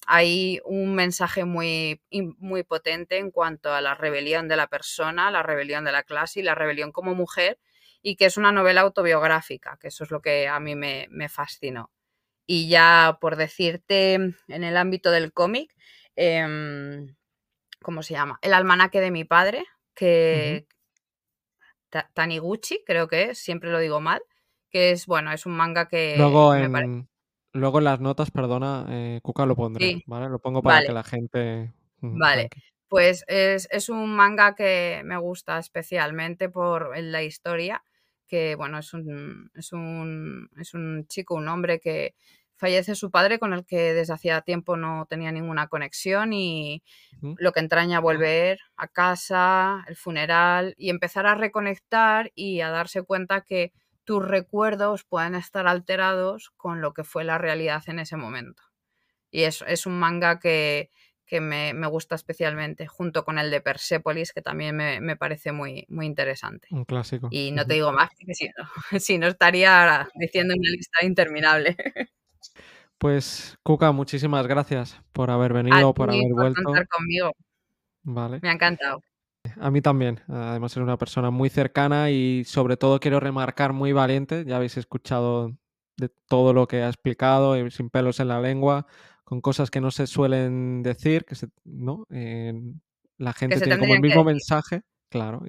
hay 0.08 0.60
un 0.66 0.96
mensaje 0.96 1.46
muy, 1.46 2.02
muy 2.40 2.64
potente 2.64 3.18
en 3.18 3.32
cuanto 3.32 3.74
a 3.74 3.82
la 3.82 3.96
rebelión 3.96 4.48
de 4.48 4.56
la 4.58 4.68
persona, 4.68 5.32
la 5.32 5.44
rebelión 5.44 5.86
de 5.86 5.92
la 5.92 6.04
clase 6.04 6.40
y 6.40 6.44
la 6.44 6.56
rebelión 6.56 6.92
como 6.92 7.16
mujer, 7.16 7.60
y 8.02 8.16
que 8.16 8.26
es 8.26 8.38
una 8.38 8.52
novela 8.52 8.82
autobiográfica, 8.82 9.78
que 9.80 9.90
eso 9.90 10.04
es 10.04 10.12
lo 10.12 10.22
que 10.22 10.48
a 10.48 10.60
mí 10.60 10.76
me, 10.76 11.08
me 11.10 11.30
fascinó. 11.30 11.92
Y 12.48 12.70
ya 12.70 13.18
por 13.22 13.36
decirte, 13.36 14.14
en 14.14 14.36
el 14.48 14.78
ámbito 14.78 15.12
del 15.12 15.34
cómic, 15.34 15.76
em, 16.16 17.16
¿cómo 17.82 18.02
se 18.04 18.14
llama? 18.14 18.40
El 18.42 18.54
almanaque 18.54 19.02
de 19.02 19.12
mi 19.12 19.26
padre, 19.26 19.66
que 19.94 20.66
Ta- 21.90 22.10
Taniguchi, 22.14 22.84
creo 22.86 23.08
que 23.08 23.32
es, 23.32 23.40
siempre 23.40 23.72
lo 23.72 23.80
digo 23.80 24.00
mal, 24.00 24.22
que 24.70 24.92
es, 24.92 25.06
bueno, 25.06 25.32
es 25.32 25.46
un 25.46 25.54
manga 25.58 25.88
que 25.88 26.18
Luego 26.18 26.54
en, 26.56 27.08
luego 27.54 27.80
en 27.80 27.86
las 27.86 28.00
notas, 28.00 28.32
perdona, 28.32 28.86
eh, 28.90 29.20
Cuca 29.24 29.46
lo 29.46 29.56
pondré, 29.56 29.86
Sí, 29.86 30.04
¿vale? 30.08 30.30
Lo 30.30 30.40
pongo 30.40 30.62
para 30.62 30.86
que 30.86 30.94
la 30.94 31.04
gente... 31.04 31.74
Vale, 32.02 32.50
pues 32.88 33.24
es, 33.28 33.68
es 33.72 33.90
un 33.90 34.16
manga 34.16 34.56
que 34.56 35.02
me 35.06 35.18
gusta 35.18 35.60
especialmente 35.60 36.50
por 36.50 36.98
la 36.98 37.24
historia, 37.24 37.84
que 38.28 38.56
bueno, 38.56 38.80
es 38.80 38.94
un, 38.94 39.52
es 39.56 39.74
un, 39.74 40.50
es 40.58 40.74
un 40.74 41.06
chico, 41.08 41.36
un 41.36 41.48
hombre 41.50 41.80
que 41.80 42.16
fallece 42.56 42.94
su 42.94 43.10
padre 43.10 43.40
con 43.40 43.54
el 43.54 43.66
que 43.66 43.94
desde 43.94 44.14
hacía 44.14 44.42
tiempo 44.42 44.76
no 44.76 45.06
tenía 45.10 45.32
ninguna 45.32 45.68
conexión 45.68 46.34
y 46.34 46.84
lo 47.22 47.54
que 47.54 47.62
entraña 47.62 48.02
volver 48.02 48.60
a 48.76 48.88
casa, 48.90 49.86
el 49.88 49.96
funeral 49.96 50.76
y 50.78 50.90
empezar 50.90 51.26
a 51.26 51.36
reconectar 51.36 52.32
y 52.36 52.60
a 52.60 52.70
darse 52.70 53.02
cuenta 53.04 53.42
que 53.42 53.72
tus 54.10 54.28
recuerdos 54.28 55.04
pueden 55.04 55.36
estar 55.36 55.68
alterados 55.68 56.50
con 56.58 56.82
lo 56.82 56.96
que 56.96 57.04
fue 57.04 57.24
la 57.24 57.38
realidad 57.38 57.84
en 57.86 58.00
ese 58.00 58.18
momento. 58.18 58.64
Y 59.30 59.44
es, 59.44 59.64
es 59.68 59.86
un 59.86 60.00
manga 60.00 60.40
que, 60.40 60.90
me, 61.30 61.72
gusta 61.86 62.16
especialmente, 62.16 62.88
junto 62.88 63.24
con 63.24 63.38
el 63.38 63.52
de 63.52 63.62
Persepolis, 63.62 64.34
que 64.34 64.42
también 64.42 64.76
me, 64.76 65.16
parece 65.16 65.52
muy, 65.52 65.86
muy 65.90 66.08
interesante. 66.08 66.68
Un 66.72 66.86
clásico. 66.86 67.28
Y 67.30 67.52
no 67.52 67.68
te 67.68 67.76
digo 67.76 67.92
más, 67.92 68.10
que 68.18 68.34
si 68.34 68.48
no, 68.48 68.66
si 69.00 69.20
no 69.20 69.28
estaría 69.28 70.10
diciendo 70.16 70.56
una 70.58 70.70
lista 70.72 71.06
interminable. 71.06 71.78
Pues, 72.98 73.58
Cuca, 73.64 73.94
muchísimas 73.94 74.46
gracias 74.46 75.00
por 75.14 75.32
haber 75.32 75.54
venido, 75.54 75.94
por 75.94 76.10
haber 76.10 76.24
por 76.34 76.42
vuelto. 76.42 76.62
Conmigo. 76.90 77.32
Vale. 78.04 78.40
Me 78.42 78.50
ha 78.50 78.52
encantado. 78.52 79.02
A 79.60 79.72
mí 79.72 79.82
también. 79.82 80.22
Además, 80.28 80.72
es 80.74 80.78
una 80.78 80.98
persona 80.98 81.32
muy 81.32 81.50
cercana 81.50 82.12
y, 82.12 82.44
sobre 82.46 82.78
todo, 82.78 83.00
quiero 83.00 83.20
remarcar 83.20 83.74
muy 83.74 83.94
valiente. 83.94 84.46
Ya 84.46 84.58
habéis 84.58 84.78
escuchado 84.78 85.56
de 85.98 86.10
todo 86.28 86.54
lo 86.54 86.68
que 86.68 86.84
ha 86.84 86.88
explicado, 86.88 87.58
y 87.58 87.72
sin 87.72 87.90
pelos 87.90 88.20
en 88.20 88.30
la 88.30 88.42
lengua, 88.42 88.88
con 89.24 89.42
cosas 89.42 89.70
que 89.70 89.82
no 89.82 89.92
se 89.92 90.08
suelen 90.08 90.82
decir, 90.82 91.26
que 91.26 91.36
se, 91.36 91.48
¿no? 91.66 92.06
la 93.18 93.34
gente 93.34 93.60
tiene 93.60 93.78
como 93.78 93.94
el 93.94 94.02
mismo 94.02 94.24
mensaje 94.24 94.84
Claro, 95.12 95.42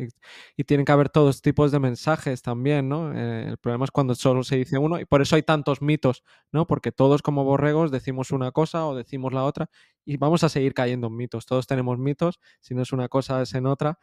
y, 0.56 0.64
tienen 0.64 0.86
que 0.86 0.92
haber 0.92 1.10
todos 1.10 1.42
tipos 1.42 1.70
de 1.70 1.78
mensajes 1.80 2.40
también, 2.40 2.88
¿no? 2.88 3.12
Eh, 3.14 3.46
el 3.48 3.58
problema 3.58 3.84
es 3.84 3.90
cuando 3.90 4.14
solo 4.14 4.42
se 4.42 4.56
dice 4.56 4.78
uno 4.78 4.98
y 4.98 5.04
por 5.04 5.20
eso 5.20 5.36
hay 5.36 5.42
tantos 5.42 5.82
mitos, 5.82 6.22
¿no? 6.50 6.66
Porque 6.66 6.92
todos 6.92 7.20
como 7.20 7.44
borregos 7.44 7.90
decimos 7.90 8.30
una 8.30 8.52
cosa 8.52 8.86
o 8.86 8.94
decimos 8.96 9.34
la 9.34 9.44
otra 9.44 9.68
y 10.06 10.16
vamos 10.16 10.44
a 10.44 10.48
seguir 10.48 10.72
cayendo 10.72 11.08
en 11.08 11.16
mitos. 11.16 11.44
Todos 11.44 11.66
tenemos 11.66 11.98
mitos, 11.98 12.40
si 12.60 12.74
no 12.74 12.80
es 12.80 12.92
una 12.92 13.08
cosa 13.08 13.42
es 13.42 13.52
en 13.54 13.66
otra, 13.66 13.98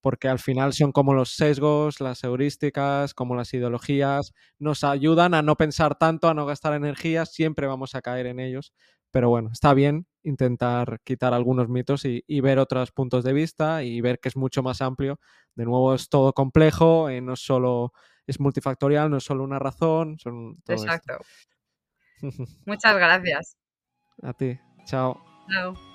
porque 0.00 0.28
al 0.28 0.38
final 0.38 0.72
son 0.72 0.92
como 0.92 1.12
los 1.12 1.30
sesgos, 1.36 2.00
las 2.00 2.24
heurísticas, 2.24 3.12
como 3.12 3.34
las 3.36 3.52
ideologías, 3.52 4.32
nos 4.58 4.82
ayudan 4.82 5.34
a 5.34 5.42
no 5.42 5.56
pensar 5.56 5.96
tanto, 5.98 6.28
a 6.28 6.34
no 6.34 6.46
gastar 6.46 6.72
energía, 6.72 7.26
siempre 7.26 7.66
vamos 7.66 7.94
a 7.94 8.00
caer 8.00 8.26
en 8.26 8.40
ellos, 8.40 8.72
pero 9.10 9.28
bueno, 9.28 9.50
está 9.52 9.74
bien 9.74 10.06
intentar 10.24 11.00
quitar 11.04 11.34
algunos 11.34 11.68
mitos 11.68 12.04
y, 12.04 12.40
ver 12.40 12.58
otros 12.58 12.92
puntos 12.92 13.24
de 13.24 13.32
vista 13.32 13.82
y 13.82 14.00
ver 14.00 14.18
que 14.18 14.28
es 14.28 14.36
mucho 14.36 14.62
más 14.62 14.80
amplio. 14.80 15.18
De 15.54 15.64
nuevo, 15.64 15.94
es 15.94 16.08
todo 16.08 16.32
complejo, 16.32 17.08
eh, 17.08 17.20
no 17.20 17.34
es 17.34 17.40
solo, 17.40 17.92
es 18.26 18.40
multifactorial, 18.40 19.10
no 19.10 19.18
es 19.18 19.24
solo 19.24 19.44
una 19.44 19.58
razón. 19.58 20.18
Son 20.18 20.56
Exacto. 20.66 21.18
Muchas 22.66 22.96
gracias. 22.96 23.56
A 24.22 24.32
ti. 24.32 24.58
Chao. 24.84 25.22
Chao. 25.48 25.91